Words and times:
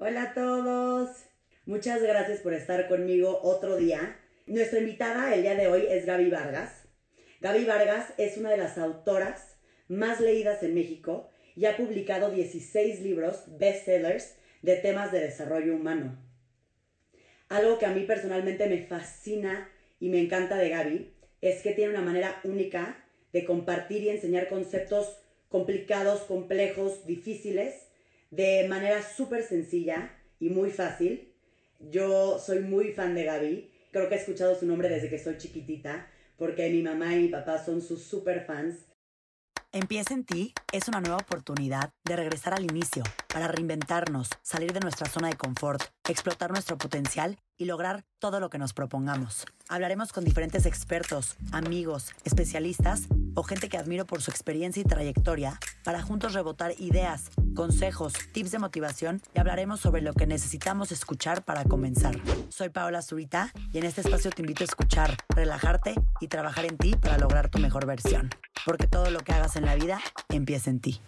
Hola 0.00 0.22
a 0.22 0.32
todos. 0.32 1.10
Muchas 1.66 2.00
gracias 2.00 2.38
por 2.38 2.54
estar 2.54 2.86
conmigo 2.86 3.40
otro 3.42 3.76
día. 3.76 4.16
Nuestra 4.46 4.78
invitada 4.78 5.34
el 5.34 5.42
día 5.42 5.56
de 5.56 5.66
hoy 5.66 5.86
es 5.90 6.06
Gaby 6.06 6.30
Vargas. 6.30 6.84
Gaby 7.40 7.64
Vargas 7.64 8.14
es 8.16 8.36
una 8.36 8.50
de 8.50 8.58
las 8.58 8.78
autoras 8.78 9.56
más 9.88 10.20
leídas 10.20 10.62
en 10.62 10.74
México 10.74 11.28
y 11.56 11.64
ha 11.64 11.76
publicado 11.76 12.30
16 12.30 13.00
libros 13.00 13.42
bestsellers 13.58 14.36
de 14.62 14.76
temas 14.76 15.10
de 15.10 15.18
desarrollo 15.18 15.74
humano. 15.74 16.16
Algo 17.48 17.80
que 17.80 17.86
a 17.86 17.92
mí 17.92 18.04
personalmente 18.04 18.68
me 18.68 18.86
fascina 18.86 19.68
y 19.98 20.10
me 20.10 20.20
encanta 20.20 20.58
de 20.58 20.68
Gaby 20.68 21.12
es 21.40 21.60
que 21.60 21.72
tiene 21.72 21.90
una 21.90 22.02
manera 22.02 22.40
única 22.44 23.04
de 23.32 23.44
compartir 23.44 24.04
y 24.04 24.10
enseñar 24.10 24.48
conceptos 24.48 25.18
complicados, 25.48 26.20
complejos, 26.20 27.04
difíciles, 27.04 27.87
de 28.30 28.66
manera 28.68 29.02
súper 29.02 29.42
sencilla 29.42 30.10
y 30.38 30.50
muy 30.50 30.70
fácil. 30.70 31.34
Yo 31.78 32.38
soy 32.38 32.60
muy 32.60 32.92
fan 32.92 33.14
de 33.14 33.24
Gaby, 33.24 33.70
creo 33.92 34.08
que 34.08 34.16
he 34.16 34.18
escuchado 34.18 34.54
su 34.58 34.66
nombre 34.66 34.88
desde 34.88 35.08
que 35.08 35.18
soy 35.18 35.38
chiquitita, 35.38 36.08
porque 36.36 36.70
mi 36.70 36.82
mamá 36.82 37.14
y 37.14 37.22
mi 37.22 37.28
papá 37.28 37.64
son 37.64 37.80
sus 37.82 38.02
super 38.02 38.44
fans. 38.44 38.76
Empieza 39.70 40.14
en 40.14 40.24
ti 40.24 40.54
es 40.72 40.88
una 40.88 41.00
nueva 41.00 41.18
oportunidad 41.18 41.90
de 42.04 42.16
regresar 42.16 42.54
al 42.54 42.64
inicio, 42.64 43.02
para 43.32 43.48
reinventarnos, 43.48 44.30
salir 44.42 44.72
de 44.72 44.80
nuestra 44.80 45.08
zona 45.08 45.28
de 45.28 45.36
confort, 45.36 45.82
explotar 46.08 46.50
nuestro 46.50 46.78
potencial 46.78 47.38
y 47.58 47.66
lograr 47.66 48.04
todo 48.18 48.40
lo 48.40 48.48
que 48.48 48.56
nos 48.56 48.72
propongamos. 48.72 49.44
Hablaremos 49.68 50.12
con 50.12 50.24
diferentes 50.24 50.64
expertos, 50.64 51.36
amigos, 51.52 52.12
especialistas 52.24 53.08
o 53.38 53.44
gente 53.44 53.68
que 53.68 53.78
admiro 53.78 54.04
por 54.04 54.20
su 54.20 54.32
experiencia 54.32 54.80
y 54.80 54.84
trayectoria 54.84 55.60
para 55.84 56.02
juntos 56.02 56.34
rebotar 56.34 56.72
ideas, 56.78 57.30
consejos, 57.54 58.12
tips 58.32 58.50
de 58.50 58.58
motivación 58.58 59.22
y 59.32 59.38
hablaremos 59.38 59.78
sobre 59.78 60.02
lo 60.02 60.12
que 60.12 60.26
necesitamos 60.26 60.90
escuchar 60.90 61.44
para 61.44 61.62
comenzar. 61.62 62.16
Soy 62.48 62.68
Paola 62.70 63.00
Zurita 63.00 63.52
y 63.72 63.78
en 63.78 63.84
este 63.84 64.00
espacio 64.00 64.32
te 64.32 64.42
invito 64.42 64.64
a 64.64 64.66
escuchar, 64.66 65.16
relajarte 65.28 65.94
y 66.20 66.26
trabajar 66.26 66.64
en 66.64 66.78
ti 66.78 66.96
para 66.96 67.16
lograr 67.16 67.48
tu 67.48 67.60
mejor 67.60 67.86
versión. 67.86 68.28
Porque 68.66 68.88
todo 68.88 69.08
lo 69.10 69.20
que 69.20 69.32
hagas 69.32 69.54
en 69.54 69.66
la 69.66 69.76
vida 69.76 70.00
empieza 70.30 70.70
en 70.70 70.80
ti. 70.80 71.00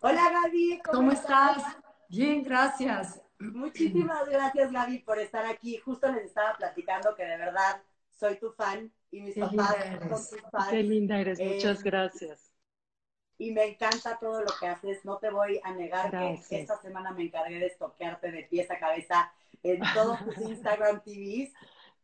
Hola 0.00 0.30
Gaby, 0.30 0.82
¿cómo, 0.84 1.10
estás? 1.10 1.62
Bien, 2.10 2.42
gracias. 2.42 3.22
Muchísimas 3.38 4.28
gracias, 4.28 4.70
Gaby, 4.70 4.98
por 4.98 5.18
estar 5.18 5.46
aquí. 5.46 5.78
Justo 5.78 6.12
les 6.12 6.26
estaba 6.26 6.54
platicando 6.54 7.14
que 7.16 7.24
de 7.24 7.38
verdad 7.38 7.80
soy 8.10 8.38
tu 8.38 8.52
fan 8.52 8.92
y 9.12 9.20
mis 9.20 9.36
papás 9.36 9.76
son 9.76 10.08
tus 10.08 10.50
fans. 10.50 10.70
Qué 10.70 10.82
linda 10.82 11.20
eres, 11.20 11.38
eh, 11.38 11.52
muchas 11.54 11.82
gracias. 11.84 12.50
Y 13.38 13.52
me 13.52 13.64
encanta 13.64 14.18
todo 14.18 14.40
lo 14.40 14.50
que 14.58 14.66
haces. 14.66 15.04
No 15.04 15.18
te 15.18 15.30
voy 15.30 15.60
a 15.62 15.74
negar 15.74 16.10
que 16.10 16.60
esta 16.60 16.80
semana 16.80 17.12
me 17.12 17.24
encargué 17.24 17.58
de 17.58 17.66
estoquearte 17.66 18.30
de 18.32 18.44
pies 18.44 18.70
a 18.70 18.78
cabeza 18.78 19.32
en 19.62 19.80
todos 19.94 20.18
tus 20.24 20.36
Instagram 20.48 21.02
TVs. 21.02 21.52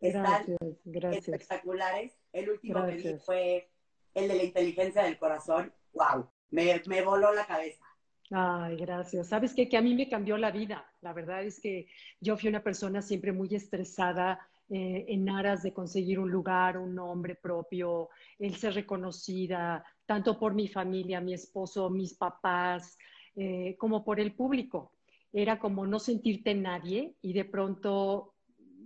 Están 0.00 0.56
espectaculares. 0.92 2.12
El 2.32 2.50
último 2.50 2.86
que 2.86 2.96
vi 2.96 3.14
fue 3.18 3.70
el 4.14 4.28
de 4.28 4.34
la 4.34 4.42
inteligencia 4.42 5.02
del 5.02 5.18
corazón. 5.18 5.72
¡Wow! 5.94 6.28
Me, 6.50 6.82
me 6.86 7.02
voló 7.02 7.32
la 7.32 7.46
cabeza. 7.46 7.84
Ay, 8.30 8.76
gracias. 8.76 9.28
Sabes 9.28 9.54
qué? 9.54 9.68
que 9.68 9.78
a 9.78 9.82
mí 9.82 9.94
me 9.94 10.08
cambió 10.08 10.36
la 10.36 10.50
vida. 10.50 10.92
La 11.00 11.12
verdad 11.12 11.42
es 11.42 11.60
que 11.60 11.88
yo 12.20 12.36
fui 12.36 12.48
una 12.48 12.62
persona 12.62 13.00
siempre 13.00 13.32
muy 13.32 13.54
estresada 13.54 14.46
eh, 14.70 15.06
en 15.08 15.28
aras 15.30 15.62
de 15.62 15.72
conseguir 15.72 16.18
un 16.18 16.30
lugar, 16.30 16.76
un 16.76 16.94
nombre 16.94 17.34
propio, 17.34 18.10
el 18.38 18.56
ser 18.56 18.74
reconocida, 18.74 19.82
tanto 20.04 20.38
por 20.38 20.54
mi 20.54 20.68
familia, 20.68 21.20
mi 21.20 21.32
esposo, 21.32 21.88
mis 21.88 22.14
papás, 22.14 22.98
eh, 23.34 23.76
como 23.78 24.04
por 24.04 24.20
el 24.20 24.34
público. 24.34 24.92
Era 25.32 25.58
como 25.58 25.86
no 25.86 25.98
sentirte 25.98 26.54
nadie 26.54 27.14
y 27.22 27.32
de 27.32 27.44
pronto 27.44 28.34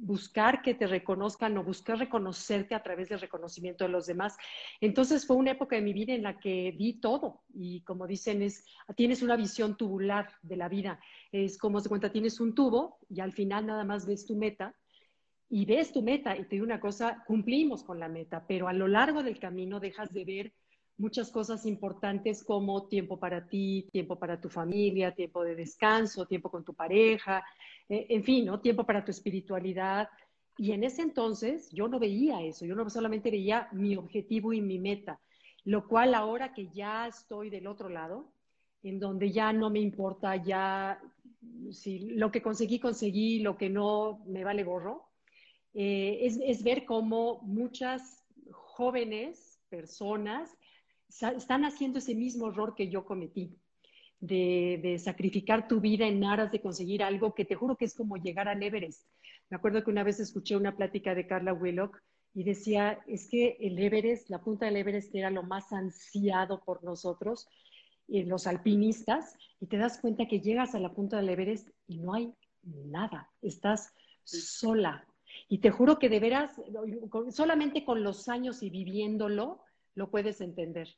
buscar 0.02 0.62
que 0.62 0.74
te 0.74 0.86
reconozcan 0.86 1.56
o 1.58 1.64
buscar 1.64 1.98
reconocerte 1.98 2.74
a 2.74 2.82
través 2.82 3.08
del 3.08 3.20
reconocimiento 3.20 3.84
de 3.84 3.90
los 3.90 4.06
demás. 4.06 4.36
Entonces 4.80 5.26
fue 5.26 5.36
una 5.36 5.52
época 5.52 5.76
de 5.76 5.82
mi 5.82 5.92
vida 5.92 6.12
en 6.12 6.24
la 6.24 6.38
que 6.38 6.72
vi 6.76 7.00
todo 7.00 7.42
y 7.54 7.82
como 7.82 8.06
dicen 8.06 8.42
es, 8.42 8.64
tienes 8.96 9.22
una 9.22 9.36
visión 9.36 9.76
tubular 9.76 10.28
de 10.42 10.56
la 10.56 10.68
vida. 10.68 11.00
Es 11.30 11.56
como 11.56 11.80
se 11.80 11.88
cuenta, 11.88 12.10
tienes 12.12 12.40
un 12.40 12.54
tubo 12.54 12.98
y 13.08 13.20
al 13.20 13.32
final 13.32 13.66
nada 13.66 13.84
más 13.84 14.06
ves 14.06 14.26
tu 14.26 14.36
meta 14.36 14.74
y 15.54 15.66
ves 15.66 15.92
tu 15.92 16.00
meta 16.00 16.34
y 16.34 16.44
te 16.44 16.56
digo 16.56 16.64
una 16.64 16.80
cosa, 16.80 17.22
cumplimos 17.26 17.84
con 17.84 18.00
la 18.00 18.08
meta, 18.08 18.42
pero 18.48 18.68
a 18.68 18.72
lo 18.72 18.88
largo 18.88 19.22
del 19.22 19.38
camino 19.38 19.80
dejas 19.80 20.10
de 20.10 20.24
ver 20.24 20.52
muchas 20.96 21.30
cosas 21.30 21.66
importantes 21.66 22.42
como 22.42 22.88
tiempo 22.88 23.18
para 23.18 23.46
ti, 23.46 23.86
tiempo 23.92 24.18
para 24.18 24.40
tu 24.40 24.48
familia, 24.48 25.14
tiempo 25.14 25.44
de 25.44 25.54
descanso, 25.54 26.24
tiempo 26.24 26.50
con 26.50 26.64
tu 26.64 26.72
pareja, 26.72 27.44
eh, 27.86 28.06
en 28.08 28.24
fin, 28.24 28.46
¿no? 28.46 28.60
Tiempo 28.60 28.86
para 28.86 29.04
tu 29.04 29.10
espiritualidad. 29.10 30.08
Y 30.56 30.72
en 30.72 30.84
ese 30.84 31.02
entonces 31.02 31.70
yo 31.70 31.86
no 31.86 31.98
veía 31.98 32.40
eso, 32.40 32.64
yo 32.64 32.74
no 32.74 32.88
solamente 32.88 33.30
veía 33.30 33.68
mi 33.72 33.94
objetivo 33.94 34.54
y 34.54 34.62
mi 34.62 34.78
meta, 34.78 35.20
lo 35.64 35.86
cual 35.86 36.14
ahora 36.14 36.54
que 36.54 36.68
ya 36.68 37.06
estoy 37.08 37.50
del 37.50 37.66
otro 37.66 37.90
lado, 37.90 38.32
en 38.82 38.98
donde 38.98 39.30
ya 39.30 39.52
no 39.52 39.68
me 39.68 39.80
importa, 39.80 40.34
ya 40.36 40.98
si 41.72 41.98
lo 41.98 42.32
que 42.32 42.40
conseguí, 42.40 42.78
conseguí, 42.78 43.40
lo 43.40 43.58
que 43.58 43.68
no 43.68 44.22
me 44.26 44.44
vale 44.44 44.64
gorro, 44.64 45.11
eh, 45.74 46.18
es, 46.22 46.38
es 46.42 46.62
ver 46.62 46.84
cómo 46.84 47.40
muchas 47.42 48.24
jóvenes 48.50 49.60
personas 49.68 50.50
están 51.36 51.64
haciendo 51.64 51.98
ese 51.98 52.14
mismo 52.14 52.48
error 52.48 52.74
que 52.74 52.88
yo 52.88 53.04
cometí, 53.04 53.56
de, 54.20 54.98
sacrificar 55.02 55.66
tu 55.66 55.80
vida 55.80 56.06
en 56.06 56.22
aras 56.24 56.52
de 56.52 56.60
conseguir 56.60 57.02
algo 57.02 57.34
que 57.34 57.44
te 57.44 57.56
juro 57.56 57.76
que 57.76 57.86
es 57.86 57.94
como 57.94 58.16
llegar 58.16 58.48
al 58.48 58.62
Everest. 58.62 59.06
Me 59.50 59.56
acuerdo 59.56 59.82
que 59.82 59.90
una 59.90 60.04
vez 60.04 60.20
escuché 60.20 60.56
una 60.56 60.76
plática 60.76 61.14
de 61.14 61.26
Carla 61.26 61.52
Willock 61.52 62.00
y 62.32 62.44
decía, 62.44 63.00
es 63.06 63.28
que 63.28 63.56
el 63.60 63.78
Everest, 63.78 64.30
la 64.30 64.40
punta 64.40 64.66
del 64.66 64.76
Everest 64.76 65.14
era 65.14 65.30
lo 65.30 65.42
más 65.42 65.72
ansiado 65.72 66.62
por 66.64 66.82
nosotros, 66.84 67.48
eh, 68.08 68.24
los 68.24 68.46
alpinistas, 68.46 69.36
y 69.60 69.66
te 69.66 69.76
das 69.76 69.98
cuenta 70.00 70.26
que 70.26 70.40
llegas 70.40 70.74
a 70.74 70.80
la 70.80 70.94
punta 70.94 71.18
del 71.18 71.28
Everest 71.28 71.68
y 71.88 71.98
no 71.98 72.14
hay 72.14 72.32
nada, 72.62 73.30
estás 73.42 73.92
sola. 74.24 75.06
Y 75.52 75.58
te 75.58 75.70
juro 75.70 75.98
que 75.98 76.08
de 76.08 76.18
veras, 76.18 76.58
solamente 77.28 77.84
con 77.84 78.02
los 78.02 78.30
años 78.30 78.62
y 78.62 78.70
viviéndolo, 78.70 79.60
lo 79.94 80.10
puedes 80.10 80.40
entender. 80.40 80.88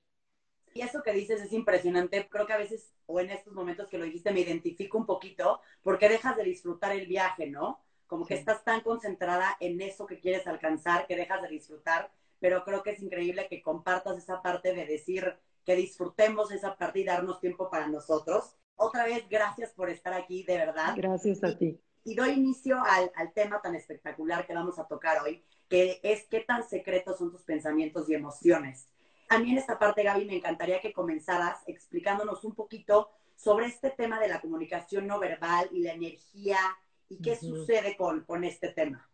Y 0.74 0.82
eso 0.82 1.02
que 1.02 1.12
dices 1.12 1.42
es 1.42 1.52
impresionante. 1.52 2.28
Creo 2.30 2.46
que 2.46 2.52
a 2.52 2.58
veces, 2.58 2.94
o 3.06 3.18
en 3.18 3.30
estos 3.30 3.52
momentos 3.52 3.88
que 3.88 3.98
lo 3.98 4.04
dijiste, 4.04 4.30
me 4.30 4.42
identifico 4.42 4.96
un 4.96 5.06
poquito, 5.06 5.60
porque 5.82 6.08
dejas 6.08 6.36
de 6.36 6.44
disfrutar 6.44 6.92
el 6.92 7.08
viaje, 7.08 7.50
¿no? 7.50 7.80
Como 8.06 8.26
que 8.26 8.34
estás 8.34 8.62
tan 8.62 8.82
concentrada 8.82 9.56
en 9.58 9.80
eso 9.80 10.06
que 10.06 10.20
quieres 10.20 10.46
alcanzar 10.46 11.08
que 11.08 11.16
dejas 11.16 11.42
de 11.42 11.48
disfrutar. 11.48 12.12
Pero 12.38 12.62
creo 12.62 12.84
que 12.84 12.90
es 12.90 13.02
increíble 13.02 13.48
que 13.50 13.60
compartas 13.60 14.16
esa 14.18 14.40
parte 14.40 14.72
de 14.72 14.86
decir 14.86 15.34
que 15.64 15.74
disfrutemos 15.74 16.52
esa 16.52 16.76
parte 16.76 17.00
y 17.00 17.04
darnos 17.04 17.40
tiempo 17.40 17.68
para 17.70 17.88
nosotros. 17.88 18.54
Otra 18.76 19.04
vez, 19.04 19.28
gracias 19.28 19.72
por 19.72 19.90
estar 19.90 20.14
aquí, 20.14 20.44
de 20.44 20.58
verdad. 20.58 20.94
Gracias 20.96 21.42
a 21.42 21.58
ti. 21.58 21.80
Y 22.04 22.14
doy 22.14 22.32
inicio 22.32 22.78
al, 22.84 23.10
al 23.16 23.32
tema 23.32 23.60
tan 23.62 23.74
espectacular 23.74 24.46
que 24.46 24.54
vamos 24.54 24.78
a 24.78 24.86
tocar 24.86 25.22
hoy, 25.22 25.42
que 25.68 26.00
es 26.02 26.26
qué 26.28 26.40
tan 26.40 26.62
secretos 26.62 27.18
son 27.18 27.30
tus 27.30 27.42
pensamientos 27.42 28.08
y 28.08 28.14
emociones. 28.14 28.88
A 29.30 29.38
mí 29.38 29.52
en 29.52 29.58
esta 29.58 29.78
parte, 29.78 30.02
Gaby, 30.02 30.26
me 30.26 30.36
encantaría 30.36 30.80
que 30.80 30.92
comenzaras 30.92 31.62
explicándonos 31.66 32.44
un 32.44 32.54
poquito 32.54 33.10
sobre 33.36 33.66
este 33.66 33.90
tema 33.90 34.20
de 34.20 34.28
la 34.28 34.40
comunicación 34.40 35.06
no 35.06 35.18
verbal 35.18 35.68
y 35.72 35.82
la 35.82 35.94
energía 35.94 36.58
y 37.08 37.20
qué 37.22 37.36
sucede 37.36 37.96
con, 37.96 38.24
con 38.24 38.44
este 38.44 38.68
tema. 38.68 39.08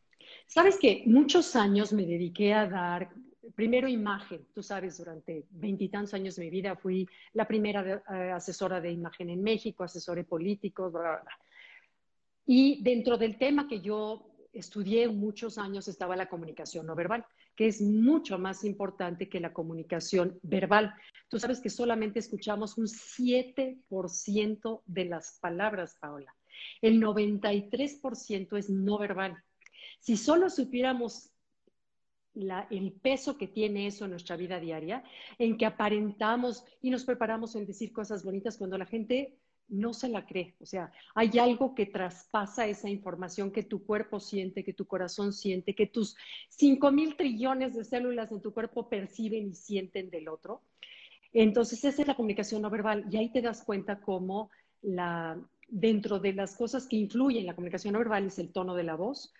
Sabes 0.46 0.76
que 0.78 1.04
muchos 1.06 1.56
años 1.56 1.92
me 1.92 2.04
dediqué 2.04 2.52
a 2.52 2.68
dar 2.68 3.10
primero 3.54 3.88
imagen. 3.88 4.46
Tú 4.52 4.62
sabes, 4.62 4.98
durante 4.98 5.46
veintitantos 5.50 6.12
años 6.14 6.36
de 6.36 6.44
mi 6.44 6.50
vida 6.50 6.76
fui 6.76 7.08
la 7.32 7.46
primera 7.46 8.02
eh, 8.12 8.30
asesora 8.32 8.80
de 8.80 8.90
imagen 8.90 9.30
en 9.30 9.42
México, 9.42 9.84
asesora 9.84 10.22
políticos, 10.24 10.92
bla, 10.92 11.00
bla, 11.00 11.20
bla. 11.22 11.38
Y 12.46 12.82
dentro 12.82 13.16
del 13.16 13.38
tema 13.38 13.68
que 13.68 13.80
yo 13.80 14.30
estudié 14.52 15.08
muchos 15.08 15.58
años 15.58 15.88
estaba 15.88 16.16
la 16.16 16.28
comunicación 16.28 16.86
no 16.86 16.94
verbal, 16.94 17.24
que 17.54 17.66
es 17.66 17.80
mucho 17.80 18.38
más 18.38 18.64
importante 18.64 19.28
que 19.28 19.40
la 19.40 19.52
comunicación 19.52 20.38
verbal. 20.42 20.94
Tú 21.28 21.38
sabes 21.38 21.60
que 21.60 21.70
solamente 21.70 22.18
escuchamos 22.18 22.78
un 22.78 22.86
7% 22.86 24.82
de 24.86 25.04
las 25.04 25.38
palabras, 25.40 25.96
Paola. 26.00 26.34
El 26.80 27.00
93% 27.00 28.58
es 28.58 28.70
no 28.70 28.98
verbal. 28.98 29.36
Si 30.00 30.16
solo 30.16 30.50
supiéramos 30.50 31.30
el 32.34 32.92
peso 32.92 33.36
que 33.36 33.48
tiene 33.48 33.86
eso 33.86 34.04
en 34.04 34.12
nuestra 34.12 34.36
vida 34.36 34.60
diaria, 34.60 35.02
en 35.38 35.58
que 35.58 35.66
aparentamos 35.66 36.64
y 36.80 36.90
nos 36.90 37.04
preparamos 37.04 37.54
en 37.56 37.66
decir 37.66 37.92
cosas 37.92 38.24
bonitas 38.24 38.56
cuando 38.56 38.78
la 38.78 38.86
gente 38.86 39.36
no 39.70 39.94
se 39.94 40.08
la 40.08 40.26
cree. 40.26 40.54
O 40.60 40.66
sea, 40.66 40.92
hay 41.14 41.38
algo 41.38 41.74
que 41.74 41.86
traspasa 41.86 42.66
esa 42.66 42.90
información 42.90 43.50
que 43.50 43.62
tu 43.62 43.84
cuerpo 43.84 44.20
siente, 44.20 44.64
que 44.64 44.74
tu 44.74 44.86
corazón 44.86 45.32
siente, 45.32 45.74
que 45.74 45.86
tus 45.86 46.16
cinco 46.48 46.90
mil 46.90 47.16
trillones 47.16 47.74
de 47.74 47.84
células 47.84 48.32
en 48.32 48.42
tu 48.42 48.52
cuerpo 48.52 48.88
perciben 48.88 49.48
y 49.48 49.54
sienten 49.54 50.10
del 50.10 50.28
otro. 50.28 50.62
Entonces, 51.32 51.84
esa 51.84 52.02
es 52.02 52.08
la 52.08 52.16
comunicación 52.16 52.62
no 52.62 52.70
verbal. 52.70 53.06
Y 53.10 53.16
ahí 53.16 53.30
te 53.30 53.40
das 53.40 53.62
cuenta 53.64 54.00
cómo 54.00 54.50
la, 54.82 55.40
dentro 55.68 56.18
de 56.18 56.32
las 56.32 56.56
cosas 56.56 56.86
que 56.86 56.96
influyen 56.96 57.42
en 57.42 57.46
la 57.46 57.54
comunicación 57.54 57.92
no 57.92 58.00
verbal 58.00 58.26
es 58.26 58.38
el 58.38 58.52
tono 58.52 58.74
de 58.74 58.82
la 58.82 58.96
voz, 58.96 59.32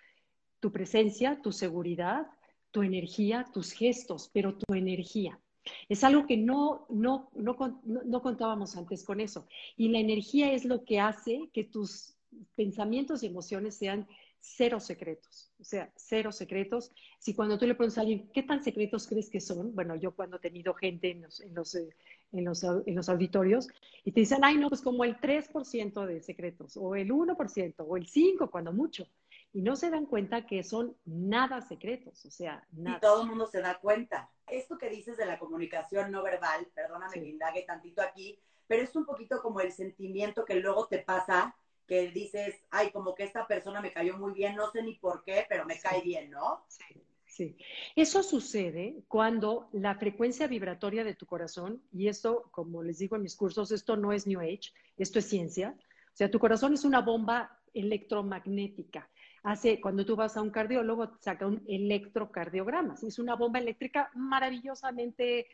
tu 0.60 0.70
presencia, 0.70 1.40
tu 1.42 1.52
seguridad, 1.52 2.28
tu 2.70 2.82
energía, 2.82 3.46
tus 3.52 3.72
gestos, 3.72 4.30
pero 4.32 4.56
tu 4.56 4.74
energía. 4.74 5.40
Es 5.88 6.04
algo 6.04 6.26
que 6.26 6.36
no, 6.36 6.86
no, 6.88 7.30
no, 7.34 7.56
no, 7.84 8.22
contábamos 8.22 8.76
antes 8.76 9.04
con 9.04 9.20
eso. 9.20 9.46
Y 9.76 9.88
la 9.88 9.98
energía 9.98 10.52
es 10.52 10.64
lo 10.64 10.84
que 10.84 11.00
hace 11.00 11.50
que 11.52 11.64
tus 11.64 12.14
pensamientos 12.54 13.22
y 13.22 13.26
emociones 13.26 13.74
sean 13.74 14.06
cero 14.40 14.80
secretos, 14.80 15.52
o 15.60 15.64
sea, 15.64 15.92
cero 15.96 16.32
secretos. 16.32 16.90
Si 17.18 17.34
cuando 17.34 17.58
tú 17.58 17.66
le 17.66 17.74
preguntas 17.74 17.98
a 17.98 18.00
alguien, 18.02 18.30
¿qué 18.32 18.42
tan 18.42 18.64
secretos 18.64 19.06
crees 19.06 19.28
que 19.28 19.40
son? 19.40 19.74
Bueno, 19.74 19.96
yo 19.96 20.14
cuando 20.14 20.36
he 20.36 20.40
tenido 20.40 20.72
gente 20.74 21.10
en 21.10 21.22
los, 21.22 21.40
en 21.40 21.54
los, 21.54 21.74
eh, 21.74 21.90
en 22.32 22.44
los, 22.44 22.64
en 22.64 22.94
los 22.94 23.08
auditorios 23.08 23.68
y 24.04 24.12
te 24.12 24.20
dicen, 24.20 24.38
ay, 24.42 24.56
no, 24.56 24.68
pues 24.68 24.80
como 24.80 25.04
el 25.04 25.16
3% 25.18 26.06
de 26.06 26.20
secretos, 26.22 26.76
o 26.76 26.94
el 26.94 27.10
1%, 27.10 27.74
o 27.86 27.96
el 27.96 28.06
5% 28.06 28.50
cuando 28.50 28.72
mucho. 28.72 29.06
Y 29.52 29.62
no 29.62 29.74
se 29.74 29.90
dan 29.90 30.06
cuenta 30.06 30.46
que 30.46 30.62
son 30.62 30.96
nada 31.04 31.60
secretos, 31.60 32.24
o 32.24 32.30
sea, 32.30 32.64
nada. 32.72 32.98
Y 32.98 33.00
todo 33.00 33.22
el 33.22 33.28
mundo 33.28 33.46
se 33.46 33.60
da 33.60 33.80
cuenta. 33.80 34.30
Esto 34.46 34.78
que 34.78 34.88
dices 34.88 35.16
de 35.16 35.26
la 35.26 35.38
comunicación 35.38 36.12
no 36.12 36.22
verbal, 36.22 36.68
perdóname 36.74 37.14
que 37.14 37.28
indague 37.28 37.62
tantito 37.62 38.00
aquí, 38.00 38.38
pero 38.68 38.82
es 38.82 38.94
un 38.94 39.04
poquito 39.04 39.42
como 39.42 39.60
el 39.60 39.72
sentimiento 39.72 40.44
que 40.44 40.54
luego 40.54 40.86
te 40.86 41.00
pasa 41.00 41.56
que 41.90 42.12
dices, 42.12 42.54
ay, 42.70 42.92
como 42.92 43.16
que 43.16 43.24
esta 43.24 43.48
persona 43.48 43.80
me 43.80 43.92
cayó 43.92 44.16
muy 44.16 44.32
bien, 44.32 44.54
no 44.54 44.70
sé 44.70 44.80
ni 44.84 44.94
por 44.94 45.24
qué, 45.24 45.44
pero 45.48 45.66
me 45.66 45.80
cae 45.80 46.02
bien, 46.02 46.30
¿no? 46.30 46.64
Sí, 46.68 47.02
sí. 47.26 47.56
Eso 47.96 48.22
sucede 48.22 49.02
cuando 49.08 49.68
la 49.72 49.96
frecuencia 49.96 50.46
vibratoria 50.46 51.02
de 51.02 51.16
tu 51.16 51.26
corazón, 51.26 51.82
y 51.92 52.06
esto, 52.06 52.48
como 52.52 52.84
les 52.84 52.98
digo 52.98 53.16
en 53.16 53.22
mis 53.22 53.34
cursos, 53.34 53.72
esto 53.72 53.96
no 53.96 54.12
es 54.12 54.28
New 54.28 54.38
Age, 54.38 54.72
esto 54.98 55.18
es 55.18 55.24
ciencia. 55.24 55.74
O 56.12 56.16
sea, 56.16 56.30
tu 56.30 56.38
corazón 56.38 56.74
es 56.74 56.84
una 56.84 57.00
bomba 57.00 57.58
electromagnética. 57.74 59.10
Hace, 59.42 59.80
cuando 59.80 60.04
tú 60.04 60.16
vas 60.16 60.36
a 60.36 60.42
un 60.42 60.50
cardiólogo, 60.50 61.16
saca 61.20 61.46
un 61.46 61.62
electrocardiograma. 61.66 62.94
Es 63.02 63.18
una 63.18 63.36
bomba 63.36 63.58
eléctrica 63.58 64.10
maravillosamente 64.14 65.46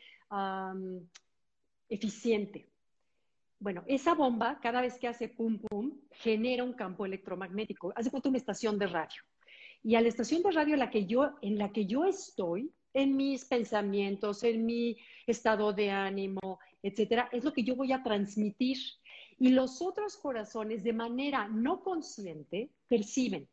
eficiente. 1.89 2.69
Bueno, 3.59 3.83
esa 3.87 4.13
bomba, 4.13 4.59
cada 4.61 4.81
vez 4.81 4.99
que 4.99 5.07
hace 5.07 5.29
pum 5.29 5.59
pum, 5.59 5.99
genera 6.11 6.63
un 6.63 6.73
campo 6.73 7.05
electromagnético. 7.05 7.91
Hace 7.95 8.11
cuenta 8.11 8.29
una 8.29 8.37
estación 8.37 8.77
de 8.77 8.87
radio. 8.87 9.21
Y 9.83 9.95
a 9.95 10.01
la 10.01 10.09
estación 10.09 10.43
de 10.43 10.51
radio 10.51 10.73
en 10.73 10.79
la 10.79 10.89
que 10.89 11.05
yo, 11.05 11.35
en 11.41 11.57
la 11.57 11.71
que 11.71 11.85
yo 11.85 12.05
estoy, 12.05 12.71
en 12.93 13.15
mis 13.15 13.45
pensamientos, 13.45 14.43
en 14.43 14.65
mi 14.65 14.97
estado 15.25 15.71
de 15.71 15.91
ánimo, 15.91 16.59
etcétera, 16.83 17.29
es 17.31 17.43
lo 17.43 17.53
que 17.53 17.63
yo 17.63 17.75
voy 17.75 17.91
a 17.93 18.03
transmitir. 18.03 18.77
Y 19.39 19.49
los 19.49 19.81
otros 19.81 20.17
corazones, 20.17 20.83
de 20.83 20.93
manera 20.93 21.47
no 21.47 21.81
consciente, 21.81 22.71
perciben. 22.87 23.47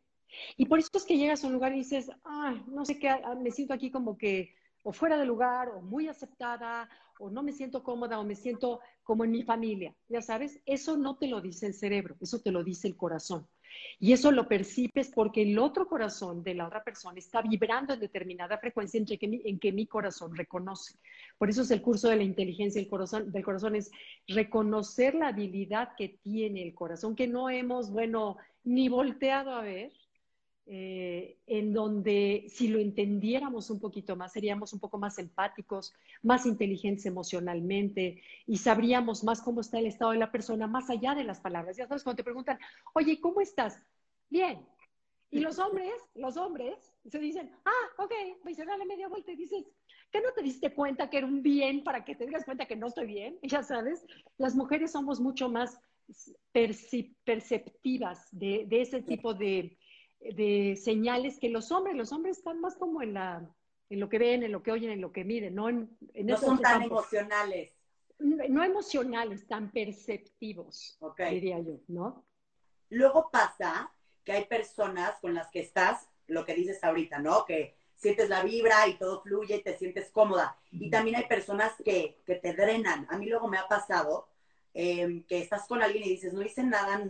Y 0.57 0.67
por 0.67 0.79
eso 0.79 0.91
es 0.95 1.05
que 1.05 1.17
llegas 1.17 1.45
a 1.45 1.47
un 1.47 1.55
lugar 1.55 1.73
y 1.73 1.79
dices, 1.79 2.11
ay, 2.25 2.63
no 2.69 2.85
sé 2.85 2.99
qué, 2.99 3.09
ah, 3.09 3.35
me 3.41 3.51
siento 3.51 3.75
aquí 3.75 3.91
como 3.91 4.17
que 4.17 4.55
o 4.85 4.93
fuera 4.93 5.19
de 5.19 5.25
lugar, 5.25 5.71
o 5.71 5.81
muy 5.81 6.09
aceptada, 6.09 6.89
o 7.19 7.31
no 7.31 7.43
me 7.43 7.53
siento 7.53 7.83
cómoda, 7.83 8.21
o 8.21 8.25
me 8.25 8.35
siento 8.35 8.81
como 9.03 9.25
en 9.25 9.31
mi 9.31 9.43
familia. 9.43 9.95
Ya 10.09 10.21
sabes, 10.21 10.61
eso 10.67 10.97
no 10.97 11.17
te 11.17 11.27
lo 11.27 11.41
dice 11.41 11.67
el 11.67 11.75
cerebro, 11.75 12.17
eso 12.21 12.41
te 12.41 12.53
lo 12.53 12.63
dice 12.63 12.87
el 12.87 12.97
corazón. 12.97 13.49
Y 13.99 14.13
eso 14.13 14.31
lo 14.31 14.47
percibes 14.47 15.11
porque 15.13 15.43
el 15.43 15.59
otro 15.59 15.89
corazón 15.89 16.43
de 16.43 16.55
la 16.55 16.67
otra 16.67 16.85
persona 16.85 17.19
está 17.19 17.41
vibrando 17.41 17.95
en 17.95 18.01
determinada 18.01 18.59
frecuencia 18.59 18.99
en 18.99 19.07
que 19.07 19.27
mi, 19.27 19.41
en 19.45 19.59
que 19.59 19.73
mi 19.73 19.87
corazón 19.87 20.37
reconoce. 20.37 20.99
Por 21.39 21.49
eso 21.49 21.63
es 21.63 21.71
el 21.71 21.81
curso 21.81 22.09
de 22.09 22.17
la 22.17 22.23
inteligencia 22.23 22.81
del 22.81 22.91
corazón, 22.91 23.33
del 23.33 23.43
corazón, 23.43 23.75
es 23.75 23.91
reconocer 24.29 25.15
la 25.15 25.29
habilidad 25.29 25.91
que 25.97 26.21
tiene 26.23 26.63
el 26.63 26.75
corazón, 26.75 27.17
que 27.17 27.27
no 27.27 27.49
hemos, 27.49 27.91
bueno, 27.91 28.37
ni 28.65 28.89
volteado 28.89 29.55
a 29.55 29.63
ver, 29.63 29.93
eh, 30.67 31.37
en 31.47 31.75
donde 31.75 32.47
si 32.49 32.69
lo 32.69 32.79
entendiéramos 32.79 33.69
un 33.69 33.81
poquito 33.81 34.17
más, 34.17 34.33
seríamos 34.33 34.73
un 34.73 34.81
poco 34.81 34.97
más 34.97 35.19
empáticos, 35.19 35.93
más 36.23 36.47
inteligentes 36.47 37.05
emocionalmente 37.05 38.23
y 38.47 38.57
sabríamos 38.57 39.25
más 39.25 39.43
cómo 39.43 39.61
está 39.61 39.79
el 39.79 39.87
estado 39.87 40.13
de 40.13 40.19
la 40.19 40.33
persona 40.33 40.67
más 40.67 40.89
allá 40.89 41.15
de 41.15 41.25
las 41.25 41.41
palabras. 41.41 41.77
Ya 41.77 41.87
sabes, 41.87 42.03
cuando 42.03 42.17
te 42.17 42.25
preguntan, 42.25 42.59
oye, 42.95 43.21
¿cómo 43.21 43.43
estás? 43.43 43.79
Bien. 44.31 44.67
Y 45.31 45.41
los 45.41 45.59
hombres, 45.59 45.93
los 46.15 46.39
hombres, 46.39 46.95
se 47.11 47.19
dicen, 47.19 47.51
ah, 47.67 48.03
ok, 48.03 48.13
voy 48.43 48.55
a 48.59 48.65
darle 48.65 48.87
media 48.87 49.09
vuelta 49.09 49.33
y 49.33 49.37
dices, 49.37 49.67
¿qué 50.11 50.23
no 50.23 50.33
te 50.33 50.43
diste 50.43 50.73
cuenta 50.73 51.11
que 51.11 51.19
era 51.19 51.27
un 51.27 51.43
bien 51.43 51.85
para 51.85 52.07
que 52.07 52.15
te 52.15 52.25
digas 52.25 52.47
cuenta 52.47 52.65
que 52.65 52.77
no 52.77 52.87
estoy 52.87 53.07
bien? 53.07 53.39
Ya 53.43 53.63
sabes, 53.63 54.07
las 54.39 54.55
mujeres 54.55 54.93
somos 54.93 55.21
mucho 55.21 55.51
más 55.51 55.79
perceptivas 56.53 58.29
de 58.31 58.67
ese 58.71 59.03
tipo 59.03 59.35
de, 59.35 59.77
de 60.33 60.77
señales 60.77 61.39
que 61.39 61.51
los 61.51 61.71
hombres, 61.71 61.97
los 61.97 62.13
hombres 62.13 62.39
están 62.39 62.61
más 62.61 62.77
como 62.77 63.03
en 63.03 63.15
la 63.15 63.49
en 63.91 64.01
lo 64.01 64.09
que 64.09 64.19
ven, 64.19 64.43
en 64.43 64.53
lo 64.53 64.63
que 64.63 64.73
oyen, 64.73 64.91
en 64.91 65.01
lo 65.01 65.13
que 65.13 65.25
miden, 65.25 65.55
no 65.55 65.69
en, 65.69 65.97
No 66.25 66.37
son 66.37 66.61
tan 66.61 66.83
emocionales. 66.83 67.73
No 68.19 68.65
emocionales, 68.65 69.47
tan 69.47 69.71
perceptivos, 69.71 70.99
diría 71.31 71.59
yo, 71.61 71.81
¿no? 71.89 72.25
Luego 72.91 73.29
pasa 73.31 73.93
que 74.25 74.33
hay 74.33 74.45
personas 74.47 75.19
con 75.21 75.35
las 75.35 75.49
que 75.51 75.61
estás, 75.61 76.09
lo 76.29 76.45
que 76.45 76.55
dices 76.55 76.83
ahorita, 76.83 77.19
¿no? 77.19 77.45
Que 77.45 77.77
sientes 77.97 78.29
la 78.29 78.43
vibra 78.43 78.87
y 78.89 78.95
todo 78.95 79.21
fluye 79.23 79.57
y 79.57 79.63
te 79.63 79.77
sientes 79.77 80.11
cómoda. 80.11 80.57
Y 80.71 80.91
también 80.91 81.17
hay 81.17 81.27
personas 81.27 81.73
que, 81.85 82.23
que 82.25 82.37
te 82.37 82.55
drenan. 82.55 83.07
A 83.11 83.19
mí 83.19 83.27
luego 83.27 83.49
me 83.49 83.59
ha 83.59 83.67
pasado 83.67 84.29
em, 84.73 85.25
que 85.25 85.41
estás 85.41 85.67
con 85.67 85.83
alguien 85.83 86.05
y 86.05 86.11
dices, 86.11 86.33
no 86.33 86.43
hice 86.43 86.63
nada, 86.63 87.05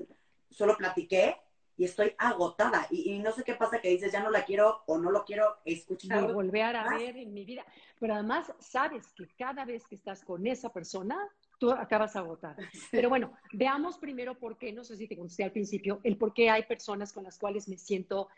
solo 0.51 0.77
platiqué 0.77 1.37
y 1.77 1.85
estoy 1.85 2.15
agotada. 2.19 2.87
Y, 2.91 3.19
no 3.19 3.33
sé 3.33 3.43
qué 3.45 3.55
pasa 3.55 3.81
que 3.81 3.89
dices, 3.89 4.13
ya 4.13 4.23
no 4.23 4.31
la 4.31 4.45
quiero 4.45 4.83
o 4.87 4.99
no 4.99 5.11
lo 5.11 5.25
quiero 5.25 5.57
escuchar. 5.65 6.33
Volver 6.33 6.77
a 6.77 6.97
ver 6.97 7.17
en 7.17 7.33
mi 7.33 7.45
vida. 7.45 7.65
Pero 7.99 8.15
además 8.15 8.53
sabes 8.61 9.13
que 9.13 9.27
cada 9.37 9.65
vez 9.65 9.87
que 9.87 9.97
estás 9.97 10.25
con 10.25 10.47
esa 10.47 10.73
persona, 10.73 11.17
tú 11.59 11.71
acabas 11.71 12.17
agotada. 12.17 12.57
Pero 12.91 13.09
bueno, 13.09 13.33
veamos 13.53 13.99
primero 13.99 14.39
por 14.39 14.57
qué, 14.57 14.73
no 14.73 14.85
sé 14.85 14.97
si 14.97 15.09
te 15.09 15.17
contesté 15.17 15.45
al 15.45 15.53
principio, 15.53 16.01
el 16.05 16.17
por 16.17 16.33
qué 16.33 16.51
hay 16.51 16.65
personas 16.65 17.13
con 17.13 17.25
las 17.25 17.39
cuales 17.39 17.69
me 17.69 17.79
siento 17.79 18.29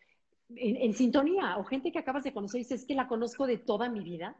en, 0.48 0.76
en 0.76 0.94
sintonía 0.94 1.58
o 1.58 1.64
gente 1.64 1.92
que 1.92 1.98
acabas 1.98 2.24
de 2.24 2.32
conocer 2.32 2.60
y 2.60 2.64
dices, 2.64 2.82
es 2.82 2.86
que 2.86 2.94
la 2.94 3.08
conozco 3.08 3.46
de 3.46 3.58
toda 3.58 3.88
mi 3.88 4.00
vida. 4.00 4.36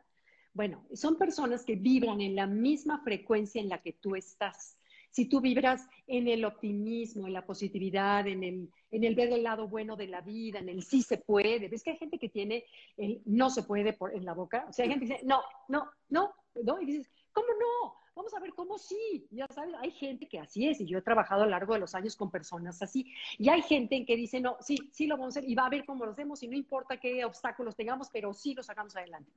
Bueno, 0.55 0.87
son 0.95 1.19
personas 1.19 1.65
que 1.65 1.77
vibran 1.77 2.23
en 2.23 2.35
la 2.35 2.47
misma 2.47 3.03
frecuencia 3.03 3.61
en 3.61 3.69
la 3.69 3.83
que 3.83 3.93
tú 3.93 4.17
estás 4.17 4.79
si 5.17 5.25
tú 5.25 5.41
vibras 5.41 5.89
en 6.07 6.29
el 6.29 6.45
optimismo, 6.45 7.27
en 7.27 7.33
la 7.33 7.47
positividad, 7.47 8.27
en 8.27 8.45
el, 8.45 8.71
en 8.91 9.03
el 9.03 9.15
ver 9.15 9.33
el 9.33 9.45
lado 9.45 9.67
bueno 9.67 9.97
de 9.97 10.09
la 10.09 10.21
vida, 10.21 10.59
en 10.59 10.69
el 10.69 10.83
sí 10.83 11.01
se 11.01 11.17
puede. 11.17 11.69
¿Ves 11.69 11.83
que 11.83 11.93
hay 11.93 11.97
gente 11.97 12.19
que 12.19 12.29
tiene 12.29 12.67
el 12.99 13.23
no 13.25 13.49
se 13.49 13.63
puede 13.63 13.95
por, 13.95 14.15
en 14.15 14.27
la 14.27 14.35
boca? 14.35 14.67
O 14.69 14.75
sea, 14.75 14.83
hay 14.83 14.91
gente 14.91 15.07
que 15.07 15.15
dice, 15.15 15.25
no, 15.25 15.41
no, 15.69 15.91
no, 16.11 16.35
no. 16.63 16.83
Y 16.83 16.85
dices, 16.85 17.11
¿cómo 17.33 17.47
no? 17.49 17.95
Vamos 18.15 18.35
a 18.35 18.41
ver 18.41 18.53
cómo 18.53 18.77
sí. 18.77 19.27
Ya 19.31 19.47
sabes, 19.47 19.75
hay 19.81 19.91
gente 19.93 20.29
que 20.29 20.39
así 20.39 20.69
es. 20.69 20.83
Y 20.83 20.87
yo 20.87 20.99
he 20.99 21.03
trabajado 21.03 21.45
a 21.45 21.45
lo 21.47 21.51
largo 21.51 21.73
de 21.73 21.81
los 21.81 21.95
años 21.95 22.15
con 22.15 22.31
personas 22.31 22.83
así. 22.83 23.11
Y 23.39 23.49
hay 23.49 23.63
gente 23.63 23.97
en 23.97 24.05
que 24.05 24.17
dice, 24.17 24.39
no, 24.39 24.59
sí, 24.61 24.77
sí 24.93 25.07
lo 25.07 25.17
vamos 25.17 25.35
a 25.35 25.39
hacer. 25.39 25.51
Y 25.51 25.55
va 25.55 25.65
a 25.65 25.71
ver 25.71 25.87
cómo 25.87 26.05
lo 26.05 26.11
hacemos. 26.11 26.43
Y 26.43 26.49
no 26.49 26.57
importa 26.59 26.99
qué 26.99 27.25
obstáculos 27.25 27.75
tengamos, 27.75 28.11
pero 28.13 28.35
sí 28.35 28.53
lo 28.53 28.63
sacamos 28.63 28.95
adelante. 28.95 29.33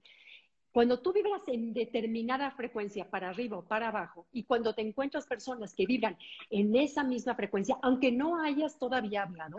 Cuando 0.72 1.00
tú 1.00 1.14
vibras 1.14 1.42
en 1.48 1.74
determinada 1.74 2.52
frecuencia, 2.52 3.10
para 3.10 3.30
arriba 3.30 3.58
o 3.58 3.68
para 3.68 3.88
abajo, 3.88 4.28
y 4.32 4.44
cuando 4.44 4.74
te 4.74 4.82
encuentras 4.82 5.26
personas 5.26 5.74
que 5.74 5.86
vibran 5.86 6.18
en 6.50 6.76
esa 6.76 7.04
misma 7.04 7.36
frecuencia, 7.36 7.78
aunque 7.82 8.12
no 8.12 8.40
hayas 8.42 8.78
todavía 8.78 9.24
hablado, 9.24 9.58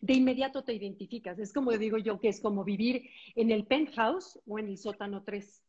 de 0.00 0.14
inmediato 0.14 0.62
te 0.62 0.74
identificas. 0.74 1.38
Es 1.38 1.52
como 1.52 1.72
digo 1.72 1.98
yo, 1.98 2.20
que 2.20 2.28
es 2.28 2.40
como 2.40 2.64
vivir 2.64 3.08
en 3.34 3.50
el 3.50 3.64
penthouse 3.64 4.38
o 4.46 4.58
en 4.58 4.68
el 4.68 4.78
sótano 4.78 5.22
3. 5.24 5.62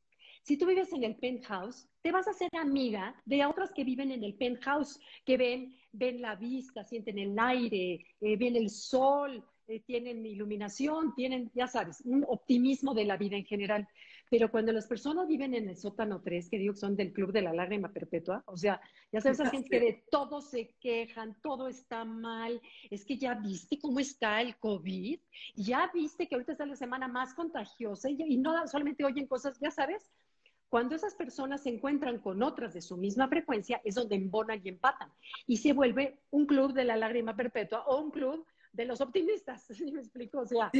Si 0.43 0.57
tú 0.57 0.65
vives 0.65 0.91
en 0.91 1.03
el 1.03 1.15
penthouse, 1.15 1.87
te 2.01 2.11
vas 2.11 2.27
a 2.27 2.31
hacer 2.31 2.49
amiga 2.59 3.15
de 3.25 3.45
otras 3.45 3.71
que 3.71 3.85
viven 3.85 4.11
en 4.11 4.23
el 4.23 4.35
penthouse, 4.35 4.99
que 5.25 5.37
ven, 5.37 5.73
ven 5.93 6.21
la 6.21 6.35
vista, 6.35 6.83
sienten 6.83 7.17
el 7.17 7.33
aire, 7.39 8.05
eh, 8.19 8.37
ven 8.37 8.57
el 8.57 8.69
sol, 8.69 9.43
eh, 9.67 9.79
tienen 9.85 10.25
iluminación, 10.25 11.15
tienen, 11.15 11.49
ya 11.55 11.67
sabes, 11.67 12.01
un 12.03 12.25
optimismo 12.27 12.93
de 12.93 13.05
la 13.05 13.15
vida 13.15 13.37
en 13.37 13.45
general. 13.45 13.87
Pero 14.33 14.49
cuando 14.49 14.71
las 14.71 14.87
personas 14.87 15.27
viven 15.27 15.53
en 15.53 15.69
el 15.69 15.77
sótano 15.77 16.19
3, 16.19 16.49
que 16.49 16.57
digo 16.57 16.73
que 16.73 16.79
son 16.79 16.95
del 16.95 17.13
club 17.13 17.31
de 17.31 17.43
la 17.43 17.53
lágrima 17.53 17.89
perpetua, 17.93 18.43
o 18.47 18.57
sea, 18.57 18.81
ya 19.11 19.21
sabes, 19.21 19.39
esa 19.39 19.51
gente 19.51 19.69
que 19.69 19.79
de 19.79 20.03
todo 20.09 20.41
se 20.41 20.73
quejan, 20.81 21.39
todo 21.43 21.67
está 21.67 22.03
mal, 22.03 22.59
es 22.89 23.05
que 23.05 23.19
ya 23.19 23.35
viste 23.35 23.77
cómo 23.79 23.99
está 23.99 24.41
el 24.41 24.57
COVID, 24.57 25.19
ya 25.53 25.91
viste 25.93 26.27
que 26.27 26.33
ahorita 26.33 26.53
está 26.53 26.65
la 26.65 26.75
semana 26.75 27.07
más 27.07 27.35
contagiosa 27.35 28.09
y, 28.09 28.17
y 28.23 28.37
no 28.37 28.67
solamente 28.67 29.05
oyen 29.05 29.27
cosas, 29.27 29.59
ya 29.59 29.69
sabes, 29.69 30.09
cuando 30.67 30.95
esas 30.95 31.13
personas 31.13 31.61
se 31.61 31.69
encuentran 31.69 32.17
con 32.17 32.41
otras 32.41 32.73
de 32.73 32.81
su 32.81 32.97
misma 32.97 33.27
frecuencia, 33.27 33.81
es 33.83 33.93
donde 33.93 34.15
embonan 34.15 34.59
y 34.63 34.69
empatan. 34.69 35.11
Y 35.45 35.57
se 35.57 35.73
vuelve 35.73 36.17
un 36.31 36.47
club 36.47 36.73
de 36.73 36.85
la 36.85 36.97
lágrima 36.97 37.35
perpetua 37.35 37.83
o 37.85 38.01
un 38.01 38.09
club 38.09 38.43
de 38.73 38.85
los 38.85 39.01
optimistas, 39.01 39.63
¿sí 39.73 39.91
me 39.91 40.01
explico? 40.01 40.39
O 40.39 40.45
sea, 40.45 40.71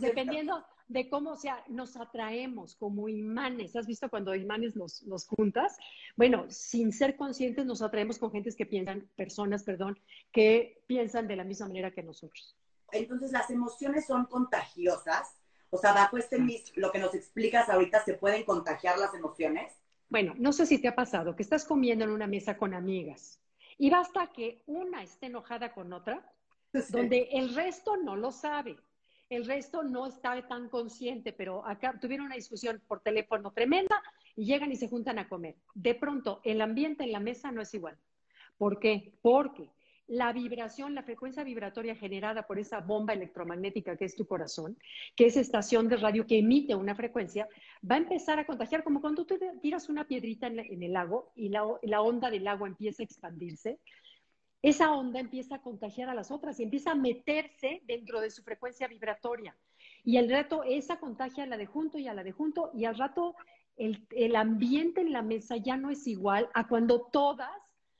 dependiendo 0.00 0.64
de 0.88 1.08
cómo, 1.08 1.32
o 1.32 1.36
sea, 1.36 1.62
nos 1.68 1.96
atraemos 1.96 2.74
como 2.76 3.08
imanes. 3.08 3.76
¿Has 3.76 3.86
visto 3.86 4.08
cuando 4.08 4.34
imanes 4.34 4.74
los, 4.74 5.02
los 5.02 5.26
juntas? 5.26 5.76
Bueno, 6.16 6.46
sin 6.48 6.92
ser 6.92 7.16
conscientes 7.16 7.66
nos 7.66 7.82
atraemos 7.82 8.18
con 8.18 8.32
gentes 8.32 8.56
que 8.56 8.66
piensan, 8.66 9.08
personas, 9.16 9.62
perdón, 9.62 9.98
que 10.32 10.82
piensan 10.86 11.28
de 11.28 11.36
la 11.36 11.44
misma 11.44 11.68
manera 11.68 11.92
que 11.92 12.02
nosotros. 12.02 12.56
Entonces, 12.92 13.32
las 13.32 13.50
emociones 13.50 14.06
son 14.06 14.26
contagiosas. 14.26 15.36
O 15.70 15.78
sea, 15.78 15.92
bajo 15.92 16.16
este 16.16 16.38
lo 16.76 16.92
que 16.92 16.98
nos 16.98 17.14
explicas 17.14 17.68
ahorita, 17.68 18.04
¿se 18.04 18.14
pueden 18.14 18.44
contagiar 18.44 18.98
las 18.98 19.12
emociones? 19.14 19.72
Bueno, 20.08 20.34
no 20.38 20.52
sé 20.52 20.66
si 20.66 20.78
te 20.78 20.88
ha 20.88 20.94
pasado 20.94 21.34
que 21.34 21.42
estás 21.42 21.64
comiendo 21.64 22.04
en 22.04 22.12
una 22.12 22.28
mesa 22.28 22.56
con 22.56 22.72
amigas 22.72 23.40
y 23.76 23.90
basta 23.90 24.28
que 24.28 24.62
una 24.66 25.02
esté 25.02 25.26
enojada 25.26 25.72
con 25.74 25.92
otra, 25.92 26.24
donde 26.90 27.28
el 27.32 27.54
resto 27.54 27.96
no 27.96 28.16
lo 28.16 28.32
sabe. 28.32 28.76
El 29.28 29.44
resto 29.44 29.82
no 29.82 30.06
está 30.06 30.46
tan 30.46 30.68
consciente, 30.68 31.32
pero 31.32 31.66
acá 31.66 31.98
tuvieron 32.00 32.26
una 32.26 32.36
discusión 32.36 32.80
por 32.86 33.00
teléfono 33.00 33.50
tremenda 33.52 34.00
y 34.36 34.44
llegan 34.44 34.70
y 34.70 34.76
se 34.76 34.88
juntan 34.88 35.18
a 35.18 35.28
comer. 35.28 35.56
De 35.74 35.94
pronto, 35.94 36.40
el 36.44 36.60
ambiente 36.60 37.02
en 37.04 37.12
la 37.12 37.20
mesa 37.20 37.50
no 37.50 37.60
es 37.60 37.74
igual. 37.74 37.98
¿Por 38.56 38.78
qué? 38.78 39.12
Porque 39.22 39.68
la 40.08 40.32
vibración, 40.32 40.94
la 40.94 41.02
frecuencia 41.02 41.42
vibratoria 41.42 41.96
generada 41.96 42.46
por 42.46 42.58
esa 42.58 42.80
bomba 42.80 43.12
electromagnética 43.12 43.96
que 43.96 44.04
es 44.04 44.14
tu 44.14 44.26
corazón, 44.26 44.78
que 45.16 45.26
es 45.26 45.36
estación 45.36 45.88
de 45.88 45.96
radio 45.96 46.26
que 46.26 46.38
emite 46.38 46.74
una 46.74 46.94
frecuencia, 46.94 47.48
va 47.88 47.96
a 47.96 47.98
empezar 47.98 48.38
a 48.38 48.46
contagiar, 48.46 48.84
como 48.84 49.00
cuando 49.00 49.26
tú 49.26 49.36
tiras 49.60 49.88
una 49.88 50.06
piedrita 50.06 50.46
en, 50.46 50.82
el 50.82 50.92
lago 50.92 51.32
y 51.34 51.48
la, 51.48 51.64
la, 51.82 52.02
onda 52.02 52.30
del 52.30 52.46
agua 52.46 52.68
empieza 52.68 53.02
a 53.02 53.04
expandirse, 53.04 53.80
esa 54.68 54.92
onda 54.92 55.20
empieza 55.20 55.54
a 55.54 55.62
contagiar 55.62 56.08
a 56.08 56.14
las 56.14 56.32
otras 56.32 56.58
y 56.58 56.64
empieza 56.64 56.90
a 56.90 56.96
meterse 56.96 57.82
dentro 57.84 58.20
de 58.20 58.30
su 58.32 58.42
frecuencia 58.42 58.88
vibratoria. 58.88 59.56
Y 60.02 60.16
al 60.16 60.28
rato 60.28 60.64
esa 60.64 60.98
contagia 60.98 61.44
a 61.44 61.46
la 61.46 61.56
de 61.56 61.66
junto 61.66 61.98
y 61.98 62.08
a 62.08 62.14
la 62.14 62.24
de 62.24 62.32
junto 62.32 62.72
y 62.74 62.84
al 62.84 62.98
rato 62.98 63.36
el, 63.76 64.04
el 64.10 64.34
ambiente 64.34 65.02
en 65.02 65.12
la 65.12 65.22
mesa 65.22 65.56
ya 65.56 65.76
no 65.76 65.90
es 65.90 66.08
igual 66.08 66.48
a 66.52 66.66
cuando 66.66 67.02
todas 67.12 67.48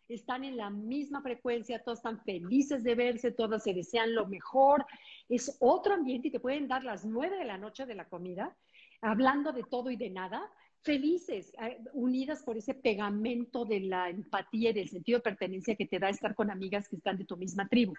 están 0.09 0.43
en 0.43 0.57
la 0.57 0.71
misma 0.71 1.23
frecuencia, 1.23 1.85
todas 1.85 2.01
están 2.01 2.21
felices 2.25 2.83
de 2.83 2.97
verse, 2.97 3.31
todas 3.31 3.63
se 3.63 3.73
desean 3.73 4.17
lo 4.17 4.27
mejor. 4.27 4.85
Es 5.29 5.57
otro 5.61 5.95
ambiente 5.95 6.29
y 6.29 6.31
te 6.33 6.41
pueden 6.41 6.67
dar 6.67 6.83
las 6.83 7.05
nueve 7.05 7.37
de 7.39 7.45
la 7.45 7.59
noche 7.59 7.87
de 7.87 7.95
la 7.95 8.09
comida, 8.09 8.57
hablando 9.03 9.53
de 9.53 9.63
todo 9.63 9.89
y 9.93 9.97
de 9.97 10.11
nada, 10.11 10.51
felices, 10.83 11.53
eh, 11.61 11.79
unidas 11.93 12.43
por 12.43 12.57
ese 12.57 12.75
pegamento 12.75 13.65
de 13.65 13.81
la 13.81 14.09
empatía 14.09 14.71
y 14.71 14.75
del 14.75 14.89
sentido 14.89 15.19
de 15.19 15.23
pertenencia 15.23 15.75
que 15.75 15.87
te 15.87 15.99
da 15.99 16.09
estar 16.09 16.35
con 16.35 16.51
amigas 16.51 16.89
que 16.89 16.97
están 16.97 17.17
de 17.17 17.25
tu 17.25 17.37
misma 17.37 17.69
tribu. 17.69 17.95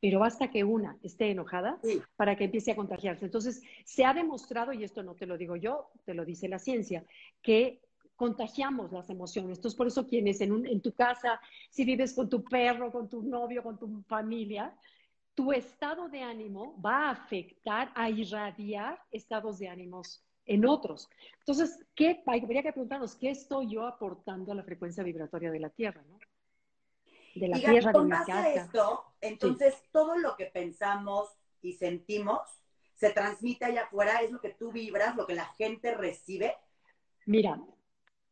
Pero 0.00 0.20
basta 0.20 0.50
que 0.50 0.64
una 0.64 0.98
esté 1.02 1.30
enojada 1.30 1.78
para 2.16 2.36
que 2.36 2.44
empiece 2.44 2.72
a 2.72 2.76
contagiarse. 2.76 3.24
Entonces, 3.24 3.62
se 3.84 4.04
ha 4.04 4.14
demostrado, 4.14 4.72
y 4.72 4.82
esto 4.84 5.02
no 5.02 5.14
te 5.14 5.26
lo 5.26 5.38
digo 5.38 5.56
yo, 5.56 5.90
te 6.04 6.14
lo 6.14 6.24
dice 6.24 6.48
la 6.48 6.58
ciencia, 6.58 7.04
que 7.42 7.80
contagiamos 8.16 8.92
las 8.92 9.10
emociones. 9.10 9.58
Entonces, 9.58 9.76
por 9.76 9.86
eso 9.86 10.06
quienes 10.06 10.40
en, 10.40 10.66
en 10.66 10.80
tu 10.80 10.92
casa, 10.92 11.40
si 11.70 11.84
vives 11.84 12.14
con 12.14 12.28
tu 12.28 12.42
perro, 12.44 12.90
con 12.90 13.08
tu 13.08 13.22
novio, 13.22 13.62
con 13.62 13.78
tu 13.78 14.02
familia, 14.02 14.74
tu 15.34 15.52
estado 15.52 16.08
de 16.08 16.22
ánimo 16.22 16.80
va 16.80 17.08
a 17.08 17.10
afectar, 17.10 17.90
a 17.94 18.08
irradiar 18.08 19.00
estados 19.10 19.58
de 19.58 19.68
ánimos 19.68 20.23
en 20.46 20.66
otros. 20.66 21.08
Entonces, 21.40 21.78
¿qué, 21.94 22.22
habría 22.26 22.62
que 22.62 22.72
preguntarnos 22.72 23.16
qué 23.16 23.30
estoy 23.30 23.70
yo 23.70 23.86
aportando 23.86 24.52
a 24.52 24.54
la 24.54 24.62
frecuencia 24.62 25.02
vibratoria 25.02 25.50
de 25.50 25.60
la 25.60 25.70
Tierra, 25.70 26.02
¿no? 26.08 26.18
De 27.34 27.48
la 27.48 27.58
Tierra, 27.58 27.92
de 27.92 28.00
mi 28.00 28.10
casa. 28.10 28.54
esto, 28.54 29.04
entonces, 29.20 29.74
todo 29.90 30.16
lo 30.16 30.36
que 30.36 30.46
pensamos 30.46 31.30
y 31.62 31.72
sentimos 31.72 32.40
se 32.94 33.10
transmite 33.10 33.64
allá 33.64 33.82
afuera, 33.82 34.20
es 34.22 34.30
lo 34.30 34.40
que 34.40 34.50
tú 34.50 34.70
vibras, 34.70 35.16
lo 35.16 35.26
que 35.26 35.34
la 35.34 35.46
gente 35.56 35.94
recibe. 35.94 36.54
Mira, 37.26 37.60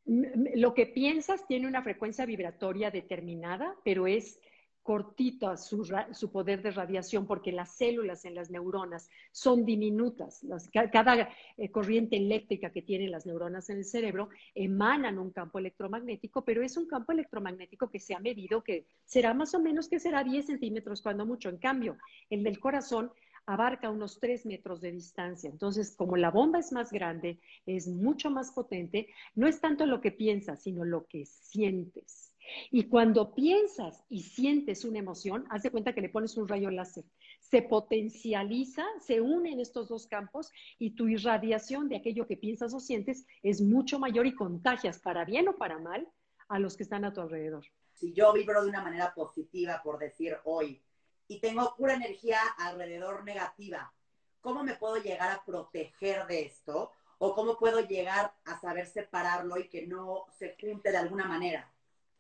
lo 0.05 0.75
que 0.75 0.87
piensas 0.87 1.47
tiene 1.47 1.67
una 1.67 1.83
frecuencia 1.83 2.27
vibratoria 2.27 2.91
determinada, 2.91 3.75
pero 3.85 4.07
es 4.07 4.39
cortita 4.83 5.57
su, 5.57 6.31
poder 6.33 6.63
de 6.63 6.73
radiación 6.73 7.27
porque 7.27 7.53
las 7.53 7.77
células 7.77 8.25
en 8.25 8.35
las 8.35 8.51
neuronas 8.51 9.09
son 9.31 9.65
diminutas. 9.65 10.45
cada 10.93 11.29
eh, 11.57 11.71
corriente 11.71 12.17
eléctrica 12.17 12.71
que 12.71 12.83
tienen 12.83 13.11
las 13.11 13.25
neuronas 13.25 13.71
en 13.71 13.79
el 13.79 13.85
cerebro 13.85 14.29
emanan 14.55 15.19
un 15.19 15.31
campo 15.31 15.59
electromagnético, 15.59 16.45
pero 16.45 16.63
es 16.63 16.77
un 16.77 16.87
campo 16.87 17.13
electromagnético 17.13 17.91
que 17.91 18.01
se 18.01 18.15
ha 18.15 18.19
medido 18.19 18.63
que 18.65 18.87
será 19.05 19.35
más 19.35 19.55
o 19.55 19.61
menos 19.61 19.89
que 19.89 20.01
será 20.01 20.25
10 20.25 20.47
centímetros 20.47 21.01
cuando 21.01 21.25
mucho. 21.25 21.49
En 21.49 21.59
cambio, 21.59 21.97
el 22.29 22.43
del 22.43 22.59
corazón 22.59 23.13
abarca 23.47 23.91
unos 23.91 24.19
3 24.21 24.47
metros 24.47 24.81
de 24.81 24.93
distancia. 24.93 25.51
Entonces, 25.51 25.95
como 25.97 26.17
la 26.17 26.31
bomba 26.31 26.59
es 26.59 26.73
más 26.73 26.93
grande, 26.93 27.39
es 27.67 27.89
mucho 27.89 28.31
más 28.31 28.51
potente, 28.51 29.09
no 29.35 29.47
es 29.47 29.61
tanto 29.61 29.87
lo 29.87 30.01
que 30.01 30.13
piensas, 30.13 30.63
sino 30.63 30.85
lo 30.85 31.07
que 31.07 31.27
sientes. 31.27 32.32
Y 32.71 32.89
cuando 32.89 33.35
piensas 33.35 34.05
y 34.09 34.23
sientes 34.23 34.85
una 34.85 34.99
emoción, 34.99 35.45
haz 35.51 35.63
cuenta 35.71 35.95
que 35.95 36.01
le 36.01 36.09
pones 36.09 36.37
un 36.37 36.49
rayo 36.49 36.71
láser. 36.71 37.05
Se 37.41 37.63
potencializa, 37.63 38.85
se 39.01 39.21
unen 39.21 39.61
estos 39.61 39.89
dos 39.89 40.07
campos 40.07 40.51
y 40.79 40.95
tu 40.95 41.09
irradiación 41.09 41.89
de 41.89 41.97
aquello 41.97 42.27
que 42.27 42.37
piensas 42.37 42.75
o 42.75 42.81
sientes 42.81 43.27
es 43.43 43.61
mucho 43.61 43.99
mayor 43.99 44.27
y 44.27 44.35
contagias 44.35 44.99
para 44.99 45.25
bien 45.25 45.49
o 45.49 45.57
para 45.57 45.79
mal 45.79 46.09
a 46.49 46.59
los 46.59 46.77
que 46.77 46.83
están 46.83 47.05
a 47.05 47.13
tu 47.13 47.21
alrededor. 47.21 47.65
Si 47.95 48.13
yo 48.13 48.33
vibro 48.33 48.63
de 48.63 48.69
una 48.69 48.83
manera 48.83 49.15
positiva, 49.15 49.81
por 49.83 49.99
decir 49.99 50.37
hoy, 50.45 50.83
y 51.29 51.41
tengo 51.41 51.75
pura 51.77 51.95
energía 51.95 52.41
alrededor 52.59 53.25
negativa, 53.25 53.93
¿cómo 54.41 54.65
me 54.65 54.75
puedo 54.75 54.97
llegar 54.97 55.31
a 55.31 55.45
proteger 55.45 56.27
de 56.27 56.43
esto? 56.43 56.91
¿O 57.19 57.35
cómo 57.35 57.57
puedo 57.57 57.81
llegar 57.81 58.35
a 58.45 58.61
saber 58.61 58.87
separarlo 58.87 59.59
y 59.59 59.69
que 59.69 59.87
no 59.87 60.27
se 60.37 60.57
junte 60.61 60.91
de 60.91 60.97
alguna 60.97 61.27
manera? 61.27 61.73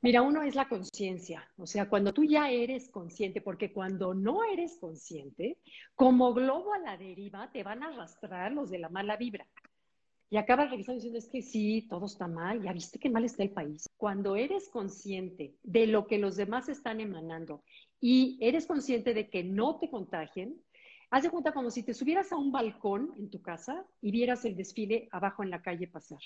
Mira, 0.05 0.23
uno 0.23 0.43
es 0.43 0.57
la 0.57 0.69
conciencia, 0.69 1.49
o 1.57 1.65
sea, 1.65 1.89
cuando 1.89 2.13
tú 2.13 2.25
ya 2.25 2.51
eres 2.51 2.91
consciente, 2.91 3.41
porque 3.41 3.73
cuando 3.73 4.15
no 4.15 4.43
eres 4.43 4.77
consciente, 4.81 5.59
como 5.95 6.35
globo 6.35 6.75
a 6.75 6.81
la 6.81 6.97
deriva, 6.97 7.53
te 7.53 7.63
van 7.63 7.85
a 7.85 7.87
arrastrar 7.87 8.51
los 8.51 8.69
de 8.69 8.81
la 8.81 8.89
mala 8.89 9.17
vibra. 9.17 9.47
Y 10.29 10.39
acabas 10.39 10.71
revisando 10.71 10.97
diciendo, 10.97 11.21
es 11.21 11.29
que 11.29 11.41
sí, 11.41 11.87
todo 11.89 12.07
está 12.07 12.27
mal, 12.27 12.61
ya 12.61 12.73
viste 12.73 12.99
qué 12.99 13.11
mal 13.11 13.25
está 13.25 13.45
el 13.45 13.53
país. 13.53 13.89
Cuando 13.97 14.35
eres 14.35 14.69
consciente 14.71 15.55
de 15.63 15.87
lo 15.87 16.09
que 16.09 16.19
los 16.19 16.35
demás 16.35 16.69
están 16.69 17.01
emanando 17.01 17.63
y 18.01 18.39
eres 18.41 18.67
consciente 18.67 19.15
de 19.15 19.31
que 19.31 19.45
no 19.45 19.79
te 19.79 19.89
contagien, 19.89 20.61
haz 21.11 21.23
de 21.23 21.31
cuenta 21.31 21.53
como 21.53 21.71
si 21.71 21.85
te 21.85 21.95
subieras 21.95 22.33
a 22.33 22.37
un 22.37 22.51
balcón 22.51 23.15
en 23.19 23.31
tu 23.31 23.41
casa 23.41 23.87
y 24.01 24.11
vieras 24.11 24.45
el 24.47 24.57
desfile 24.57 25.09
abajo 25.13 25.45
en 25.45 25.51
la 25.51 25.63
calle 25.63 25.87
pasar. 25.87 26.19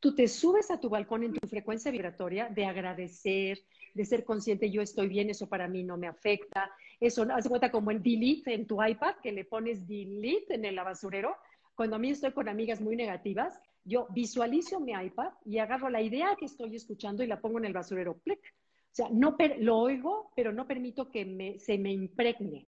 Tú 0.00 0.14
te 0.14 0.28
subes 0.28 0.70
a 0.70 0.78
tu 0.78 0.88
balcón 0.88 1.24
en 1.24 1.32
tu 1.32 1.48
frecuencia 1.48 1.90
vibratoria 1.90 2.48
de 2.48 2.66
agradecer, 2.66 3.58
de 3.94 4.04
ser 4.04 4.24
consciente, 4.24 4.70
yo 4.70 4.82
estoy 4.82 5.08
bien, 5.08 5.30
eso 5.30 5.48
para 5.48 5.68
mí 5.68 5.82
no 5.82 5.96
me 5.96 6.06
afecta. 6.06 6.70
Eso, 7.00 7.26
haz 7.34 7.48
cuenta 7.48 7.70
como 7.70 7.90
el 7.90 8.02
delete 8.02 8.54
en 8.54 8.66
tu 8.66 8.82
iPad, 8.82 9.16
que 9.22 9.32
le 9.32 9.44
pones 9.44 9.86
delete 9.86 10.54
en 10.54 10.64
el 10.64 10.76
basurero. 10.76 11.34
Cuando 11.74 11.96
a 11.96 11.98
mí 11.98 12.10
estoy 12.10 12.32
con 12.32 12.48
amigas 12.48 12.80
muy 12.80 12.96
negativas, 12.96 13.58
yo 13.84 14.08
visualizo 14.10 14.80
mi 14.80 14.92
iPad 14.92 15.32
y 15.44 15.58
agarro 15.58 15.88
la 15.88 16.02
idea 16.02 16.36
que 16.38 16.46
estoy 16.46 16.74
escuchando 16.74 17.22
y 17.22 17.26
la 17.26 17.40
pongo 17.40 17.58
en 17.58 17.66
el 17.66 17.72
basurero. 17.72 18.18
¡Plic! 18.18 18.40
O 18.40 18.94
sea, 18.96 19.08
no 19.10 19.36
lo 19.58 19.78
oigo, 19.78 20.32
pero 20.34 20.52
no 20.52 20.66
permito 20.66 21.10
que 21.10 21.56
se 21.58 21.78
me 21.78 21.92
impregne, 21.92 22.66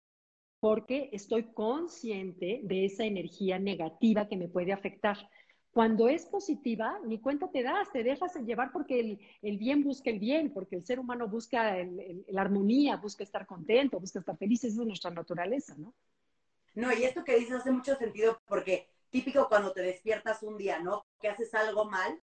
porque 0.61 1.09
estoy 1.13 1.53
consciente 1.53 2.61
de 2.63 2.85
esa 2.85 3.05
energía 3.05 3.59
negativa 3.59 4.29
que 4.29 4.37
me 4.37 4.49
puede 4.49 4.73
afectar. 4.73 5.17
Cuando 5.73 6.09
es 6.09 6.27
positiva, 6.27 6.99
ni 7.05 7.21
cuenta 7.21 7.49
te 7.51 7.63
das, 7.63 7.91
te 7.93 8.03
dejas 8.03 8.35
llevar 8.37 8.73
porque 8.73 9.19
el, 9.43 9.59
bien 9.59 9.85
busca 9.85 10.11
el 10.11 10.19
bien, 10.19 10.53
porque 10.53 10.77
el 10.77 10.85
ser 10.85 10.99
humano 10.99 11.29
busca 11.29 11.77
la 12.29 12.41
armonía, 12.41 12.97
busca 12.97 13.23
estar 13.23 13.47
contento, 13.47 14.01
busca 14.01 14.19
estar 14.19 14.37
feliz, 14.37 14.65
esa 14.65 14.81
es 14.81 14.87
nuestra 14.87 15.11
naturaleza, 15.13 15.77
¿no? 15.77 15.95
No, 16.75 16.93
y 16.93 17.05
esto 17.05 17.23
que 17.25 17.37
dices 17.37 17.55
hace 17.55 17.71
mucho 17.71 17.95
sentido 17.97 18.41
porque 18.47 18.91
típico 19.11 19.49
cuando 19.49 19.73
te 19.73 19.83
despiertas 19.83 20.43
un 20.43 20.57
día, 20.57 20.81
¿no? 20.81 21.07
Que 21.21 21.29
haces 21.29 21.55
algo 21.55 21.85
mal, 21.85 22.21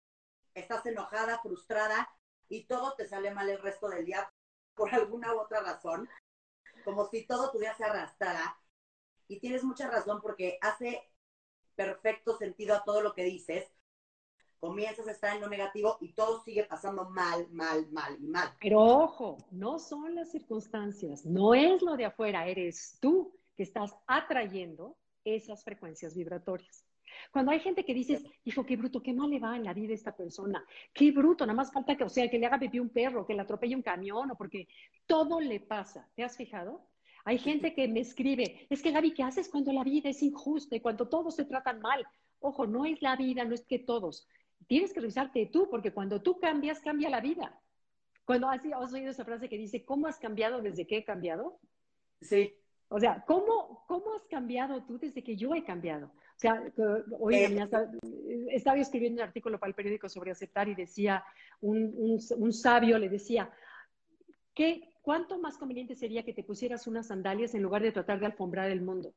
estás 0.53 0.85
enojada, 0.85 1.39
frustrada, 1.39 2.09
y 2.49 2.65
todo 2.65 2.95
te 2.95 3.07
sale 3.07 3.33
mal 3.33 3.49
el 3.49 3.61
resto 3.61 3.89
del 3.89 4.05
día 4.05 4.31
por 4.73 4.93
alguna 4.93 5.33
u 5.33 5.39
otra 5.39 5.61
razón, 5.61 6.09
como 6.83 7.05
si 7.09 7.25
todo 7.25 7.51
tu 7.51 7.59
día 7.59 7.75
se 7.75 7.83
arrastrara. 7.83 8.57
Y 9.27 9.39
tienes 9.39 9.63
mucha 9.63 9.89
razón 9.89 10.21
porque 10.21 10.57
hace 10.61 11.01
perfecto 11.77 12.35
sentido 12.35 12.75
a 12.75 12.83
todo 12.83 13.01
lo 13.01 13.13
que 13.13 13.23
dices. 13.23 13.71
Comienzas 14.59 15.07
a 15.07 15.11
estar 15.11 15.35
en 15.35 15.41
lo 15.41 15.47
negativo 15.47 15.97
y 16.01 16.13
todo 16.13 16.43
sigue 16.43 16.63
pasando 16.63 17.09
mal, 17.11 17.47
mal, 17.51 17.87
mal 17.91 18.17
y 18.19 18.27
mal. 18.27 18.49
Pero 18.59 18.81
ojo, 18.81 19.37
no 19.51 19.77
son 19.77 20.15
las 20.15 20.31
circunstancias, 20.31 21.25
no 21.25 21.53
es 21.53 21.81
lo 21.83 21.95
de 21.95 22.05
afuera, 22.05 22.47
eres 22.47 22.97
tú 22.99 23.31
que 23.55 23.63
estás 23.63 23.95
atrayendo 24.07 24.97
esas 25.23 25.63
frecuencias 25.63 26.15
vibratorias. 26.15 26.83
Cuando 27.31 27.51
hay 27.51 27.59
gente 27.59 27.85
que 27.85 27.93
dices, 27.93 28.23
hijo, 28.43 28.65
qué 28.65 28.75
bruto, 28.75 29.01
qué 29.01 29.13
mal 29.13 29.29
le 29.29 29.39
va 29.39 29.55
en 29.55 29.63
la 29.63 29.73
vida 29.73 29.91
a 29.91 29.95
esta 29.95 30.15
persona, 30.15 30.65
qué 30.93 31.11
bruto, 31.11 31.45
nada 31.45 31.55
más 31.55 31.71
falta 31.71 31.95
que, 31.95 32.03
o 32.03 32.09
sea, 32.09 32.29
que 32.29 32.39
le 32.39 32.47
haga 32.47 32.59
pipí 32.59 32.79
un 32.79 32.89
perro, 32.89 33.25
que 33.25 33.35
le 33.35 33.41
atropelle 33.41 33.75
un 33.75 33.83
camión, 33.83 34.31
o 34.31 34.35
porque 34.35 34.67
todo 35.05 35.39
le 35.39 35.59
pasa. 35.59 36.09
¿Te 36.15 36.23
has 36.23 36.35
fijado? 36.35 36.81
Hay 37.27 37.39
gente 37.39 37.73
que 37.73 37.89
me 37.89 37.99
escribe, 37.99 38.65
es 38.69 38.81
que 38.81 38.91
Gaby, 38.91 39.13
¿qué 39.13 39.21
haces 39.21 39.49
cuando 39.49 39.73
la 39.73 39.83
vida 39.83 40.07
es 40.09 40.23
injusta 40.23 40.77
y 40.77 40.79
cuando 40.79 41.09
todos 41.09 41.35
se 41.35 41.43
tratan 41.43 41.81
mal? 41.81 42.07
Ojo, 42.39 42.65
no 42.65 42.85
es 42.85 43.01
la 43.01 43.17
vida, 43.17 43.43
no 43.43 43.53
es 43.53 43.65
que 43.65 43.79
todos. 43.79 44.25
Tienes 44.65 44.93
que 44.93 45.01
revisarte 45.01 45.45
tú, 45.47 45.67
porque 45.69 45.91
cuando 45.91 46.21
tú 46.21 46.39
cambias, 46.39 46.79
cambia 46.79 47.09
la 47.09 47.19
vida. 47.19 47.59
Cuando 48.23 48.49
has, 48.49 48.61
has 48.63 48.93
oído 48.93 49.11
esa 49.11 49.25
frase 49.25 49.49
que 49.49 49.57
dice, 49.57 49.83
¿cómo 49.83 50.07
has 50.07 50.17
cambiado 50.19 50.61
desde 50.61 50.87
que 50.87 50.99
he 50.99 51.03
cambiado? 51.03 51.59
Sí. 52.21 52.53
O 52.87 52.97
sea, 52.97 53.25
¿cómo, 53.27 53.83
¿cómo 53.89 54.15
has 54.15 54.25
cambiado 54.27 54.85
tú 54.85 54.97
desde 54.97 55.21
que 55.21 55.35
yo 55.35 55.53
he 55.53 55.65
cambiado? 55.65 56.05
O 56.07 56.39
sea, 56.39 56.63
hoy 57.19 57.35
eh, 57.35 57.67
estaba, 58.51 58.79
escribiendo 58.79 59.21
un 59.21 59.27
artículo 59.27 59.59
para 59.59 59.67
el 59.71 59.75
periódico 59.75 60.07
sobre 60.07 60.31
aceptar 60.31 60.69
y 60.69 60.75
decía, 60.75 61.25
un, 61.59 61.93
un, 61.97 62.19
un 62.37 62.53
sabio 62.53 62.97
le 62.97 63.09
decía, 63.09 63.51
¿qué, 64.53 64.93
¿cuánto 65.07 65.39
más 65.39 65.57
conveniente 65.57 65.95
sería 65.95 66.25
que 66.25 66.33
te 66.33 66.43
pusieras 66.43 66.85
unas 66.85 67.07
sandalias 67.07 67.55
en 67.55 67.63
lugar 67.63 67.81
de 67.81 67.93
tratar 67.93 68.19
de 68.19 68.25
alfombrar 68.25 68.69
el 68.69 68.81
mundo? 68.81 69.07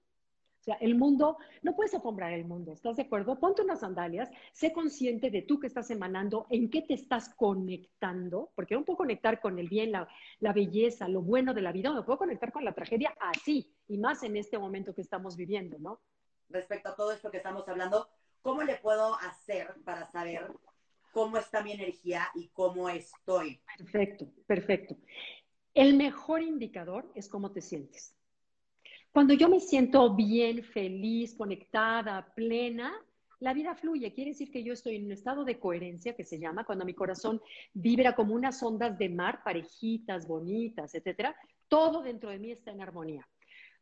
O 0.60 0.62
sea, 0.62 0.76
el 0.76 0.94
mundo, 0.94 1.36
no 1.62 1.74
puedes 1.74 1.92
alfombrar 1.92 2.32
el 2.32 2.44
mundo, 2.44 2.70
¿estás 2.70 2.94
de 2.94 3.02
acuerdo? 3.02 3.40
Ponte 3.40 3.62
unas 3.62 3.80
sandalias, 3.80 4.30
sé 4.52 4.72
consciente 4.72 5.32
de 5.32 5.42
tú 5.42 5.58
que 5.58 5.66
estás 5.66 5.90
emanando, 5.90 6.46
en 6.48 6.70
qué 6.70 6.82
te 6.82 6.94
estás 6.94 7.34
conectando, 7.34 8.52
porque 8.54 8.76
no 8.76 8.84
puedo 8.84 8.98
conectar 8.98 9.40
con 9.40 9.58
el 9.58 9.68
bien, 9.68 9.90
la, 9.90 10.06
la 10.38 10.52
belleza, 10.52 11.08
lo 11.08 11.22
bueno 11.22 11.54
de 11.54 11.62
la 11.62 11.72
vida, 11.72 11.90
no 11.90 12.04
puedo 12.04 12.18
conectar 12.18 12.52
con 12.52 12.64
la 12.64 12.72
tragedia 12.72 13.12
así, 13.18 13.74
y 13.88 13.98
más 13.98 14.22
en 14.22 14.36
este 14.36 14.60
momento 14.60 14.94
que 14.94 15.00
estamos 15.00 15.36
viviendo, 15.36 15.76
¿no? 15.80 16.00
Respecto 16.50 16.90
a 16.90 16.94
todo 16.94 17.10
esto 17.10 17.32
que 17.32 17.38
estamos 17.38 17.68
hablando, 17.68 18.06
¿cómo 18.42 18.62
le 18.62 18.76
puedo 18.76 19.16
hacer 19.16 19.74
para 19.84 20.08
saber 20.12 20.52
cómo 21.10 21.36
está 21.36 21.64
mi 21.64 21.72
energía 21.72 22.28
y 22.36 22.46
cómo 22.50 22.88
estoy? 22.88 23.60
Perfecto, 23.76 24.26
perfecto. 24.46 24.96
El 25.74 25.96
mejor 25.96 26.42
indicador 26.42 27.10
es 27.14 27.28
cómo 27.28 27.52
te 27.52 27.60
sientes. 27.60 28.14
Cuando 29.12 29.34
yo 29.34 29.48
me 29.48 29.60
siento 29.60 30.14
bien, 30.14 30.62
feliz, 30.62 31.34
conectada, 31.34 32.32
plena, 32.34 32.92
la 33.40 33.54
vida 33.54 33.74
fluye. 33.74 34.12
Quiere 34.12 34.30
decir 34.30 34.50
que 34.50 34.62
yo 34.62 34.72
estoy 34.72 34.96
en 34.96 35.06
un 35.06 35.12
estado 35.12 35.44
de 35.44 35.58
coherencia 35.58 36.14
que 36.14 36.24
se 36.24 36.38
llama 36.38 36.64
cuando 36.64 36.84
mi 36.84 36.94
corazón 36.94 37.40
vibra 37.72 38.14
como 38.14 38.34
unas 38.34 38.62
ondas 38.62 38.98
de 38.98 39.08
mar, 39.08 39.42
parejitas, 39.44 40.26
bonitas, 40.26 40.94
etcétera. 40.94 41.34
Todo 41.66 42.02
dentro 42.02 42.30
de 42.30 42.38
mí 42.38 42.52
está 42.52 42.70
en 42.70 42.82
armonía. 42.82 43.26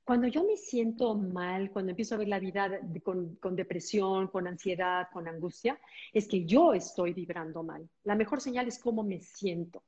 Cuando 0.05 0.29
yo 0.29 0.45
me 0.45 0.57
siento 0.57 1.15
mal, 1.15 1.71
cuando 1.71 1.91
empiezo 1.91 2.15
a 2.15 2.19
ver 2.19 2.29
la 2.29 2.39
vida 2.39 2.81
con, 3.03 3.37
con, 3.37 3.57
depresión, 3.57 4.29
con 4.29 4.47
ansiedad, 4.47 5.09
con 5.13 5.29
angustia, 5.29 5.79
es 6.15 6.27
que 6.27 6.47
yo 6.47 6.73
estoy 6.73 7.13
vibrando 7.13 7.63
mal. 7.63 7.87
La 8.05 8.15
mejor 8.15 8.41
señal 8.41 8.69
es 8.69 8.79
cómo 8.79 9.03
me 9.03 9.21
siento. 9.21 9.83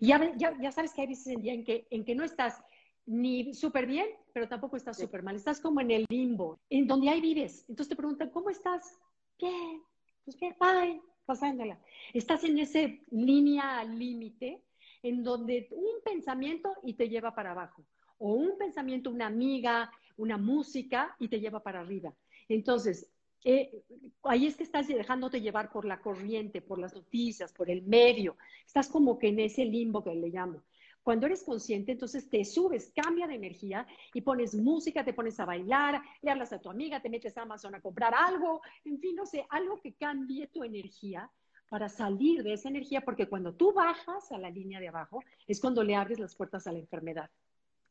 Y 0.00 0.06
ya, 0.08 0.36
ya, 0.36 0.72
sabes 0.72 0.92
que 0.92 1.02
hay 1.02 1.08
veces 1.08 1.26
en 1.28 1.42
día 1.42 1.54
en 1.54 1.64
que, 1.64 1.86
en 1.90 2.04
que 2.04 2.14
no 2.14 2.24
estás 2.24 2.62
ni 3.06 3.52
súper 3.54 3.86
bien, 3.86 4.06
pero 4.32 4.48
tampoco 4.48 4.76
estás 4.76 4.98
súper 4.98 5.22
mal. 5.22 5.36
Estás 5.36 5.60
como 5.60 5.80
en 5.80 5.90
el 5.90 6.06
limbo, 6.08 6.60
en 6.70 6.86
donde 6.86 7.08
ahí 7.08 7.20
vives. 7.20 7.64
Entonces 7.68 7.88
te 7.88 7.96
preguntan, 7.96 8.30
¿cómo 8.30 8.50
estás? 8.50 8.98
Bien, 9.38 9.82
pues 10.24 10.38
bien, 10.38 10.54
bye, 10.60 11.00
pasándola. 11.24 11.78
Estás 12.12 12.44
en 12.44 12.58
esa 12.58 12.80
línea 13.10 13.84
límite 13.84 14.62
en 15.02 15.22
donde 15.22 15.68
un 15.72 16.02
pensamiento 16.04 16.72
y 16.84 16.94
te 16.94 17.08
lleva 17.08 17.34
para 17.34 17.50
abajo, 17.50 17.84
o 18.18 18.34
un 18.34 18.56
pensamiento, 18.56 19.10
una 19.10 19.26
amiga, 19.26 19.90
una 20.16 20.38
música 20.38 21.16
y 21.18 21.28
te 21.28 21.40
lleva 21.40 21.62
para 21.62 21.80
arriba. 21.80 22.14
Entonces, 22.48 23.10
eh, 23.44 23.82
ahí 24.22 24.46
es 24.46 24.56
que 24.56 24.62
estás 24.62 24.86
dejándote 24.88 25.40
llevar 25.40 25.70
por 25.72 25.84
la 25.84 26.00
corriente, 26.00 26.62
por 26.62 26.78
las 26.78 26.94
noticias, 26.94 27.52
por 27.52 27.70
el 27.70 27.82
medio. 27.82 28.36
Estás 28.66 28.88
como 28.88 29.18
que 29.18 29.28
en 29.28 29.40
ese 29.40 29.64
limbo 29.64 30.02
que 30.02 30.14
le 30.14 30.28
llamo. 30.28 30.62
Cuando 31.02 31.26
eres 31.26 31.42
consciente, 31.42 31.92
entonces 31.92 32.30
te 32.30 32.44
subes, 32.44 32.92
cambia 32.94 33.26
de 33.26 33.34
energía 33.34 33.86
y 34.14 34.20
pones 34.20 34.54
música, 34.54 35.04
te 35.04 35.12
pones 35.12 35.40
a 35.40 35.44
bailar, 35.44 36.00
le 36.20 36.30
hablas 36.30 36.52
a 36.52 36.60
tu 36.60 36.70
amiga, 36.70 37.02
te 37.02 37.10
metes 37.10 37.36
a 37.36 37.42
Amazon 37.42 37.74
a 37.74 37.80
comprar 37.80 38.14
algo, 38.14 38.62
en 38.84 39.00
fin, 39.00 39.16
no 39.16 39.26
sé, 39.26 39.44
algo 39.50 39.80
que 39.80 39.94
cambie 39.94 40.46
tu 40.46 40.62
energía 40.62 41.28
para 41.68 41.88
salir 41.88 42.44
de 42.44 42.52
esa 42.52 42.68
energía, 42.68 43.00
porque 43.00 43.26
cuando 43.26 43.54
tú 43.54 43.72
bajas 43.72 44.30
a 44.30 44.38
la 44.38 44.50
línea 44.50 44.78
de 44.78 44.88
abajo 44.88 45.24
es 45.48 45.60
cuando 45.60 45.82
le 45.82 45.96
abres 45.96 46.20
las 46.20 46.36
puertas 46.36 46.68
a 46.68 46.72
la 46.72 46.78
enfermedad 46.78 47.30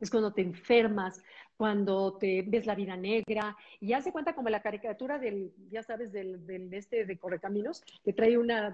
es 0.02 0.10
cuando 0.10 0.34
te 0.34 0.42
enfermas, 0.42 1.24
cuando 1.56 2.18
te 2.18 2.42
ves 2.42 2.66
la 2.66 2.76
vida 2.76 2.98
negra, 2.98 3.56
y 3.80 3.94
hace 3.94 4.12
cuenta 4.12 4.34
como 4.34 4.50
la 4.50 4.62
caricatura 4.62 5.20
del, 5.20 5.54
ya 5.70 5.84
sabes, 5.84 6.12
del, 6.12 6.46
del 6.46 6.74
este 6.74 7.06
de 7.06 7.18
Correcaminos, 7.18 7.84
que 8.04 8.14
trae 8.14 8.38
una, 8.38 8.74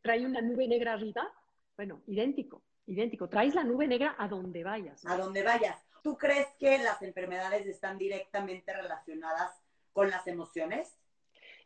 trae 0.00 0.26
una 0.26 0.40
nube 0.40 0.66
negra 0.66 0.94
arriba, 0.94 1.30
bueno, 1.76 2.00
idéntico, 2.06 2.62
idéntico, 2.86 3.28
traes 3.28 3.54
la 3.54 3.62
nube 3.62 3.86
negra 3.86 4.16
a 4.18 4.26
donde 4.26 4.64
vayas. 4.64 5.04
A 5.06 5.16
donde 5.18 5.42
vayas. 5.42 5.78
¿Tú 6.02 6.16
crees 6.16 6.46
que 6.58 6.78
las 6.78 7.02
enfermedades 7.02 7.66
están 7.66 7.98
directamente 7.98 8.72
relacionadas 8.72 9.52
con 9.92 10.10
las 10.10 10.26
emociones? 10.26 10.96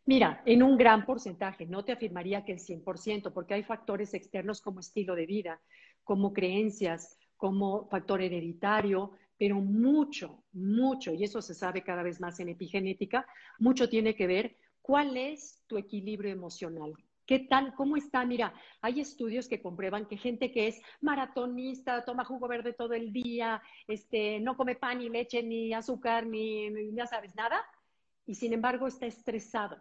Mira, 0.04 0.42
en 0.44 0.64
un 0.64 0.76
gran 0.76 1.06
porcentaje, 1.06 1.66
no 1.66 1.84
te 1.84 1.92
afirmaría 1.92 2.44
que 2.44 2.52
el 2.52 2.58
100%, 2.58 3.32
porque 3.32 3.54
hay 3.54 3.62
factores 3.62 4.14
externos 4.14 4.60
como 4.60 4.80
estilo 4.80 5.14
de 5.14 5.26
vida, 5.26 5.60
como 6.02 6.32
creencias, 6.32 7.16
como 7.42 7.88
factor 7.88 8.22
hereditario, 8.22 9.10
pero 9.36 9.56
mucho, 9.56 10.44
mucho, 10.52 11.12
y 11.12 11.24
eso 11.24 11.42
se 11.42 11.54
sabe 11.54 11.82
cada 11.82 12.04
vez 12.04 12.20
más 12.20 12.38
en 12.38 12.50
epigenética, 12.50 13.26
mucho 13.58 13.88
tiene 13.88 14.14
que 14.14 14.28
ver 14.28 14.56
cuál 14.80 15.16
es 15.16 15.60
tu 15.66 15.76
equilibrio 15.76 16.30
emocional. 16.30 16.94
¿Qué 17.26 17.40
tal? 17.40 17.74
¿Cómo 17.74 17.96
está? 17.96 18.24
Mira, 18.24 18.54
hay 18.80 19.00
estudios 19.00 19.48
que 19.48 19.60
comprueban 19.60 20.06
que 20.06 20.18
gente 20.18 20.52
que 20.52 20.68
es 20.68 20.80
maratonista, 21.00 22.04
toma 22.04 22.24
jugo 22.24 22.46
verde 22.46 22.74
todo 22.74 22.94
el 22.94 23.12
día, 23.12 23.60
este, 23.88 24.38
no 24.38 24.56
come 24.56 24.76
pan 24.76 24.98
ni 24.98 25.08
leche 25.08 25.42
ni 25.42 25.74
azúcar 25.74 26.24
ni, 26.24 26.70
ya 26.94 27.08
sabes 27.08 27.34
nada, 27.34 27.60
y 28.24 28.36
sin 28.36 28.52
embargo 28.52 28.86
está 28.86 29.06
estresado, 29.06 29.78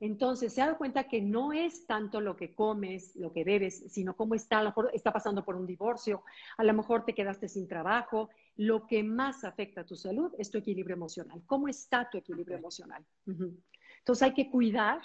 entonces, 0.00 0.52
se 0.52 0.60
ha 0.60 0.66
dado 0.66 0.78
cuenta 0.78 1.04
que 1.04 1.22
no 1.22 1.52
es 1.52 1.86
tanto 1.86 2.20
lo 2.20 2.36
que 2.36 2.54
comes, 2.54 3.14
lo 3.16 3.32
que 3.32 3.44
bebes, 3.44 3.84
sino 3.88 4.16
cómo 4.16 4.34
está, 4.34 4.58
a 4.58 4.62
lo 4.62 4.70
mejor 4.70 4.90
está 4.92 5.12
pasando 5.12 5.44
por 5.44 5.56
un 5.56 5.66
divorcio, 5.66 6.24
a 6.56 6.64
lo 6.64 6.74
mejor 6.74 7.04
te 7.04 7.14
quedaste 7.14 7.48
sin 7.48 7.68
trabajo. 7.68 8.28
Lo 8.56 8.86
que 8.86 9.02
más 9.02 9.44
afecta 9.44 9.82
a 9.82 9.86
tu 9.86 9.96
salud 9.96 10.32
es 10.38 10.50
tu 10.50 10.58
equilibrio 10.58 10.96
emocional. 10.96 11.42
¿Cómo 11.46 11.68
está 11.68 12.08
tu 12.10 12.18
equilibrio 12.18 12.56
emocional? 12.56 13.04
Entonces, 13.26 14.22
hay 14.22 14.34
que 14.34 14.50
cuidar 14.50 15.00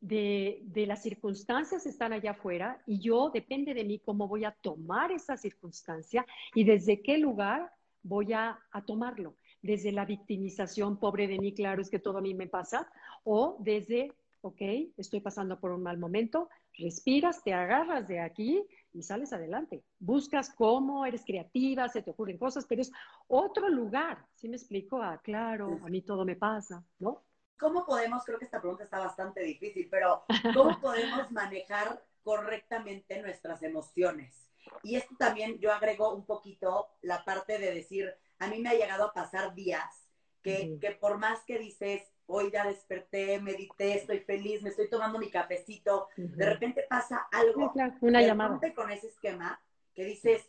de, 0.00 0.62
de, 0.64 0.86
las 0.86 1.02
circunstancias 1.02 1.84
que 1.84 1.90
están 1.90 2.12
allá 2.12 2.32
afuera 2.32 2.82
y 2.86 2.98
yo, 2.98 3.30
depende 3.30 3.74
de 3.74 3.84
mí, 3.84 4.00
cómo 4.00 4.26
voy 4.26 4.44
a 4.44 4.50
tomar 4.50 5.12
esa 5.12 5.36
circunstancia 5.36 6.26
y 6.54 6.64
desde 6.64 7.02
qué 7.02 7.18
lugar 7.18 7.70
voy 8.02 8.32
a, 8.32 8.58
a 8.72 8.84
tomarlo 8.84 9.36
desde 9.62 9.92
la 9.92 10.04
victimización, 10.04 10.98
pobre 10.98 11.28
de 11.28 11.38
mí, 11.38 11.54
claro, 11.54 11.80
es 11.80 11.88
que 11.88 12.00
todo 12.00 12.18
a 12.18 12.20
mí 12.20 12.34
me 12.34 12.48
pasa, 12.48 12.90
o 13.22 13.56
desde 13.60 14.12
ok, 14.42 14.60
estoy 14.96 15.20
pasando 15.20 15.58
por 15.58 15.70
un 15.70 15.82
mal 15.82 15.98
momento, 15.98 16.48
respiras, 16.76 17.42
te 17.42 17.54
agarras 17.54 18.06
de 18.08 18.20
aquí 18.20 18.64
y 18.92 19.02
sales 19.02 19.32
adelante. 19.32 19.84
Buscas 19.98 20.50
cómo, 20.54 21.06
eres 21.06 21.24
creativa, 21.24 21.88
se 21.88 22.02
te 22.02 22.10
ocurren 22.10 22.38
cosas, 22.38 22.66
pero 22.68 22.82
es 22.82 22.92
otro 23.28 23.68
lugar. 23.68 24.26
¿Sí 24.34 24.48
me 24.48 24.56
explico? 24.56 25.00
Ah, 25.00 25.20
claro, 25.22 25.78
a 25.84 25.88
mí 25.88 26.02
todo 26.02 26.24
me 26.24 26.36
pasa, 26.36 26.84
¿no? 26.98 27.22
¿Cómo 27.58 27.86
podemos, 27.86 28.24
creo 28.24 28.38
que 28.38 28.44
esta 28.44 28.60
pregunta 28.60 28.84
está 28.84 28.98
bastante 28.98 29.40
difícil, 29.42 29.88
pero 29.88 30.24
¿cómo 30.52 30.80
podemos 30.80 31.30
manejar 31.30 32.04
correctamente 32.24 33.22
nuestras 33.22 33.62
emociones? 33.62 34.48
Y 34.82 34.96
esto 34.96 35.14
también 35.16 35.58
yo 35.60 35.72
agrego 35.72 36.12
un 36.12 36.26
poquito 36.26 36.88
la 37.02 37.24
parte 37.24 37.58
de 37.58 37.72
decir, 37.72 38.12
a 38.40 38.48
mí 38.48 38.58
me 38.60 38.70
ha 38.70 38.74
llegado 38.74 39.04
a 39.04 39.12
pasar 39.12 39.54
días 39.54 40.08
que, 40.42 40.76
que 40.80 40.90
por 40.90 41.18
más 41.18 41.44
que 41.44 41.58
dices, 41.58 42.11
hoy 42.26 42.50
ya 42.52 42.66
desperté, 42.66 43.40
medité, 43.40 43.94
estoy 43.94 44.20
feliz, 44.20 44.62
me 44.62 44.70
estoy 44.70 44.88
tomando 44.88 45.18
mi 45.18 45.30
cafecito, 45.30 46.08
de 46.16 46.46
repente 46.46 46.84
pasa 46.88 47.26
algo 47.30 47.72
una 48.00 48.22
llamada 48.22 48.60
con 48.74 48.90
ese 48.90 49.08
esquema 49.08 49.60
que 49.94 50.04
dices, 50.04 50.42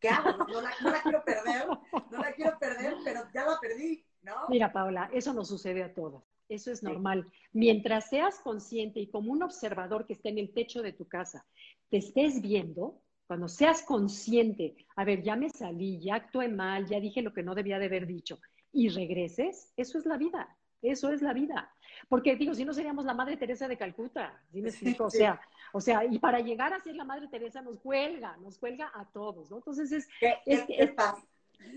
¿qué 0.00 0.08
hago? 0.08 0.44
No 0.46 0.60
la, 0.60 1.02
quiero 1.02 1.24
perder, 1.24 1.66
no 2.10 2.18
la 2.18 2.32
quiero 2.32 2.58
perder, 2.58 2.96
pero 3.04 3.22
ya 3.32 3.46
la 3.46 3.58
perdí, 3.60 4.04
¿no? 4.22 4.34
Mira, 4.48 4.72
Paula, 4.72 5.10
eso 5.12 5.32
nos 5.32 5.48
sucede 5.48 5.82
a 5.82 5.94
todos. 5.94 6.22
Eso 6.48 6.70
es 6.70 6.82
normal. 6.82 7.26
Mientras 7.52 8.08
seas 8.08 8.38
consciente 8.38 9.00
y 9.00 9.10
como 9.10 9.32
un 9.32 9.42
observador 9.42 10.06
que 10.06 10.12
esté 10.12 10.28
en 10.28 10.38
el 10.38 10.52
techo 10.52 10.80
de 10.80 10.92
tu 10.92 11.08
casa, 11.08 11.44
te 11.88 11.96
estés 11.96 12.40
viendo, 12.40 13.02
cuando 13.26 13.48
seas 13.48 13.82
consciente, 13.82 14.76
a 14.94 15.04
ver, 15.04 15.22
ya 15.22 15.34
me 15.34 15.50
salí, 15.50 16.00
ya 16.00 16.16
actué 16.16 16.48
mal, 16.48 16.86
ya 16.86 17.00
dije 17.00 17.22
lo 17.22 17.32
que 17.32 17.42
no 17.42 17.54
debía 17.54 17.78
de 17.78 17.86
haber 17.86 18.06
dicho, 18.06 18.38
y 18.72 18.88
regreses, 18.90 19.72
eso 19.76 19.98
es 19.98 20.06
la 20.06 20.16
vida. 20.16 20.56
Eso 20.90 21.10
es 21.10 21.22
la 21.22 21.32
vida. 21.32 21.70
Porque 22.08 22.36
digo, 22.36 22.54
si 22.54 22.64
no 22.64 22.72
seríamos 22.72 23.04
la 23.04 23.14
Madre 23.14 23.36
Teresa 23.36 23.66
de 23.66 23.76
Calcuta, 23.76 24.40
¿sí 24.52 24.62
me 24.62 24.68
explico? 24.68 25.06
O 25.06 25.10
sea, 25.10 25.40
o 25.72 25.80
sea, 25.80 26.04
y 26.04 26.18
para 26.18 26.40
llegar 26.40 26.72
a 26.72 26.80
ser 26.80 26.94
la 26.94 27.04
Madre 27.04 27.28
Teresa 27.28 27.62
nos 27.62 27.78
cuelga, 27.78 28.36
nos 28.38 28.58
cuelga 28.58 28.90
a 28.94 29.04
todos, 29.06 29.50
¿no? 29.50 29.56
Entonces 29.56 29.90
es, 29.92 30.08
es, 30.44 30.64
es, 30.68 30.90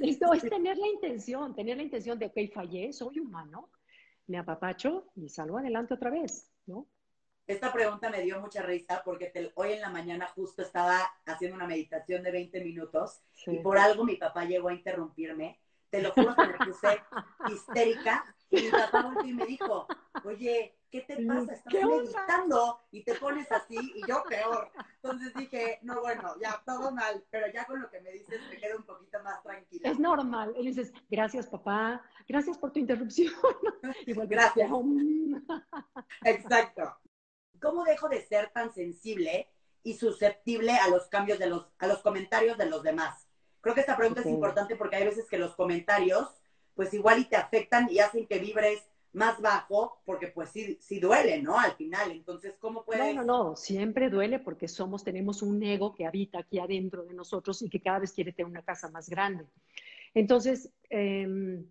es 0.01 0.49
tener 0.49 0.77
la 0.77 0.87
intención, 0.87 1.55
tener 1.55 1.77
la 1.77 1.83
intención 1.83 2.19
de, 2.19 2.27
ok, 2.27 2.53
fallé, 2.53 2.93
soy 2.93 3.19
humano, 3.19 3.69
me 4.27 4.37
apapacho 4.37 5.07
y 5.15 5.29
salgo 5.29 5.57
adelante 5.57 5.95
otra 5.95 6.11
vez, 6.11 6.51
¿no? 6.67 6.87
Esta 7.47 7.73
pregunta 7.73 8.11
me 8.11 8.21
dio 8.21 8.39
mucha 8.39 8.61
risa 8.61 9.01
porque 9.03 9.51
hoy 9.55 9.71
en 9.71 9.81
la 9.81 9.89
mañana 9.89 10.27
justo 10.27 10.61
estaba 10.61 10.99
haciendo 11.25 11.55
una 11.55 11.65
meditación 11.65 12.21
de 12.21 12.31
20 12.31 12.63
minutos 12.63 13.21
y 13.47 13.57
por 13.57 13.79
algo 13.79 14.03
mi 14.03 14.17
papá 14.17 14.45
llegó 14.45 14.69
a 14.69 14.73
interrumpirme. 14.73 15.59
Te 15.89 16.03
lo 16.03 16.11
juro 16.11 16.35
que 16.35 16.45
me 16.45 16.53
puse 16.53 17.01
histérica 17.51 18.23
y 18.51 18.63
mi 18.63 18.69
papá 18.71 19.03
volvió 19.03 19.31
y 19.31 19.33
me 19.33 19.45
dijo, 19.45 19.87
oye, 20.23 20.75
¿qué 20.89 21.01
te 21.01 21.25
pasa? 21.25 21.53
Estás 21.53 21.73
meditando 21.73 22.79
y 22.91 23.03
te 23.03 23.15
pones 23.15 23.51
así 23.51 23.77
y 23.95 24.07
yo 24.07 24.23
peor. 24.27 24.71
Entonces 24.95 25.33
dije, 25.35 25.79
no, 25.83 26.01
bueno, 26.01 26.33
ya 26.41 26.61
todo 26.65 26.91
mal, 26.91 27.23
pero 27.29 27.47
ya 27.53 27.65
con 27.65 27.81
lo 27.81 27.89
que 27.89 28.01
me 28.01 28.11
dices 28.11 28.41
me 28.49 28.57
quedo 28.57 28.77
un 28.77 28.83
poquito 28.83 29.21
más 29.23 29.41
tranquila. 29.43 29.89
Es 29.89 29.99
normal. 29.99 30.53
Y 30.57 30.67
dices, 30.67 30.91
gracias 31.09 31.47
papá, 31.47 32.01
gracias 32.27 32.57
por 32.57 32.71
tu 32.71 32.79
interrupción. 32.79 33.33
gracias. 34.05 34.71
Exacto. 36.23 36.97
¿Cómo 37.61 37.83
dejo 37.83 38.09
de 38.09 38.21
ser 38.21 38.49
tan 38.51 38.73
sensible 38.73 39.51
y 39.83 39.93
susceptible 39.95 40.73
a 40.73 40.87
los 40.89 41.07
cambios 41.07 41.39
de 41.39 41.47
los, 41.47 41.67
a 41.77 41.87
los 41.87 42.01
comentarios 42.01 42.57
de 42.57 42.65
los 42.65 42.83
demás? 42.83 43.27
Creo 43.61 43.75
que 43.75 43.81
esta 43.81 43.97
pregunta 43.97 44.21
es 44.21 44.27
importante 44.27 44.75
porque 44.75 44.95
hay 44.95 45.05
veces 45.05 45.27
que 45.27 45.37
los 45.37 45.55
comentarios 45.55 46.39
pues 46.79 46.93
igual 46.93 47.19
y 47.19 47.25
te 47.25 47.35
afectan 47.35 47.89
y 47.91 47.99
hacen 47.99 48.25
que 48.25 48.39
vibres 48.39 48.81
más 49.11 49.41
bajo, 49.41 50.01
porque 50.05 50.27
pues 50.27 50.47
sí, 50.47 50.77
sí 50.79 50.97
duele, 51.01 51.41
¿no? 51.41 51.59
Al 51.59 51.73
final, 51.73 52.09
entonces, 52.09 52.55
¿cómo 52.57 52.85
puedes...? 52.85 53.13
No, 53.15 53.25
no, 53.25 53.49
no, 53.49 53.55
siempre 53.57 54.09
duele 54.09 54.39
porque 54.39 54.69
somos, 54.69 55.03
tenemos 55.03 55.41
un 55.41 55.61
ego 55.61 55.93
que 55.93 56.05
habita 56.05 56.39
aquí 56.39 56.57
adentro 56.57 57.03
de 57.03 57.13
nosotros 57.13 57.61
y 57.63 57.69
que 57.69 57.81
cada 57.81 57.99
vez 57.99 58.13
quiere 58.13 58.31
tener 58.31 58.49
una 58.49 58.61
casa 58.61 58.89
más 58.89 59.09
grande. 59.09 59.45
Entonces, 60.13 60.71
em, 60.89 61.65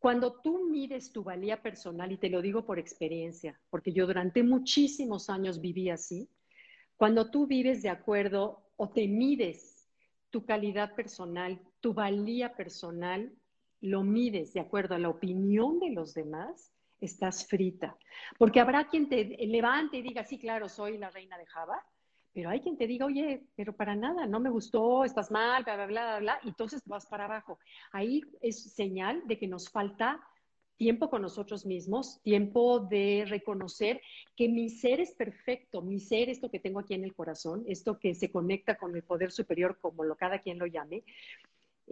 cuando 0.00 0.32
tú 0.40 0.68
mides 0.68 1.12
tu 1.12 1.22
valía 1.22 1.62
personal, 1.62 2.10
y 2.10 2.16
te 2.16 2.28
lo 2.28 2.42
digo 2.42 2.66
por 2.66 2.80
experiencia, 2.80 3.60
porque 3.70 3.92
yo 3.92 4.08
durante 4.08 4.42
muchísimos 4.42 5.30
años 5.30 5.60
viví 5.60 5.88
así, 5.88 6.28
cuando 6.96 7.30
tú 7.30 7.46
vives 7.46 7.80
de 7.80 7.90
acuerdo 7.90 8.60
o 8.76 8.88
te 8.88 9.06
mides 9.06 9.88
tu 10.30 10.44
calidad 10.44 10.96
personal, 10.96 11.60
tu 11.80 11.94
valía 11.94 12.56
personal, 12.56 13.32
lo 13.82 14.02
mides 14.02 14.52
de 14.54 14.60
acuerdo 14.60 14.94
a 14.94 14.98
la 14.98 15.10
opinión 15.10 15.78
de 15.78 15.90
los 15.90 16.14
demás, 16.14 16.72
estás 17.00 17.46
frita. 17.46 17.96
Porque 18.38 18.60
habrá 18.60 18.86
quien 18.88 19.08
te 19.08 19.24
levante 19.46 19.98
y 19.98 20.02
diga, 20.02 20.24
sí, 20.24 20.38
claro, 20.38 20.68
soy 20.68 20.98
la 20.98 21.10
reina 21.10 21.36
de 21.36 21.46
Java, 21.46 21.84
pero 22.32 22.48
hay 22.48 22.60
quien 22.60 22.78
te 22.78 22.86
diga, 22.86 23.06
oye, 23.06 23.42
pero 23.56 23.74
para 23.74 23.94
nada, 23.94 24.26
no 24.26 24.40
me 24.40 24.50
gustó, 24.50 25.04
estás 25.04 25.30
mal, 25.30 25.64
bla, 25.64 25.74
bla, 25.76 25.86
bla, 25.86 26.04
bla, 26.04 26.18
bla, 26.20 26.40
y 26.44 26.48
entonces 26.48 26.80
vas 26.86 27.06
para 27.06 27.26
abajo. 27.26 27.58
Ahí 27.90 28.22
es 28.40 28.72
señal 28.72 29.22
de 29.26 29.38
que 29.38 29.48
nos 29.48 29.68
falta 29.68 30.20
tiempo 30.76 31.10
con 31.10 31.22
nosotros 31.22 31.66
mismos, 31.66 32.20
tiempo 32.22 32.80
de 32.80 33.24
reconocer 33.28 34.00
que 34.36 34.48
mi 34.48 34.70
ser 34.70 35.00
es 35.00 35.12
perfecto, 35.12 35.82
mi 35.82 36.00
ser, 36.00 36.28
esto 36.30 36.50
que 36.50 36.58
tengo 36.58 36.80
aquí 36.80 36.94
en 36.94 37.04
el 37.04 37.14
corazón, 37.14 37.64
esto 37.66 37.98
que 37.98 38.14
se 38.14 38.30
conecta 38.30 38.76
con 38.76 38.96
el 38.96 39.02
poder 39.02 39.30
superior, 39.30 39.78
como 39.80 40.02
lo, 40.02 40.16
cada 40.16 40.38
quien 40.40 40.58
lo 40.58 40.66
llame, 40.66 41.04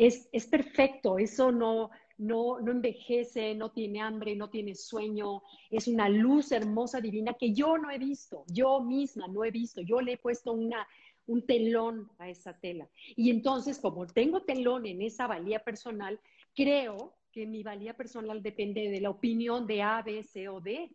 es, 0.00 0.30
es 0.32 0.46
perfecto, 0.46 1.18
eso 1.18 1.52
no, 1.52 1.90
no, 2.16 2.58
no 2.58 2.72
envejece, 2.72 3.54
no 3.54 3.70
tiene 3.70 4.00
hambre, 4.00 4.34
no 4.34 4.48
tiene 4.48 4.74
sueño, 4.74 5.42
es 5.68 5.88
una 5.88 6.08
luz 6.08 6.52
hermosa, 6.52 7.02
divina 7.02 7.34
que 7.34 7.52
yo 7.52 7.76
no 7.76 7.90
he 7.90 7.98
visto, 7.98 8.44
yo 8.46 8.80
misma 8.80 9.28
no 9.28 9.44
he 9.44 9.50
visto, 9.50 9.82
yo 9.82 10.00
le 10.00 10.14
he 10.14 10.16
puesto 10.16 10.52
una, 10.52 10.88
un 11.26 11.44
telón 11.44 12.10
a 12.18 12.30
esa 12.30 12.58
tela. 12.58 12.88
Y 13.14 13.28
entonces, 13.28 13.78
como 13.78 14.06
tengo 14.06 14.40
telón 14.40 14.86
en 14.86 15.02
esa 15.02 15.26
valía 15.26 15.58
personal, 15.58 16.18
creo 16.54 17.18
que 17.30 17.46
mi 17.46 17.62
valía 17.62 17.94
personal 17.94 18.42
depende 18.42 18.88
de 18.88 19.02
la 19.02 19.10
opinión 19.10 19.66
de 19.66 19.82
A, 19.82 20.00
B, 20.00 20.24
C 20.24 20.48
o 20.48 20.62
D. 20.62 20.90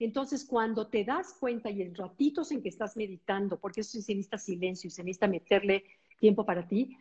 Entonces, 0.00 0.44
cuando 0.44 0.88
te 0.88 1.04
das 1.04 1.32
cuenta 1.38 1.70
y 1.70 1.82
en 1.82 1.94
ratitos 1.94 2.50
en 2.50 2.60
que 2.60 2.70
estás 2.70 2.96
meditando, 2.96 3.60
porque 3.60 3.82
eso 3.82 4.00
se 4.00 4.14
necesita 4.16 4.36
silencio 4.36 4.88
y 4.88 4.90
se 4.90 5.04
necesita 5.04 5.28
meterle 5.28 5.84
tiempo 6.18 6.44
para 6.44 6.66
ti, 6.66 6.96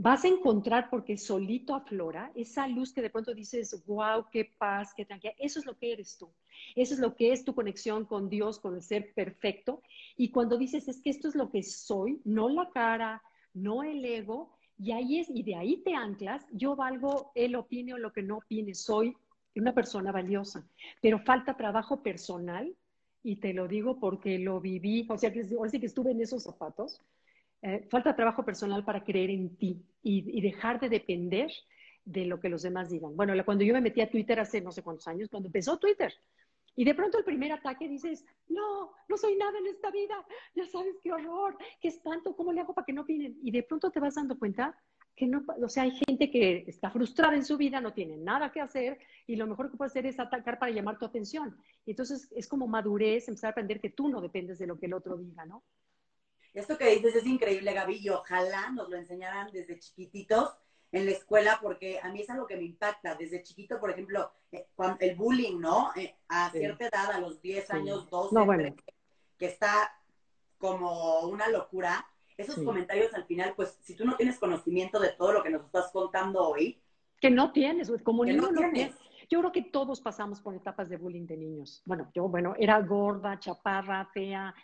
vas 0.00 0.24
a 0.24 0.28
encontrar, 0.28 0.90
porque 0.90 1.18
solito 1.18 1.74
aflora, 1.74 2.30
esa 2.36 2.68
luz 2.68 2.92
que 2.92 3.02
de 3.02 3.10
pronto 3.10 3.34
dices, 3.34 3.84
wow, 3.84 4.26
qué 4.30 4.44
paz, 4.44 4.94
qué 4.96 5.04
tranquilidad. 5.04 5.36
Eso 5.40 5.58
es 5.58 5.66
lo 5.66 5.76
que 5.76 5.92
eres 5.92 6.16
tú. 6.16 6.30
Eso 6.76 6.94
es 6.94 7.00
lo 7.00 7.16
que 7.16 7.32
es 7.32 7.44
tu 7.44 7.52
conexión 7.52 8.04
con 8.04 8.28
Dios, 8.28 8.60
con 8.60 8.76
el 8.76 8.82
ser 8.82 9.12
perfecto. 9.12 9.82
Y 10.16 10.30
cuando 10.30 10.56
dices, 10.56 10.86
es 10.86 11.02
que 11.02 11.10
esto 11.10 11.26
es 11.26 11.34
lo 11.34 11.50
que 11.50 11.64
soy, 11.64 12.20
no 12.24 12.48
la 12.48 12.70
cara, 12.70 13.24
no 13.54 13.82
el 13.82 14.04
ego, 14.04 14.56
y 14.78 14.92
ahí 14.92 15.18
es, 15.18 15.28
y 15.30 15.42
de 15.42 15.56
ahí 15.56 15.78
te 15.78 15.94
anclas, 15.94 16.46
yo 16.52 16.76
valgo, 16.76 17.32
él 17.34 17.56
opine 17.56 17.94
o 17.94 17.98
lo 17.98 18.12
que 18.12 18.22
no 18.22 18.36
opine, 18.36 18.76
soy 18.76 19.16
una 19.56 19.74
persona 19.74 20.12
valiosa. 20.12 20.64
Pero 21.02 21.18
falta 21.18 21.56
trabajo 21.56 22.04
personal, 22.04 22.72
y 23.24 23.36
te 23.36 23.52
lo 23.52 23.66
digo 23.66 23.98
porque 23.98 24.38
lo 24.38 24.60
viví, 24.60 25.08
o 25.10 25.18
sea, 25.18 25.32
que 25.32 25.44
ahora 25.56 25.70
sí 25.70 25.80
que 25.80 25.86
estuve 25.86 26.12
en 26.12 26.20
esos 26.20 26.44
zapatos 26.44 27.02
eh, 27.62 27.86
falta 27.90 28.14
trabajo 28.14 28.44
personal 28.44 28.84
para 28.84 29.02
creer 29.04 29.30
en 29.30 29.56
ti 29.56 29.82
y, 30.02 30.40
dejar 30.40 30.78
de 30.80 30.88
depender 30.88 31.50
de 32.04 32.24
lo 32.24 32.40
que 32.40 32.48
los 32.48 32.62
demás 32.62 32.88
digan. 32.88 33.16
Bueno, 33.16 33.34
cuando 33.44 33.64
yo 33.64 33.74
me 33.74 33.80
metí 33.80 34.00
a 34.00 34.10
Twitter 34.10 34.38
hace 34.40 34.60
no 34.60 34.72
sé 34.72 34.82
cuántos 34.82 35.08
años, 35.08 35.28
cuando 35.28 35.48
empezó 35.48 35.78
Twitter, 35.78 36.12
y 36.76 36.84
de 36.84 36.94
pronto 36.94 37.18
el 37.18 37.24
primer 37.24 37.50
ataque 37.50 37.88
dices, 37.88 38.24
no, 38.48 38.92
no 39.08 39.16
soy 39.16 39.34
nada 39.34 39.58
en 39.58 39.66
esta 39.66 39.90
vida, 39.90 40.24
ya 40.54 40.64
sabes 40.66 40.94
qué 41.02 41.12
horror, 41.12 41.58
qué 41.80 41.88
espanto, 41.88 42.36
¿cómo 42.36 42.52
le 42.52 42.60
hago 42.60 42.72
para 42.72 42.84
que 42.84 42.92
no 42.92 43.02
opinen? 43.02 43.36
Y 43.42 43.50
de 43.50 43.64
pronto 43.64 43.90
te 43.90 43.98
vas 43.98 44.14
dando 44.14 44.38
cuenta 44.38 44.78
que 45.16 45.26
no, 45.26 45.44
o 45.60 45.68
sea, 45.68 45.82
hay 45.82 45.90
gente 46.06 46.30
que 46.30 46.64
está 46.68 46.90
frustrada 46.90 47.34
en 47.34 47.44
su 47.44 47.56
vida, 47.56 47.80
no 47.80 47.92
tiene 47.92 48.16
nada 48.16 48.52
que 48.52 48.60
hacer 48.60 49.00
y 49.26 49.34
lo 49.34 49.48
mejor 49.48 49.68
que 49.68 49.76
puede 49.76 49.88
hacer 49.88 50.06
es 50.06 50.20
atacar 50.20 50.60
para 50.60 50.70
llamar 50.70 50.96
tu 50.96 51.04
atención. 51.04 51.56
Y 51.84 51.90
entonces 51.90 52.30
es 52.36 52.46
como 52.46 52.68
madurez, 52.68 53.26
empezar 53.26 53.48
a 53.48 53.50
aprender 53.50 53.80
que 53.80 53.90
tú 53.90 54.08
no 54.08 54.20
dependes 54.20 54.60
de 54.60 54.68
lo 54.68 54.78
que 54.78 54.86
el 54.86 54.94
otro 54.94 55.16
diga, 55.16 55.44
¿no? 55.44 55.64
Esto 56.58 56.76
que 56.76 56.90
dices 56.90 57.14
es 57.14 57.26
increíble, 57.26 57.72
Gaby, 57.72 57.98
y 57.98 58.08
ojalá 58.08 58.70
nos 58.70 58.88
lo 58.88 58.96
enseñaran 58.96 59.50
desde 59.52 59.78
chiquititos 59.78 60.56
en 60.90 61.06
la 61.06 61.12
escuela, 61.12 61.58
porque 61.62 62.00
a 62.02 62.10
mí 62.10 62.20
es 62.20 62.30
algo 62.30 62.46
que 62.46 62.56
me 62.56 62.64
impacta. 62.64 63.14
Desde 63.14 63.42
chiquito, 63.42 63.78
por 63.78 63.90
ejemplo, 63.90 64.32
eh, 64.50 64.66
el 64.98 65.14
bullying, 65.14 65.60
¿no? 65.60 65.92
Eh, 65.94 66.16
a 66.28 66.50
cierta 66.50 66.88
edad, 66.88 67.12
a 67.12 67.20
los 67.20 67.40
10 67.40 67.70
años, 67.70 68.10
12, 68.10 68.74
que 69.38 69.46
está 69.46 69.92
como 70.58 71.20
una 71.28 71.48
locura. 71.48 72.04
Esos 72.36 72.56
comentarios 72.64 73.12
al 73.14 73.24
final, 73.24 73.54
pues, 73.56 73.78
si 73.82 73.94
tú 73.94 74.04
no 74.04 74.16
tienes 74.16 74.38
conocimiento 74.38 74.98
de 75.00 75.10
todo 75.10 75.32
lo 75.32 75.42
que 75.42 75.50
nos 75.50 75.64
estás 75.64 75.90
contando 75.92 76.48
hoy. 76.48 76.80
Que 77.20 77.30
no 77.30 77.52
tienes, 77.52 77.90
como 78.02 78.24
niño 78.24 78.50
no, 78.50 78.70
tienes. 78.70 78.94
Yo 79.30 79.40
creo 79.40 79.52
que 79.52 79.62
todos 79.62 80.00
pasamos 80.00 80.40
por 80.40 80.54
etapas 80.54 80.88
de 80.88 80.96
bullying 80.96 81.26
de 81.26 81.36
niños. 81.36 81.82
Bueno, 81.84 82.10
yo, 82.14 82.28
bueno, 82.28 82.54
era 82.58 82.80
gorda, 82.80 83.38
chaparra, 83.38 84.06
fea, 84.06 84.54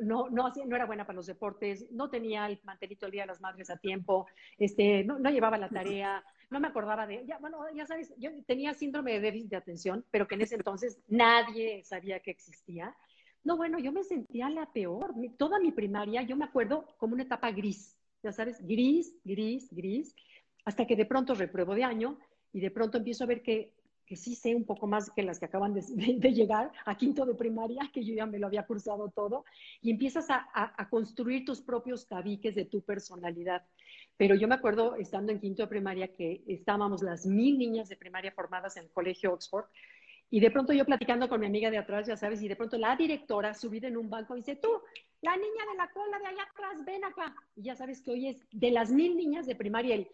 no, 0.00 0.30
no, 0.30 0.50
no 0.66 0.76
era 0.76 0.86
buena 0.86 1.06
para 1.06 1.16
los 1.16 1.26
deportes, 1.26 1.90
no 1.90 2.08
tenía 2.08 2.46
el 2.46 2.58
mantelito 2.64 3.06
el 3.06 3.12
Día 3.12 3.22
de 3.22 3.28
las 3.28 3.40
Madres 3.40 3.68
a 3.68 3.76
tiempo, 3.76 4.26
este, 4.56 5.04
no, 5.04 5.18
no 5.18 5.30
llevaba 5.30 5.58
la 5.58 5.68
tarea, 5.68 6.24
no 6.50 6.60
me 6.60 6.68
acordaba 6.68 7.06
de, 7.06 7.24
ya, 7.26 7.38
bueno, 7.38 7.58
ya 7.74 7.86
sabes, 7.86 8.14
yo 8.16 8.30
tenía 8.46 8.72
síndrome 8.72 9.12
de 9.12 9.20
déficit 9.20 9.50
de 9.50 9.56
atención, 9.56 10.04
pero 10.10 10.26
que 10.26 10.36
en 10.36 10.42
ese 10.42 10.54
entonces 10.54 10.98
nadie 11.08 11.84
sabía 11.84 12.20
que 12.20 12.30
existía. 12.30 12.96
No, 13.44 13.56
bueno, 13.56 13.78
yo 13.78 13.92
me 13.92 14.04
sentía 14.04 14.50
la 14.50 14.72
peor. 14.72 15.14
Toda 15.36 15.60
mi 15.60 15.72
primaria, 15.72 16.22
yo 16.22 16.36
me 16.36 16.44
acuerdo 16.44 16.86
como 16.96 17.14
una 17.14 17.22
etapa 17.22 17.50
gris, 17.52 17.96
ya 18.22 18.32
sabes, 18.32 18.64
gris, 18.66 19.14
gris, 19.24 19.68
gris, 19.70 20.14
hasta 20.64 20.86
que 20.86 20.96
de 20.96 21.06
pronto 21.06 21.34
repruebo 21.34 21.74
de 21.74 21.84
año 21.84 22.18
y 22.52 22.60
de 22.60 22.70
pronto 22.70 22.98
empiezo 22.98 23.24
a 23.24 23.28
ver 23.28 23.42
que 23.42 23.74
que 24.08 24.16
sí 24.16 24.34
sé 24.34 24.54
un 24.54 24.64
poco 24.64 24.86
más 24.86 25.10
que 25.10 25.22
las 25.22 25.38
que 25.38 25.44
acaban 25.44 25.74
de, 25.74 26.32
llegar 26.32 26.72
a 26.86 26.96
quinto 26.96 27.26
de 27.26 27.34
primaria, 27.34 27.90
que 27.92 28.02
yo 28.02 28.14
ya 28.14 28.26
me 28.26 28.38
lo 28.38 28.46
había 28.46 28.66
cursado 28.66 29.10
todo, 29.10 29.44
y 29.82 29.90
empiezas 29.90 30.26
a, 30.30 30.88
construir 30.88 31.44
tus 31.44 31.60
propios 31.60 32.08
tabiques 32.08 32.54
de 32.54 32.64
tu 32.64 32.80
personalidad. 32.80 33.62
Pero 34.16 34.34
yo 34.34 34.48
me 34.48 34.54
acuerdo, 34.54 34.96
estando 34.96 35.30
en 35.30 35.40
quinto 35.40 35.62
de 35.62 35.68
primaria, 35.68 36.08
que 36.08 36.42
estábamos 36.46 37.02
las 37.02 37.26
mil 37.26 37.58
niñas 37.58 37.88
de 37.88 37.96
primaria 37.96 38.32
formadas 38.32 38.76
en 38.76 38.84
el 38.84 38.90
colegio 38.90 39.34
Oxford, 39.34 39.66
y 40.30 40.40
de 40.40 40.50
pronto 40.50 40.72
yo 40.72 40.84
platicando 40.84 41.28
con 41.28 41.40
mi 41.40 41.46
amiga 41.46 41.70
de 41.70 41.78
atrás, 41.78 42.06
ya 42.06 42.16
sabes, 42.16 42.42
y 42.42 42.48
de 42.48 42.56
pronto 42.56 42.76
la 42.76 42.96
directora 42.96 43.54
subida 43.54 43.88
en 43.88 43.96
un 43.96 44.10
banco 44.10 44.34
dice, 44.34 44.56
tú, 44.56 44.68
la 45.22 45.36
niña 45.36 45.64
de 45.70 45.76
la 45.76 45.90
cola 45.90 46.18
de 46.18 46.26
allá 46.26 46.42
atrás, 46.42 46.84
ven 46.84 47.04
acá. 47.04 47.34
Y 47.56 47.62
ya 47.62 47.74
sabes 47.74 48.00
que 48.02 48.10
hoy 48.10 48.28
es 48.28 48.46
de 48.52 48.70
las 48.70 48.90
mil 48.90 49.16
niñas 49.16 49.46
de 49.46 49.54
primaria, 49.54 49.94
el 49.94 50.08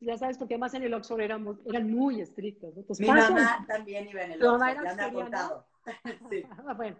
ya 0.00 0.18
sabes, 0.18 0.38
porque 0.38 0.54
además 0.54 0.74
en 0.74 0.82
el 0.82 0.94
Oxford 0.94 1.20
éramos, 1.20 1.58
eran 1.66 1.90
muy 1.90 2.20
estrictos. 2.20 2.74
Mi 2.98 3.06
mamá 3.06 3.64
también 3.66 4.08
iba 4.08 4.22
en 4.22 4.32
el 4.32 4.44
Oxford, 4.44 4.84
ya 4.84 4.94
me 4.94 5.02
ha 5.02 5.12
contado. 5.12 5.66
sí. 6.30 6.42
Ah, 6.66 6.74
bueno, 6.74 6.96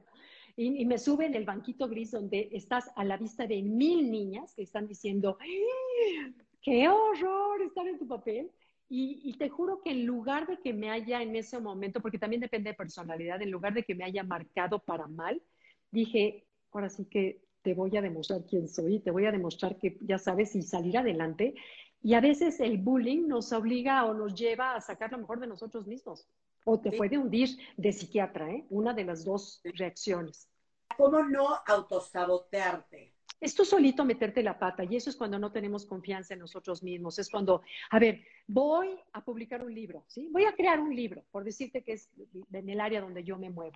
y, 0.56 0.82
y, 0.82 0.86
me 0.86 0.98
sube 0.98 1.26
en 1.26 1.34
el 1.34 1.44
banquito 1.44 1.88
gris 1.88 2.12
donde 2.12 2.48
estás 2.52 2.90
a 2.96 3.04
la 3.04 3.16
vista 3.16 3.46
de 3.46 3.62
mil 3.62 4.10
niñas 4.10 4.54
que 4.54 4.62
están 4.62 4.86
diciendo, 4.86 5.38
¡qué 6.62 6.88
horror 6.88 7.62
estar 7.62 7.86
en 7.86 7.98
tu 7.98 8.06
papel! 8.06 8.50
Y, 8.88 9.20
y, 9.24 9.36
te 9.36 9.48
juro 9.48 9.82
que 9.82 9.90
en 9.90 10.06
lugar 10.06 10.46
de 10.46 10.58
que 10.58 10.72
me 10.72 10.90
haya 10.90 11.20
en 11.20 11.34
ese 11.34 11.60
momento, 11.60 12.00
porque 12.00 12.18
también 12.18 12.40
depende 12.40 12.70
de 12.70 12.76
personalidad, 12.76 13.42
en 13.42 13.50
lugar 13.50 13.74
de 13.74 13.82
que 13.82 13.96
me 13.96 14.04
haya 14.04 14.22
marcado 14.22 14.78
para 14.78 15.08
mal, 15.08 15.42
dije, 15.90 16.46
ahora 16.70 16.88
sí 16.88 17.04
que 17.06 17.42
te 17.62 17.74
voy 17.74 17.96
a 17.96 18.00
demostrar 18.00 18.44
quién 18.48 18.68
soy, 18.68 19.00
te 19.00 19.10
voy 19.10 19.26
a 19.26 19.32
demostrar 19.32 19.76
que 19.76 19.98
ya 20.00 20.18
sabes, 20.18 20.54
y 20.54 20.62
salir 20.62 20.96
adelante 20.98 21.54
Y 22.06 22.14
a 22.14 22.20
veces 22.20 22.60
el 22.60 22.78
bullying 22.78 23.26
nos 23.26 23.52
obliga 23.52 24.04
o 24.04 24.14
nos 24.14 24.32
lleva 24.32 24.76
a 24.76 24.80
sacar 24.80 25.10
lo 25.10 25.18
mejor 25.18 25.40
de 25.40 25.48
nosotros 25.48 25.88
mismos. 25.88 26.24
O 26.64 26.78
te 26.78 26.92
puede 26.92 27.18
hundir 27.18 27.48
de 27.76 27.92
psiquiatra, 27.92 28.48
¿eh? 28.48 28.64
Una 28.70 28.94
de 28.94 29.02
las 29.02 29.24
dos 29.24 29.60
reacciones. 29.64 30.48
¿Cómo 30.96 31.24
no 31.24 31.48
autosabotearte? 31.66 33.12
Es 33.40 33.56
tú 33.56 33.64
solito 33.64 34.04
meterte 34.04 34.44
la 34.44 34.56
pata 34.56 34.84
y 34.84 34.94
eso 34.94 35.10
es 35.10 35.16
cuando 35.16 35.36
no 35.40 35.50
tenemos 35.50 35.84
confianza 35.84 36.34
en 36.34 36.38
nosotros 36.38 36.80
mismos. 36.80 37.18
Es 37.18 37.28
cuando, 37.28 37.62
a 37.90 37.98
ver, 37.98 38.22
voy 38.46 38.90
a 39.12 39.24
publicar 39.24 39.64
un 39.64 39.74
libro, 39.74 40.04
¿sí? 40.06 40.28
Voy 40.30 40.44
a 40.44 40.54
crear 40.54 40.78
un 40.78 40.94
libro, 40.94 41.24
por 41.32 41.42
decirte 41.42 41.82
que 41.82 41.94
es 41.94 42.08
en 42.52 42.68
el 42.68 42.80
área 42.80 43.00
donde 43.00 43.24
yo 43.24 43.36
me 43.36 43.50
muevo. 43.50 43.74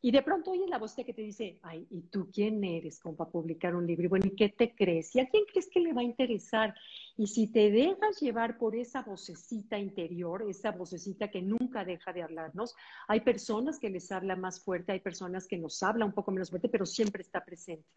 Y 0.00 0.12
de 0.12 0.22
pronto 0.22 0.52
oyes 0.52 0.70
la 0.70 0.78
voz 0.78 0.94
que 0.94 1.12
te 1.12 1.22
dice, 1.22 1.58
ay, 1.62 1.84
¿y 1.90 2.02
tú 2.02 2.30
quién 2.32 2.62
eres 2.62 3.00
como 3.00 3.16
para 3.16 3.30
publicar 3.30 3.74
un 3.74 3.84
libro? 3.84 4.04
Y 4.04 4.08
bueno, 4.08 4.26
¿y 4.26 4.36
qué 4.36 4.48
te 4.48 4.72
crees? 4.72 5.14
¿Y 5.16 5.20
a 5.20 5.28
quién 5.28 5.44
crees 5.44 5.68
que 5.68 5.80
le 5.80 5.92
va 5.92 6.02
a 6.02 6.04
interesar? 6.04 6.72
Y 7.16 7.26
si 7.26 7.48
te 7.48 7.70
dejas 7.72 8.20
llevar 8.20 8.58
por 8.58 8.76
esa 8.76 9.02
vocecita 9.02 9.76
interior, 9.76 10.44
esa 10.48 10.70
vocecita 10.70 11.28
que 11.28 11.42
nunca 11.42 11.84
deja 11.84 12.12
de 12.12 12.22
hablarnos, 12.22 12.76
hay 13.08 13.22
personas 13.22 13.80
que 13.80 13.90
les 13.90 14.12
habla 14.12 14.36
más 14.36 14.62
fuerte, 14.62 14.92
hay 14.92 15.00
personas 15.00 15.48
que 15.48 15.58
nos 15.58 15.82
habla 15.82 16.04
un 16.04 16.12
poco 16.12 16.30
menos 16.30 16.50
fuerte, 16.50 16.68
pero 16.68 16.86
siempre 16.86 17.22
está 17.22 17.44
presente. 17.44 17.88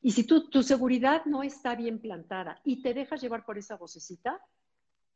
Y 0.00 0.12
si 0.12 0.24
tú, 0.24 0.48
tu 0.48 0.62
seguridad 0.62 1.24
no 1.24 1.42
está 1.42 1.74
bien 1.74 1.98
plantada 1.98 2.60
y 2.64 2.82
te 2.82 2.94
dejas 2.94 3.20
llevar 3.20 3.44
por 3.44 3.58
esa 3.58 3.76
vocecita, 3.76 4.40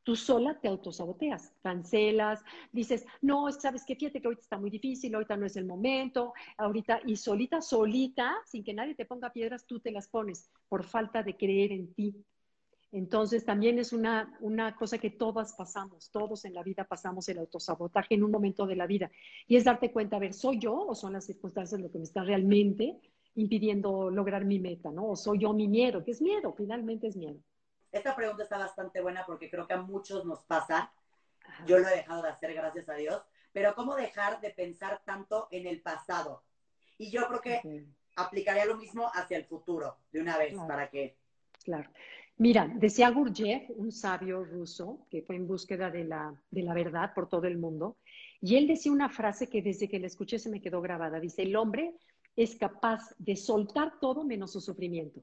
tú 0.07 0.15
sola 0.15 0.57
te 0.61 0.69
autosaboteas, 0.69 1.53
cancelas, 1.65 2.45
dices, 2.71 3.05
no, 3.21 3.51
sabes 3.51 3.85
que 3.85 3.97
fíjate 3.97 4.21
que 4.21 4.29
ahorita 4.29 4.43
está 4.43 4.57
muy 4.57 4.71
difícil, 4.71 5.13
ahorita 5.13 5.37
no 5.37 5.47
es 5.47 5.57
el 5.57 5.65
momento, 5.65 6.33
ahorita, 6.59 7.01
y 7.07 7.17
solita, 7.17 7.61
solita, 7.61 8.37
sin 8.47 8.63
que 8.63 8.73
nadie 8.73 8.95
te 8.95 9.05
ponga 9.05 9.33
piedras, 9.33 9.67
tú 9.67 9.81
te 9.81 9.91
las 9.91 10.07
pones 10.07 10.49
por 10.69 10.85
falta 10.85 11.25
de 11.25 11.37
creer 11.37 11.73
en 11.73 11.93
ti. 11.93 12.25
Entonces 12.93 13.45
también 13.45 13.81
es 13.81 13.93
una, 13.93 14.33
una 14.39 14.77
cosa 14.77 14.97
que 14.99 15.11
todas 15.11 15.55
pasamos, 15.55 16.09
todos 16.13 16.45
en 16.45 16.55
la 16.55 16.63
vida 16.63 16.85
pasamos 16.85 17.29
el 17.29 17.39
autosabotaje 17.39 18.15
en 18.15 18.23
un 18.23 18.31
momento 18.31 18.65
de 18.65 18.77
la 18.77 18.87
vida. 18.87 19.11
Y 19.49 19.57
es 19.57 19.65
darte 19.65 19.91
cuenta, 19.91 20.19
a 20.19 20.21
ver, 20.21 20.35
¿soy 20.35 20.61
yo 20.61 20.87
o 20.87 20.95
son 20.95 21.15
las 21.15 21.27
circunstancias 21.27 21.81
lo 21.81 21.91
que 21.91 21.99
me 21.99 22.05
está 22.05 22.23
realmente 22.23 23.01
impidiendo 23.35 24.09
lograr 24.09 24.45
mi 24.45 24.61
meta, 24.61 24.93
¿no? 24.93 25.09
O 25.09 25.17
soy 25.17 25.41
yo 25.41 25.53
mi 25.53 25.67
miedo, 25.67 26.05
que 26.05 26.13
es 26.13 26.23
miedo, 26.23 26.55
finalmente 26.57 27.09
es 27.09 27.17
miedo. 27.17 27.41
Esta 27.97 28.15
pregunta 28.15 28.43
está 28.43 28.59
bastante 28.59 29.01
buena 29.01 29.25
porque 29.25 29.49
creo 29.49 29.67
que 29.67 29.73
a 29.73 29.81
muchos 29.81 30.27
nos 30.27 30.43
pasa. 30.43 30.93
Yo 31.67 31.79
lo 31.79 31.89
he 31.89 31.97
dejado 31.97 32.23
de 32.23 32.29
hacer, 32.29 32.53
gracias 32.53 32.89
a 32.91 32.95
Dios. 32.95 33.23
Pero 33.53 33.75
¿cómo 33.75 33.95
dejar 33.95 34.39
de 34.43 34.51
pensar 34.51 35.01
tanto 35.07 35.49
en 35.51 35.67
el 35.67 35.81
pasado? 35.81 36.43
Y 36.99 37.11
yo 37.11 37.27
creo 37.27 37.41
que 37.41 37.87
aplicaría 38.17 38.67
lo 38.67 38.77
mismo 38.77 39.11
hacia 39.15 39.39
el 39.39 39.47
futuro, 39.47 39.97
de 40.13 40.21
una 40.21 40.37
vez, 40.37 40.55
para 40.69 40.91
que... 40.91 41.17
Claro. 41.65 41.89
Mira, 42.37 42.71
decía 42.75 43.09
Gurdjieff, 43.09 43.71
un 43.71 43.91
sabio 43.91 44.45
ruso 44.45 45.07
que 45.11 45.23
fue 45.23 45.37
en 45.37 45.47
búsqueda 45.47 45.91
de 45.91 46.05
la, 46.05 46.35
de 46.51 46.63
la 46.63 46.75
verdad 46.75 47.15
por 47.15 47.31
todo 47.31 47.47
el 47.47 47.57
mundo, 47.57 47.97
y 48.43 48.57
él 48.57 48.67
decía 48.67 48.93
una 48.93 49.09
frase 49.09 49.49
que 49.49 49.63
desde 49.63 49.89
que 49.89 49.99
la 49.99 50.07
escuché 50.07 50.39
se 50.39 50.51
me 50.51 50.61
quedó 50.61 50.83
grabada. 50.83 51.19
Dice, 51.19 51.43
el 51.43 51.57
hombre 51.57 51.95
es 52.37 52.57
capaz 52.57 53.15
de 53.17 53.37
soltar 53.37 53.99
todo 54.01 54.23
menos 54.23 54.53
su 54.53 54.61
sufrimiento. 54.61 55.23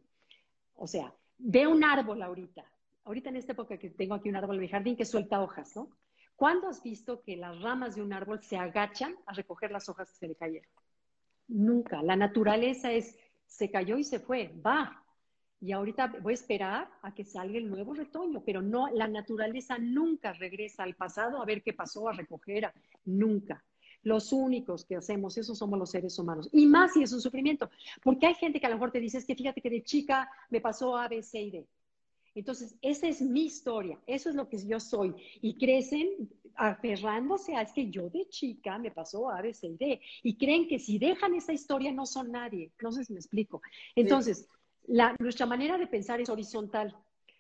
O 0.76 0.88
sea, 0.88 1.14
Ve 1.38 1.68
un 1.68 1.84
árbol 1.84 2.22
ahorita. 2.22 2.64
Ahorita 3.06 3.30
en 3.30 3.36
esta 3.36 3.52
época 3.52 3.78
que 3.78 3.90
tengo 3.90 4.16
aquí 4.16 4.30
un 4.30 4.36
árbol 4.36 4.56
en 4.56 4.62
mi 4.62 4.68
jardín 4.68 4.96
que 4.96 5.06
suelta 5.06 5.42
hojas, 5.42 5.76
¿no? 5.76 5.90
¿Cuándo 6.36 6.68
has 6.68 6.82
visto 6.82 7.22
que 7.22 7.38
las 7.38 7.62
ramas 7.62 7.96
de 7.96 8.02
un 8.02 8.14
árbol 8.14 8.42
se 8.42 8.58
agachan 8.58 9.16
a 9.26 9.34
recoger 9.34 9.72
las 9.72 9.88
hojas 9.90 10.10
que 10.12 10.18
se 10.18 10.28
le 10.28 10.36
cayeron? 10.36 10.70
Nunca. 11.48 12.02
La 12.02 12.16
naturaleza 12.16 12.92
es, 12.92 13.18
se 13.46 13.70
cayó 13.70 13.98
y 13.98 14.04
se 14.04 14.20
fue, 14.20 14.54
va. 14.66 15.04
Y 15.60 15.72
ahorita 15.72 16.08
voy 16.22 16.34
a 16.34 16.36
esperar 16.36 16.90
a 17.02 17.14
que 17.14 17.24
salga 17.24 17.58
el 17.58 17.70
nuevo 17.70 17.94
retoño, 17.94 18.44
pero 18.44 18.62
no, 18.62 18.90
la 18.90 19.08
naturaleza 19.08 19.78
nunca 19.78 20.34
regresa 20.34 20.84
al 20.84 20.96
pasado 20.96 21.42
a 21.42 21.46
ver 21.46 21.62
qué 21.62 21.74
pasó, 21.74 22.10
a 22.10 22.14
recoger, 22.14 22.74
nunca. 23.06 23.64
Los 24.04 24.34
únicos 24.34 24.86
que 24.86 24.96
hacemos 24.96 25.38
eso 25.38 25.56
somos 25.56 25.80
los 25.80 25.92
seres 25.92 26.18
humanos. 26.20 26.50
Y 26.52 26.66
más 26.66 26.94
si 26.94 27.04
es 27.04 27.14
un 27.14 27.22
sufrimiento. 27.22 27.70
Porque 28.04 28.28
hay 28.28 28.36
gente 28.36 28.60
que 28.60 28.66
a 28.66 28.70
lo 28.70 28.76
mejor 28.76 28.92
te 28.92 29.00
dice, 29.00 29.18
es 29.18 29.26
que 29.26 29.36
fíjate 29.36 29.62
que 29.62 29.70
de 29.70 29.84
chica 29.84 30.30
me 30.50 30.62
pasó 30.62 30.96
A, 30.98 31.08
B, 31.08 31.24
C 31.24 31.42
y 31.42 31.52
D. 31.52 31.68
Entonces, 32.36 32.76
esa 32.82 33.08
es 33.08 33.22
mi 33.22 33.46
historia, 33.46 34.00
eso 34.08 34.30
es 34.30 34.36
lo 34.36 34.50
que 34.50 34.58
yo 34.66 34.80
soy. 34.80 35.14
Y 35.42 35.56
crecen 35.56 36.30
aferrándose 36.56 37.56
a, 37.56 37.62
es 37.62 37.72
que 37.72 37.90
yo 37.90 38.10
de 38.10 38.28
chica 38.30 38.78
me 38.78 38.92
pasó 38.92 39.30
A, 39.30 39.42
B, 39.42 39.54
C 39.54 39.68
y 39.68 39.78
D. 39.78 40.02
Y 40.24 40.36
creen 40.36 40.68
que 40.68 40.80
si 40.80 40.98
dejan 40.98 41.36
esa 41.36 41.54
historia 41.54 41.92
no 41.92 42.06
son 42.06 42.32
nadie. 42.32 42.72
No 42.82 42.92
sé 42.92 43.06
si 43.06 43.14
me 43.14 43.20
explico. 43.20 43.62
Entonces, 43.96 44.48
la, 44.88 45.16
nuestra 45.20 45.46
manera 45.46 45.78
de 45.78 45.88
pensar 45.88 46.20
es 46.20 46.30
horizontal. 46.30 46.96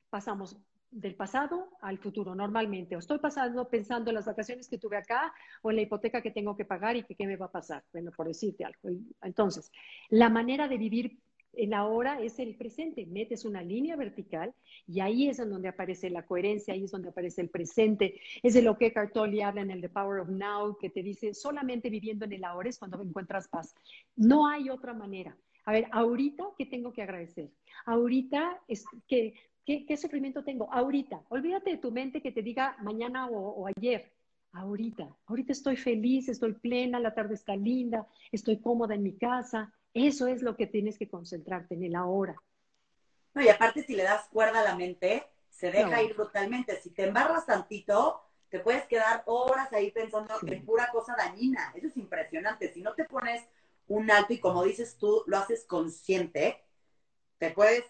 Pasamos 0.10 0.58
del 0.94 1.16
pasado 1.16 1.70
al 1.82 1.98
futuro, 1.98 2.36
normalmente. 2.36 2.96
O 2.96 3.00
estoy 3.00 3.20
pasando, 3.20 3.68
pensando 3.68 4.10
en 4.12 4.16
las 4.16 4.26
vacaciones 4.26 4.68
que 4.68 4.78
tuve 4.78 4.98
acá 4.98 5.34
o 5.62 5.72
en 5.72 5.78
la 5.78 5.82
hipoteca 5.84 6.22
que 6.22 6.32
tengo 6.32 6.56
que 6.56 6.66
pagar 6.66 6.96
y 6.96 7.04
que 7.04 7.16
qué 7.16 7.28
me 7.28 7.36
va 7.36 7.48
a 7.48 7.52
pasar. 7.52 7.84
Bueno, 7.92 8.12
por 8.16 8.28
decirte 8.28 8.64
algo. 8.64 8.80
Entonces, 9.22 9.72
la 10.10 10.30
manera 10.30 10.68
de 10.68 10.78
vivir 10.78 11.20
el 11.54 11.74
ahora 11.74 12.20
es 12.22 12.40
el 12.40 12.56
presente. 12.56 13.06
Metes 13.06 13.46
una 13.46 13.62
línea 13.62 13.96
vertical 13.96 14.54
y 14.88 15.00
ahí 15.00 15.30
es 15.30 15.40
en 15.40 15.50
donde 15.50 15.68
aparece 15.68 16.10
la 16.10 16.26
coherencia, 16.26 16.74
ahí 16.74 16.84
es 16.84 16.92
donde 16.92 17.10
aparece 17.10 17.42
el 17.42 17.50
presente. 17.50 18.20
Es 18.42 18.54
de 18.54 18.62
lo 18.62 18.78
que 18.78 18.92
Cartoli 18.92 19.42
habla 19.42 19.62
en 19.62 19.72
el 19.72 19.82
The 19.82 19.90
Power 19.90 20.22
of 20.22 20.30
Now, 20.30 20.78
que 20.80 20.90
te 20.90 21.04
dice, 21.04 21.34
solamente 21.34 21.90
viviendo 21.90 22.26
en 22.26 22.34
el 22.34 22.44
ahora 22.44 22.70
es 22.70 22.80
cuando 22.80 23.02
encuentras 23.02 23.48
paz. 23.48 23.76
No 24.16 24.48
hay 24.48 24.70
otra 24.70 24.94
manera. 24.94 25.38
A 25.66 25.72
ver, 25.72 25.88
ahorita, 25.92 26.44
¿qué 26.58 26.66
tengo 26.66 26.92
que 26.92 27.04
agradecer? 27.04 27.50
Ahorita 27.86 28.62
es 28.68 28.84
que 29.08 29.34
¿Qué, 29.66 29.98
sufrimiento 29.98 30.44
tengo? 30.44 30.72
Ahorita. 30.72 31.24
Olvídate 31.30 31.72
de 31.72 31.78
tu 31.78 31.92
mente 31.92 32.22
que 32.22 32.32
te 32.32 32.42
diga 32.42 32.76
mañana 32.82 33.28
o, 33.28 33.68
ayer. 33.68 34.12
Ahorita. 34.52 35.16
Ahorita 35.26 35.54
estoy 35.54 35.78
feliz, 35.78 36.28
estoy 36.30 36.54
plena, 36.54 37.00
la 37.00 37.14
tarde 37.14 37.34
está 37.34 37.56
linda, 37.56 38.08
estoy 38.32 38.60
cómoda 38.60 38.94
en 38.94 39.04
mi 39.04 39.18
casa. 39.18 39.74
Eso 39.94 40.28
es 40.28 40.42
lo 40.42 40.58
que 40.58 40.68
tienes 40.68 40.98
que 40.98 41.08
concentrarte 41.08 41.76
en 41.76 41.84
el 41.84 41.96
ahora. 41.96 42.36
No, 43.34 43.42
y 43.42 43.50
aparte 43.50 43.84
si 43.84 43.96
le 43.96 44.04
das 44.04 44.28
cuerda 44.30 44.60
a 44.60 44.64
la 44.64 44.76
mente, 44.76 45.24
se 45.50 45.72
deja 45.72 46.04
ir 46.04 46.16
totalmente. 46.16 46.80
Si 46.82 46.90
te 46.92 47.08
embarras 47.08 47.46
tantito, 47.46 48.22
te 48.50 48.60
puedes 48.60 48.86
quedar 48.86 49.24
horas 49.26 49.72
ahí 49.74 49.92
pensando 49.92 50.34
en 50.46 50.66
pura 50.66 50.90
cosa 50.92 51.16
dañina. 51.18 51.72
Eso 51.74 51.88
es 51.88 51.98
impresionante. 51.98 52.72
Si 52.72 52.82
no 52.82 52.94
te 52.94 53.06
pones 53.06 53.44
un 53.88 54.12
alto 54.12 54.34
y 54.34 54.40
como 54.40 54.64
dices 54.64 54.98
tú, 54.98 55.24
lo 55.26 55.38
haces 55.38 55.66
consciente, 55.66 56.62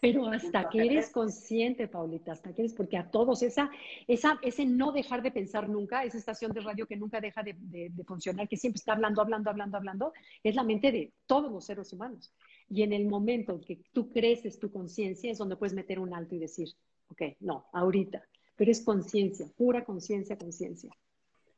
pero 0.01 0.27
hasta 0.27 0.69
que 0.69 0.85
eres 0.85 1.09
consciente, 1.09 1.87
Paulita, 1.87 2.31
hasta 2.31 2.53
que 2.53 2.61
eres, 2.63 2.73
porque 2.73 2.97
a 2.97 3.09
todos, 3.09 3.41
esa, 3.43 3.69
esa, 4.07 4.39
ese 4.41 4.65
no 4.65 4.91
dejar 4.91 5.21
de 5.21 5.31
pensar 5.31 5.69
nunca, 5.69 6.03
esa 6.03 6.17
estación 6.17 6.51
de 6.53 6.61
radio 6.61 6.87
que 6.87 6.95
nunca 6.95 7.19
deja 7.21 7.43
de, 7.43 7.55
de, 7.59 8.03
funcionar, 8.05 8.47
que 8.47 8.57
siempre 8.57 8.79
está 8.79 8.93
hablando, 8.93 9.21
hablando, 9.21 9.49
hablando, 9.49 9.77
hablando, 9.77 10.13
es 10.43 10.55
la 10.55 10.63
mente 10.63 10.91
de 10.91 11.13
todos 11.25 11.51
los 11.51 11.65
seres 11.65 11.91
humanos. 11.93 12.33
Y 12.69 12.83
en 12.83 12.93
el 12.93 13.05
momento 13.05 13.53
en 13.53 13.61
que 13.61 13.81
tú 13.91 14.11
creces 14.11 14.59
tu 14.59 14.71
conciencia 14.71 15.31
es 15.31 15.37
donde 15.37 15.55
puedes 15.55 15.73
meter 15.73 15.99
un 15.99 16.13
alto 16.13 16.35
y 16.35 16.39
decir, 16.39 16.69
ok, 17.09 17.21
no, 17.41 17.67
ahorita, 17.73 18.23
pero 18.55 18.71
es 18.71 18.81
conciencia, 18.81 19.47
pura 19.55 19.83
conciencia, 19.83 20.37
conciencia. 20.37 20.91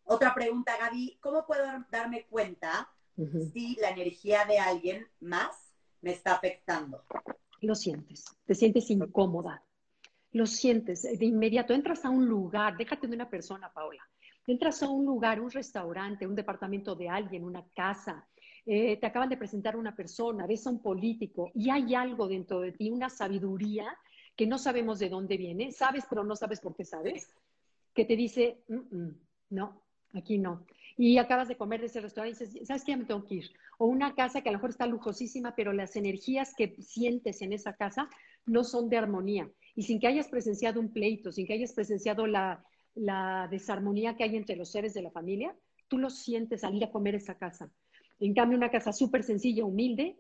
Otra 0.06 0.34
pregunta, 0.34 0.78
Gaby, 0.80 1.18
¿cómo 1.20 1.46
puedo 1.46 1.64
darme 1.90 2.26
cuenta 2.26 2.90
si 3.54 3.76
la 3.82 3.90
energía 3.90 4.46
de 4.46 4.60
alguien 4.60 5.08
más 5.20 5.56
me 6.02 6.12
está 6.12 6.36
afectando? 6.36 7.04
Lo 7.66 7.76
sientes, 7.76 8.26
te 8.46 8.56
sientes 8.56 8.90
incómoda, 8.90 9.64
lo 10.32 10.46
sientes 10.46 11.04
de 11.04 11.26
inmediato, 11.26 11.74
entras 11.74 12.06
a 12.06 12.10
un 12.10 12.26
lugar, 12.28 12.78
déjate 12.78 13.08
de 13.08 13.16
una 13.16 13.30
persona, 13.30 13.72
Paola, 13.74 14.02
entras 14.48 14.84
a 14.84 14.90
un 14.90 15.06
lugar, 15.06 15.42
un 15.42 15.52
restaurante, 15.52 16.28
un 16.28 16.36
departamento 16.36 16.96
de 16.96 17.10
alguien, 17.10 17.44
una 17.44 17.66
casa, 17.74 18.28
eh, 18.66 18.98
te 18.98 19.06
acaban 19.06 19.30
de 19.30 19.38
presentar 19.38 19.76
una 19.76 19.96
persona, 19.96 20.48
ves 20.48 20.66
a 20.66 20.72
un 20.72 20.82
político 20.82 21.52
y 21.54 21.70
hay 21.70 21.94
algo 21.96 22.28
dentro 22.28 22.62
de 22.62 22.72
ti, 22.72 22.90
una 22.90 23.10
sabiduría 23.10 23.98
que 24.36 24.48
no 24.48 24.58
sabemos 24.58 25.00
de 25.00 25.10
dónde 25.10 25.38
viene, 25.38 25.72
sabes 25.72 26.06
pero 26.10 26.24
no 26.24 26.36
sabes 26.36 26.60
por 26.60 26.76
qué 26.76 26.84
sabes, 26.84 27.34
que 27.94 28.06
te 28.06 28.16
dice, 28.16 28.64
mm, 28.68 28.98
mm, 28.98 29.20
no, 29.52 29.82
aquí 30.14 30.38
no 30.38 30.66
y 30.98 31.18
acabas 31.18 31.48
de 31.48 31.58
comer 31.58 31.82
de 31.82 31.88
ese 31.88 32.00
restaurante 32.00 32.44
y 32.44 32.48
dices, 32.48 32.68
¿sabes 32.68 32.84
qué? 32.86 32.96
Me 32.96 33.06
tengo 33.06 33.26
que 33.26 33.36
ir. 33.36 33.52
O 33.78 33.86
una 33.86 34.16
casa 34.16 34.42
que 34.42 34.50
a 34.50 34.52
lo 34.52 34.60
mejor 34.60 34.70
está 34.70 34.88
lujosísima, 34.88 35.54
pero 35.56 35.74
las 35.74 35.96
energías 35.96 36.54
que 36.56 36.76
sientes 36.82 37.42
en 37.42 37.52
esa 37.52 37.74
casa 37.74 38.10
no 38.46 38.64
son 38.64 38.90
de 38.90 38.98
armonía. 38.98 39.50
Y 39.76 39.84
sin 39.84 40.00
que 40.00 40.08
hayas 40.08 40.30
presenciado 40.30 40.80
un 40.80 40.94
pleito, 40.94 41.32
sin 41.32 41.46
que 41.46 41.54
hayas 41.54 41.74
presenciado 41.74 42.28
la, 42.28 42.64
la 42.94 43.48
desarmonía 43.52 44.16
que 44.16 44.24
hay 44.24 44.38
entre 44.38 44.56
los 44.56 44.72
seres 44.72 44.94
de 44.94 45.02
la 45.02 45.12
familia, 45.12 45.54
tú 45.90 45.98
lo 45.98 46.10
sientes 46.10 46.64
al 46.64 46.76
ir 46.76 46.86
a 46.86 46.92
comer 46.92 47.16
esa 47.16 47.38
casa. 47.38 47.70
En 48.20 48.34
cambio, 48.34 48.58
una 48.58 48.72
casa 48.72 48.94
súper 48.94 49.24
sencilla, 49.24 49.66
humilde, 49.66 50.18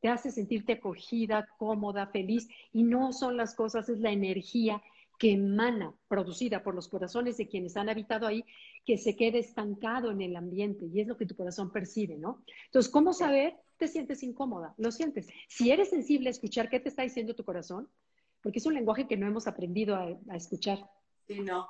te 0.00 0.08
hace 0.08 0.30
sentirte 0.30 0.74
acogida, 0.74 1.48
cómoda, 1.58 2.06
feliz, 2.06 2.48
y 2.72 2.84
no 2.84 3.12
son 3.12 3.36
las 3.36 3.56
cosas, 3.56 3.88
es 3.88 3.98
la 3.98 4.12
energía 4.12 4.80
que 5.18 5.32
emana, 5.32 5.94
producida 6.08 6.62
por 6.62 6.74
los 6.74 6.88
corazones 6.88 7.36
de 7.36 7.48
quienes 7.48 7.76
han 7.76 7.88
habitado 7.88 8.26
ahí, 8.26 8.44
que 8.84 8.98
se 8.98 9.16
quede 9.16 9.38
estancado 9.38 10.10
en 10.10 10.20
el 10.20 10.36
ambiente 10.36 10.86
y 10.86 11.00
es 11.00 11.06
lo 11.06 11.16
que 11.16 11.26
tu 11.26 11.36
corazón 11.36 11.72
percibe, 11.72 12.16
¿no? 12.16 12.42
Entonces, 12.66 12.90
¿cómo 12.90 13.12
saber? 13.12 13.56
Te 13.76 13.88
sientes 13.88 14.22
incómoda, 14.22 14.74
lo 14.76 14.90
sientes. 14.90 15.28
Si 15.48 15.70
eres 15.70 15.90
sensible 15.90 16.28
a 16.28 16.30
escuchar 16.30 16.68
qué 16.68 16.80
te 16.80 16.88
está 16.88 17.02
diciendo 17.02 17.34
tu 17.34 17.44
corazón, 17.44 17.88
porque 18.42 18.58
es 18.58 18.66
un 18.66 18.74
lenguaje 18.74 19.08
que 19.08 19.16
no 19.16 19.26
hemos 19.26 19.46
aprendido 19.46 19.96
a, 19.96 20.36
escuchar, 20.36 20.78
Sí, 21.26 21.40
no. 21.40 21.68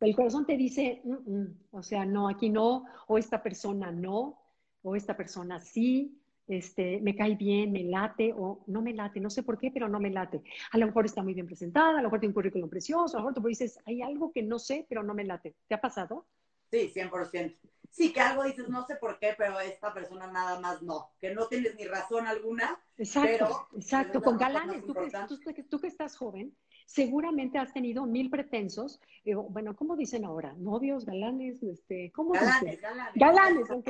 El 0.00 0.14
corazón 0.14 0.46
te 0.46 0.56
dice, 0.56 1.02
mm, 1.04 1.32
mm", 1.32 1.58
o 1.72 1.82
sea, 1.82 2.04
no, 2.04 2.28
aquí 2.28 2.48
no, 2.50 2.84
o 3.08 3.18
esta 3.18 3.42
persona 3.42 3.90
no, 3.90 4.40
o 4.82 4.94
esta 4.94 5.16
persona 5.16 5.58
sí, 5.58 6.20
este, 6.46 7.00
me 7.00 7.16
cae 7.16 7.36
bien, 7.36 7.72
me 7.72 7.84
late 7.84 8.32
o 8.36 8.64
no 8.66 8.82
me 8.82 8.92
late, 8.92 9.20
no 9.20 9.30
sé 9.30 9.42
por 9.42 9.58
qué, 9.58 9.70
pero 9.70 9.88
no 9.88 10.00
me 10.00 10.10
late. 10.10 10.42
A 10.72 10.78
lo 10.78 10.86
mejor 10.86 11.06
está 11.06 11.22
muy 11.22 11.34
bien 11.34 11.46
presentada, 11.46 11.98
a 11.98 12.02
lo 12.02 12.08
mejor 12.08 12.20
tiene 12.20 12.30
un 12.30 12.34
currículum 12.34 12.68
precioso, 12.68 13.16
a 13.16 13.20
lo 13.20 13.26
mejor 13.26 13.42
tú 13.42 13.48
dices, 13.48 13.78
hay 13.86 14.02
algo 14.02 14.32
que 14.32 14.42
no 14.42 14.58
sé, 14.58 14.86
pero 14.88 15.02
no 15.02 15.14
me 15.14 15.24
late. 15.24 15.54
¿Te 15.68 15.74
ha 15.74 15.80
pasado? 15.80 16.26
Sí, 16.70 16.90
100%. 16.94 17.56
Sí, 17.90 18.12
que 18.12 18.20
algo 18.20 18.42
dices, 18.42 18.68
no 18.68 18.84
sé 18.86 18.96
por 18.96 19.20
qué, 19.20 19.34
pero 19.38 19.60
esta 19.60 19.94
persona 19.94 20.26
nada 20.26 20.58
más 20.58 20.82
no, 20.82 21.12
que 21.20 21.32
no 21.32 21.46
tienes 21.46 21.76
ni 21.76 21.84
razón 21.84 22.26
alguna. 22.26 22.80
Exacto, 22.96 23.68
exacto, 23.76 24.20
con 24.20 24.36
galanes, 24.36 24.84
tú 24.84 24.94
que, 24.94 25.62
tú, 25.62 25.78
que, 25.78 25.86
estás 25.86 26.16
joven, 26.16 26.56
seguramente 26.84 27.58
has 27.58 27.72
tenido 27.72 28.06
mil 28.06 28.30
pretensos, 28.30 29.00
bueno, 29.50 29.74
¿cómo 29.74 29.96
dicen 29.96 30.24
ahora? 30.24 30.54
Novios, 30.58 31.04
galanes, 31.04 31.62
este, 31.62 32.12
¿cómo 32.12 32.32
galanes? 32.32 32.80
Galanes, 32.80 33.14
galanes, 33.14 33.70
ok 33.70 33.88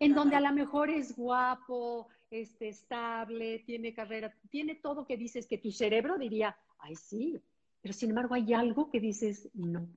en 0.00 0.14
donde 0.14 0.36
a 0.36 0.40
lo 0.40 0.52
mejor 0.52 0.90
es 0.90 1.16
guapo, 1.16 2.08
este, 2.30 2.68
estable, 2.68 3.60
tiene 3.60 3.94
carrera, 3.94 4.34
tiene 4.50 4.74
todo 4.74 5.06
que 5.06 5.16
dices 5.16 5.46
que 5.46 5.58
tu 5.58 5.70
cerebro 5.70 6.18
diría, 6.18 6.56
ay, 6.78 6.96
sí, 6.96 7.38
pero 7.80 7.94
sin 7.94 8.10
embargo 8.10 8.34
hay 8.34 8.52
algo 8.52 8.90
que 8.90 9.00
dices, 9.00 9.48
no. 9.54 9.88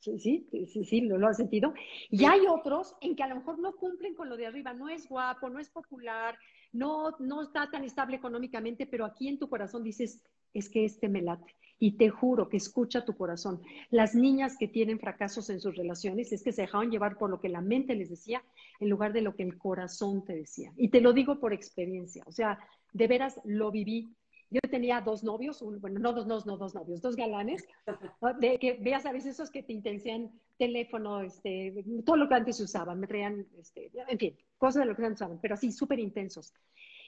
Sí, 0.00 0.18
sí, 0.18 0.66
sí, 0.66 0.84
sí, 0.84 1.00
lo, 1.02 1.16
lo 1.16 1.28
has 1.28 1.36
sentido. 1.36 1.74
Y 2.10 2.24
hay 2.24 2.40
otros 2.48 2.96
en 3.00 3.14
que 3.14 3.22
a 3.22 3.28
lo 3.28 3.36
mejor 3.36 3.60
no 3.60 3.76
cumplen 3.76 4.14
con 4.14 4.28
lo 4.28 4.36
de 4.36 4.46
arriba, 4.46 4.74
no 4.74 4.88
es 4.88 5.08
guapo, 5.08 5.48
no 5.48 5.60
es 5.60 5.70
popular, 5.70 6.36
no, 6.72 7.16
no 7.18 7.42
está 7.42 7.70
tan 7.70 7.84
estable 7.84 8.16
económicamente, 8.16 8.86
pero 8.86 9.04
aquí 9.04 9.28
en 9.28 9.38
tu 9.38 9.48
corazón 9.48 9.82
dices, 9.82 10.22
es 10.54 10.68
que 10.68 10.84
este 10.84 11.08
me 11.08 11.22
late. 11.22 11.54
Y 11.78 11.96
te 11.96 12.10
juro 12.10 12.48
que 12.48 12.56
escucha 12.56 13.04
tu 13.04 13.16
corazón. 13.16 13.60
Las 13.90 14.14
niñas 14.14 14.56
que 14.56 14.68
tienen 14.68 15.00
fracasos 15.00 15.50
en 15.50 15.60
sus 15.60 15.76
relaciones 15.76 16.32
es 16.32 16.42
que 16.42 16.52
se 16.52 16.62
dejaron 16.62 16.90
llevar 16.90 17.18
por 17.18 17.28
lo 17.28 17.40
que 17.40 17.48
la 17.48 17.60
mente 17.60 17.96
les 17.96 18.08
decía 18.08 18.42
en 18.78 18.88
lugar 18.88 19.12
de 19.12 19.22
lo 19.22 19.34
que 19.34 19.42
el 19.42 19.58
corazón 19.58 20.24
te 20.24 20.34
decía. 20.34 20.72
Y 20.76 20.88
te 20.88 21.00
lo 21.00 21.12
digo 21.12 21.40
por 21.40 21.52
experiencia. 21.52 22.22
O 22.26 22.32
sea, 22.32 22.58
de 22.92 23.06
veras 23.08 23.40
lo 23.44 23.72
viví. 23.72 24.14
Yo 24.50 24.60
tenía 24.70 25.00
dos 25.00 25.24
novios, 25.24 25.64
bueno, 25.80 25.98
no 25.98 26.12
dos, 26.12 26.26
no, 26.26 26.38
no 26.44 26.58
dos 26.58 26.74
novios, 26.74 27.00
dos 27.00 27.16
galanes, 27.16 27.66
de 28.40 28.58
que 28.58 28.74
veas 28.74 29.06
a 29.06 29.12
veces 29.12 29.32
esos 29.32 29.50
que 29.50 29.62
te 29.62 29.72
intensian 29.72 30.30
teléfono, 30.58 31.22
este, 31.22 31.82
todo 32.04 32.16
lo 32.16 32.28
que 32.28 32.34
antes 32.34 32.60
usaban, 32.60 33.00
me 33.00 33.06
traían, 33.06 33.46
este, 33.58 33.90
en 34.08 34.18
fin, 34.18 34.36
cosas 34.62 34.82
de 34.82 34.86
lo 34.86 34.94
que 34.94 35.02
antes 35.02 35.20
usaban, 35.20 35.40
pero 35.42 35.54
así, 35.54 35.72
súper 35.72 35.98
intensos. 35.98 36.54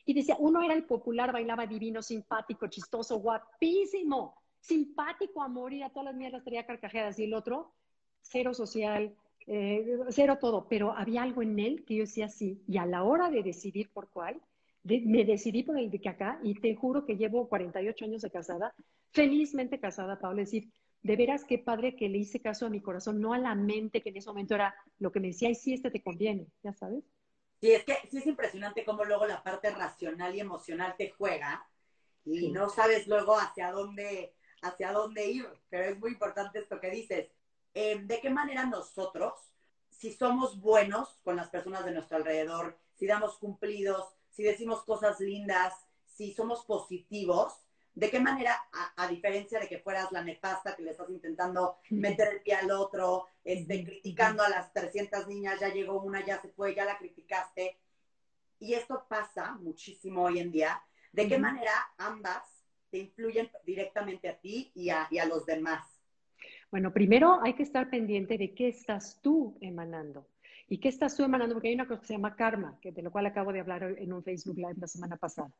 Y 0.04 0.12
decía, 0.12 0.34
uno 0.40 0.60
era 0.60 0.74
el 0.74 0.86
popular, 0.86 1.32
bailaba 1.32 1.68
divino, 1.68 2.02
simpático, 2.02 2.66
chistoso, 2.66 3.20
guapísimo 3.20 4.34
simpático 4.58 5.40
a 5.40 5.46
a 5.46 5.90
todas 5.90 6.04
las 6.06 6.16
mierdas 6.16 6.42
traía 6.42 6.66
carcajeadas, 6.66 7.16
y 7.20 7.24
el 7.24 7.34
otro, 7.34 7.72
cero 8.22 8.54
social, 8.54 9.14
eh, 9.46 9.98
cero 10.08 10.38
todo, 10.40 10.66
pero 10.68 10.96
había 10.96 11.22
algo 11.22 11.42
en 11.42 11.60
él 11.60 11.84
que 11.84 11.96
yo 11.96 12.00
decía 12.04 12.28
sí, 12.28 12.60
y 12.66 12.78
a 12.78 12.86
la 12.86 13.04
hora 13.04 13.30
de 13.30 13.44
decidir 13.44 13.90
por 13.92 14.08
cuál, 14.08 14.40
me 14.82 15.24
decidí 15.24 15.62
por 15.62 15.78
el 15.78 15.92
de 15.92 16.00
que 16.00 16.08
acá, 16.08 16.40
y 16.42 16.54
te 16.54 16.74
juro 16.74 17.04
que 17.04 17.16
llevo 17.16 17.48
48 17.48 18.04
años 18.04 18.22
de 18.22 18.30
casada, 18.30 18.74
felizmente 19.12 19.78
casada, 19.78 20.18
Pablo, 20.18 20.40
decir, 20.40 20.72
de 21.02 21.16
veras 21.16 21.44
qué 21.44 21.58
padre 21.58 21.94
que 21.94 22.08
le 22.08 22.18
hice 22.18 22.40
caso 22.40 22.66
a 22.66 22.70
mi 22.70 22.80
corazón, 22.80 23.20
no 23.20 23.32
a 23.32 23.38
la 23.38 23.54
mente 23.54 24.00
que 24.00 24.08
en 24.08 24.16
ese 24.16 24.28
momento 24.28 24.56
era 24.56 24.74
lo 24.98 25.12
que 25.12 25.20
me 25.20 25.28
decía, 25.28 25.50
y 25.50 25.54
sí, 25.54 25.74
este 25.74 25.92
te 25.92 26.02
conviene, 26.02 26.46
ya 26.64 26.72
sabes. 26.72 27.04
Sí, 27.64 27.72
es 27.72 27.84
que 27.86 27.96
sí 28.10 28.18
es 28.18 28.26
impresionante 28.26 28.84
cómo 28.84 29.06
luego 29.06 29.24
la 29.24 29.42
parte 29.42 29.70
racional 29.70 30.34
y 30.34 30.40
emocional 30.40 30.96
te 30.98 31.12
juega 31.12 31.66
y 32.22 32.52
no 32.52 32.68
sabes 32.68 33.06
luego 33.06 33.38
hacia 33.38 33.72
dónde, 33.72 34.34
hacia 34.60 34.92
dónde 34.92 35.28
ir, 35.28 35.48
pero 35.70 35.84
es 35.84 35.98
muy 35.98 36.10
importante 36.10 36.58
esto 36.58 36.78
que 36.78 36.90
dices. 36.90 37.30
Em, 37.72 38.06
¿De 38.06 38.20
qué 38.20 38.28
manera 38.28 38.66
nosotros, 38.66 39.32
si 39.88 40.12
somos 40.12 40.60
buenos 40.60 41.18
con 41.24 41.36
las 41.36 41.48
personas 41.48 41.86
de 41.86 41.92
nuestro 41.92 42.18
alrededor, 42.18 42.78
si 42.96 43.06
damos 43.06 43.38
cumplidos, 43.38 44.14
si 44.28 44.42
decimos 44.42 44.84
cosas 44.84 45.18
lindas, 45.20 45.72
si 46.04 46.34
somos 46.34 46.66
positivos, 46.66 47.63
¿de 47.94 48.10
qué 48.10 48.20
manera, 48.20 48.56
a, 48.96 49.08
diferencia 49.08 49.60
de 49.60 49.68
que 49.68 49.78
fueras 49.78 50.10
la 50.10 50.24
nefasta 50.24 50.74
que 50.74 50.82
le 50.82 50.90
estás 50.90 51.08
intentando 51.10 51.78
meter 51.90 52.28
el 52.34 52.40
pie 52.42 52.54
al 52.54 52.70
otro, 52.70 53.26
este, 53.44 53.84
criticando 53.84 54.42
a 54.42 54.48
las 54.48 54.72
300 54.72 55.28
niñas, 55.28 55.60
ya 55.60 55.68
llegó 55.68 56.00
una, 56.02 56.24
ya 56.24 56.40
se 56.40 56.48
fue, 56.48 56.74
ya 56.74 56.84
la 56.84 56.98
criticaste? 56.98 57.78
Y 58.58 58.74
esto 58.74 59.04
pasa 59.08 59.56
muchísimo 59.60 60.24
hoy 60.24 60.40
en 60.40 60.50
día. 60.50 60.82
¿De 61.12 61.28
qué 61.28 61.38
manera 61.38 61.72
ambas 61.98 62.42
te 62.90 62.98
influyen 62.98 63.48
directamente 63.64 64.28
a 64.28 64.38
ti 64.38 64.72
y 64.74 64.88
a, 64.88 65.08
los 65.28 65.46
demás? 65.46 65.86
Bueno, 66.70 66.92
primero 66.92 67.40
hay 67.42 67.54
que 67.54 67.62
estar 67.62 67.88
pendiente 67.88 68.36
de 68.36 68.54
qué 68.54 68.68
estás 68.68 69.20
tú 69.22 69.56
emanando. 69.60 70.26
¿Y 70.68 70.78
qué 70.78 70.88
estás 70.88 71.16
tú 71.16 71.22
emanando? 71.22 71.54
Porque 71.54 71.68
hay 71.68 71.74
una 71.74 71.86
cosa 71.86 72.00
que 72.00 72.06
se 72.06 72.14
llama 72.14 72.34
karma, 72.34 72.78
que 72.80 72.90
de 72.90 73.02
lo 73.02 73.12
cual 73.12 73.26
acabo 73.26 73.52
de 73.52 73.60
hablar 73.60 73.82
en 73.98 74.12
un 74.12 74.24
Facebook 74.24 74.56
Live 74.56 74.76
la 74.78 74.88
semana 74.88 75.16
pasada. 75.16 75.52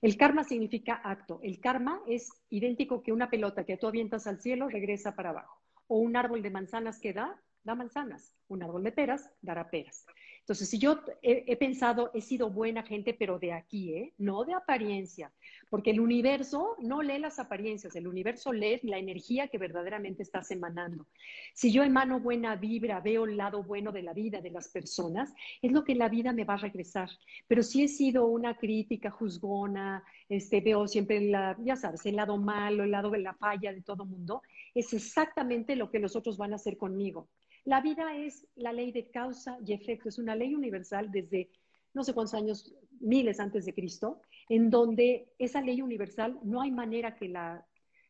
El 0.00 0.16
karma 0.16 0.44
significa 0.44 0.94
acto. 0.94 1.40
El 1.42 1.60
karma 1.60 2.00
es 2.06 2.30
idéntico 2.50 3.02
que 3.02 3.12
una 3.12 3.30
pelota 3.30 3.64
que 3.64 3.76
tú 3.76 3.86
avientas 3.86 4.26
al 4.26 4.40
cielo 4.40 4.68
regresa 4.68 5.14
para 5.14 5.30
abajo. 5.30 5.60
O 5.86 5.98
un 5.98 6.16
árbol 6.16 6.42
de 6.42 6.50
manzanas 6.50 6.98
que 7.00 7.12
da, 7.12 7.40
da 7.62 7.74
manzanas. 7.74 8.32
Un 8.48 8.62
árbol 8.62 8.82
de 8.82 8.92
peras 8.92 9.30
dará 9.40 9.70
peras. 9.70 10.06
Entonces, 10.44 10.68
si 10.68 10.78
yo 10.78 11.00
he, 11.22 11.56
pensado, 11.56 12.10
he 12.12 12.20
sido 12.20 12.50
buena 12.50 12.82
gente, 12.82 13.14
pero 13.14 13.38
de 13.38 13.54
aquí, 13.54 13.94
¿eh? 13.94 14.12
no 14.18 14.44
de 14.44 14.52
apariencia, 14.52 15.32
porque 15.70 15.90
el 15.90 16.00
universo 16.00 16.76
no 16.80 17.00
lee 17.00 17.18
las 17.18 17.38
apariencias, 17.38 17.96
el 17.96 18.06
universo 18.06 18.52
lee 18.52 18.78
la 18.82 18.98
energía 18.98 19.48
que 19.48 19.56
verdaderamente 19.56 20.22
estás 20.22 20.50
emanando. 20.50 21.06
Si 21.54 21.72
yo 21.72 21.82
emano 21.82 22.20
buena 22.20 22.56
vibra, 22.56 23.00
veo 23.00 23.24
el 23.24 23.38
lado 23.38 23.62
bueno 23.62 23.90
de 23.90 24.02
la 24.02 24.12
vida 24.12 24.42
de 24.42 24.50
las 24.50 24.68
personas, 24.68 25.32
es 25.62 25.72
lo 25.72 25.82
que 25.82 25.94
la 25.94 26.10
vida 26.10 26.34
me 26.34 26.44
va 26.44 26.54
a 26.54 26.58
regresar. 26.58 27.08
Pero 27.48 27.62
si 27.62 27.82
he 27.82 27.88
sido 27.88 28.26
una 28.26 28.58
crítica 28.58 29.10
juzgona, 29.10 30.04
este, 30.28 30.60
veo 30.60 30.86
siempre, 30.86 31.22
la, 31.22 31.56
ya 31.64 31.76
sabes, 31.76 32.04
el 32.04 32.16
lado 32.16 32.36
malo, 32.36 32.84
el 32.84 32.90
lado 32.90 33.08
de 33.08 33.20
la 33.20 33.32
falla 33.32 33.72
de 33.72 33.80
todo 33.80 34.04
mundo, 34.04 34.42
es 34.74 34.92
exactamente 34.92 35.74
lo 35.74 35.90
que 35.90 36.00
los 36.00 36.16
otros 36.16 36.36
van 36.36 36.52
a 36.52 36.56
hacer 36.56 36.76
conmigo. 36.76 37.30
La 37.64 37.80
vida 37.80 38.14
es 38.14 38.46
la 38.56 38.72
ley 38.72 38.92
de 38.92 39.10
causa 39.10 39.56
y 39.64 39.72
efecto, 39.72 40.10
es 40.10 40.18
una 40.18 40.36
ley 40.36 40.54
universal 40.54 41.10
desde 41.10 41.50
no 41.94 42.04
sé 42.04 42.12
cuántos 42.12 42.34
años, 42.34 42.74
miles 43.00 43.40
antes 43.40 43.64
de 43.64 43.72
Cristo, 43.72 44.20
en 44.48 44.68
donde 44.68 45.32
esa 45.38 45.62
ley 45.62 45.80
universal 45.80 46.38
no 46.42 46.60
hay 46.60 46.70
manera 46.70 47.14
que 47.14 47.28
la, 47.28 47.64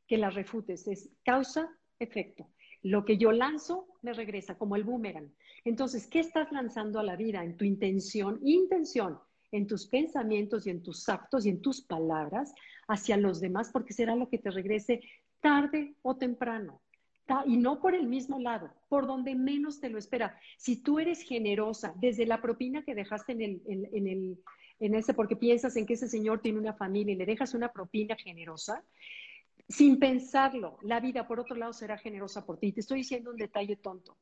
que 0.09 0.19
la 0.19 0.31
refutes, 0.31 0.89
es 0.89 1.11
causa-efecto. 1.23 2.49
Lo 2.83 3.05
que 3.05 3.17
yo 3.17 3.31
lanzo 3.31 3.87
me 4.03 4.13
regresa, 4.13 4.59
como 4.59 4.75
el 4.75 4.85
boomerang. 4.85 5.33
Entonces, 5.65 6.07
¿qué 6.07 6.21
estás 6.21 6.51
lanzando 6.51 6.99
a 6.99 7.05
la 7.05 7.17
vida 7.17 7.45
en 7.45 7.57
tu 7.57 7.65
intención? 7.65 8.41
Intención, 8.43 9.21
en 9.53 9.67
tus 9.67 9.87
pensamientos 9.87 10.67
y 10.67 10.71
en 10.71 10.83
tus 10.83 11.09
actos 11.09 11.47
y 11.47 11.51
en 11.51 11.61
tus 11.61 11.83
palabras 11.83 12.53
hacia 12.89 13.17
los 13.17 13.41
demás, 13.41 13.71
porque 13.71 13.93
será 13.93 14.17
lo 14.17 14.29
que 14.29 14.39
te 14.39 14.51
regrese 14.51 15.01
tarde 15.41 15.95
o 16.03 16.17
temprano 16.17 16.81
y 17.47 17.57
no 17.57 17.81
por 17.81 17.95
el 17.95 18.07
mismo 18.07 18.39
lado, 18.39 18.71
por 18.89 19.07
donde 19.07 19.35
menos 19.35 19.81
te 19.81 19.89
lo 19.89 19.99
espera. 19.99 20.39
Si 20.59 20.83
tú 20.83 20.99
eres 20.99 21.23
generosa, 21.23 21.95
desde 21.97 22.27
la 22.27 22.41
propina 22.41 22.83
que 22.83 22.95
dejaste 22.95 23.33
en, 23.33 23.43
el, 23.43 23.63
en, 23.67 24.07
el, 24.07 24.39
en 24.81 24.95
ese, 24.95 25.15
porque 25.15 25.37
piensas 25.37 25.77
en 25.77 25.87
que 25.87 25.95
ese 25.95 26.09
señor 26.09 26.41
tiene 26.41 26.59
una 26.59 26.75
familia 26.75 27.15
y 27.15 27.17
le 27.17 27.27
dejas 27.27 27.55
una 27.55 27.73
propina 27.73 28.17
generosa, 28.17 28.85
sin 29.69 29.99
pensarlo, 29.99 30.79
la 30.83 31.01
vida 31.01 31.27
por 31.27 31.41
otro 31.41 31.57
lado 31.57 31.73
será 31.73 31.97
generosa 31.97 32.45
por 32.45 32.59
ti. 32.59 32.73
Te 32.73 32.81
estoy 32.81 32.99
diciendo 32.99 33.31
un 33.31 33.37
detalle 33.37 33.77
tonto. 33.77 34.19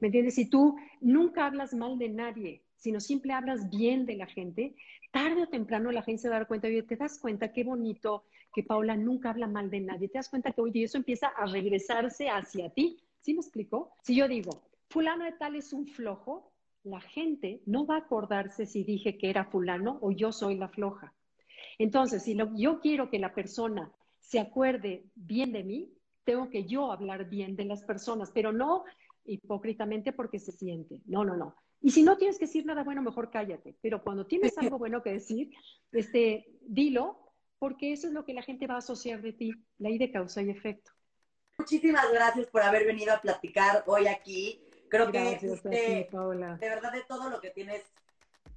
¿Me 0.00 0.08
entiendes? 0.08 0.36
Si 0.36 0.48
tú 0.48 0.76
nunca 1.00 1.44
hablas 1.44 1.74
mal 1.74 1.98
de 1.98 2.08
nadie, 2.08 2.62
sino 2.78 3.00
siempre 3.00 3.32
hablas 3.32 3.68
bien 3.68 4.06
de 4.06 4.16
la 4.16 4.26
gente, 4.26 4.74
tarde 5.12 5.42
o 5.42 5.48
temprano 5.48 5.90
la 5.92 6.02
gente 6.02 6.22
se 6.22 6.28
va 6.28 6.36
a 6.36 6.38
dar 6.40 6.48
cuenta, 6.48 6.68
oye, 6.68 6.82
te 6.82 6.96
das 6.96 7.18
cuenta 7.18 7.52
qué 7.52 7.64
bonito 7.64 8.24
que 8.54 8.62
Paula 8.62 8.96
nunca 8.96 9.30
habla 9.30 9.46
mal 9.46 9.68
de 9.70 9.80
nadie, 9.80 10.08
te 10.08 10.18
das 10.18 10.28
cuenta 10.28 10.52
que, 10.52 10.60
oye, 10.60 10.84
eso 10.84 10.96
empieza 10.96 11.28
a 11.28 11.46
regresarse 11.46 12.28
hacia 12.28 12.70
ti. 12.70 12.98
¿Sí 13.20 13.34
me 13.34 13.40
explico? 13.40 13.92
Si 14.02 14.14
yo 14.14 14.28
digo, 14.28 14.62
fulano 14.88 15.24
de 15.24 15.32
tal 15.32 15.56
es 15.56 15.72
un 15.72 15.86
flojo, 15.86 16.52
la 16.84 17.00
gente 17.00 17.60
no 17.66 17.84
va 17.84 17.96
a 17.96 17.98
acordarse 17.98 18.64
si 18.64 18.84
dije 18.84 19.18
que 19.18 19.28
era 19.28 19.44
fulano 19.44 19.98
o 20.00 20.12
yo 20.12 20.32
soy 20.32 20.56
la 20.56 20.68
floja. 20.68 21.12
Entonces, 21.78 22.22
si 22.22 22.36
yo 22.56 22.80
quiero 22.80 23.10
que 23.10 23.18
la 23.18 23.34
persona 23.34 23.92
se 24.18 24.40
acuerde 24.40 25.04
bien 25.14 25.52
de 25.52 25.64
mí, 25.64 25.92
tengo 26.24 26.48
que 26.50 26.64
yo 26.64 26.92
hablar 26.92 27.28
bien 27.28 27.56
de 27.56 27.64
las 27.64 27.82
personas, 27.82 28.30
pero 28.32 28.52
no 28.52 28.84
hipócritamente 29.24 30.12
porque 30.12 30.38
se 30.38 30.52
siente. 30.52 31.00
No, 31.06 31.24
no, 31.24 31.36
no. 31.36 31.54
Y 31.80 31.90
si 31.90 32.02
no 32.02 32.16
tienes 32.16 32.38
que 32.38 32.46
decir 32.46 32.66
nada 32.66 32.82
bueno, 32.82 33.02
mejor 33.02 33.30
cállate. 33.30 33.76
Pero 33.80 34.02
cuando 34.02 34.26
tienes 34.26 34.56
algo 34.58 34.78
bueno 34.78 35.02
que 35.02 35.12
decir, 35.12 35.50
este, 35.92 36.58
dilo, 36.62 37.34
porque 37.58 37.92
eso 37.92 38.06
es 38.06 38.12
lo 38.12 38.24
que 38.24 38.34
la 38.34 38.42
gente 38.42 38.66
va 38.66 38.74
a 38.74 38.78
asociar 38.78 39.22
de 39.22 39.32
ti, 39.32 39.52
ley 39.78 39.98
de 39.98 40.10
causa 40.10 40.42
y 40.42 40.50
efecto. 40.50 40.92
Muchísimas 41.58 42.10
gracias 42.12 42.46
por 42.48 42.62
haber 42.62 42.86
venido 42.86 43.12
a 43.12 43.20
platicar 43.20 43.84
hoy 43.86 44.06
aquí. 44.06 44.64
Creo 44.88 45.10
que 45.10 45.18
de 45.18 46.08
verdad 46.60 46.92
de 46.92 47.02
todo 47.06 47.28
lo 47.28 47.40
que 47.40 47.50
tienes 47.50 47.82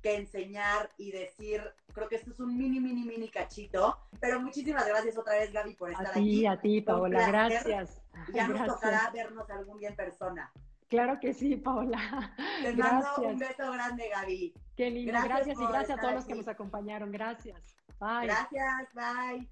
que 0.02 0.16
enseñar 0.16 0.90
y 0.98 1.12
decir. 1.12 1.62
Creo 1.94 2.08
que 2.08 2.16
esto 2.16 2.32
es 2.32 2.40
un 2.40 2.58
mini, 2.58 2.80
mini, 2.80 3.04
mini 3.04 3.30
cachito. 3.30 3.98
Pero 4.20 4.40
muchísimas 4.40 4.88
gracias 4.88 5.18
otra 5.18 5.34
vez, 5.34 5.52
Gaby, 5.52 5.76
por 5.76 5.92
estar 5.92 6.08
aquí. 6.08 6.20
A 6.20 6.22
ti, 6.22 6.46
a 6.46 6.62
ti, 6.62 6.82
Paola, 6.82 7.28
gracias. 7.28 8.02
Ya 8.34 8.48
nos 8.48 8.66
tocará 8.66 9.10
vernos 9.12 9.50
algún 9.50 9.80
día 9.80 9.90
en 9.90 9.96
persona. 9.96 10.52
Claro 10.92 11.22
que 11.22 11.34
sí, 11.34 11.56
Paola. 11.56 11.98
Te 12.62 12.74
mando 12.74 13.08
un 13.26 13.40
beso 13.40 13.72
grande, 13.72 14.10
Gaby. 14.10 14.54
Qué 14.76 14.92
lindo. 14.92 15.14
Gracias, 15.14 15.30
gracias 15.30 15.60
y 15.62 15.66
gracias 15.66 15.98
a 15.98 16.02
todos 16.02 16.14
los 16.16 16.26
que 16.26 16.36
nos 16.36 16.48
acompañaron. 16.50 17.14
Gracias. 17.14 17.78
Bye. 17.98 18.28
Gracias, 18.28 18.94
bye. 18.94 19.48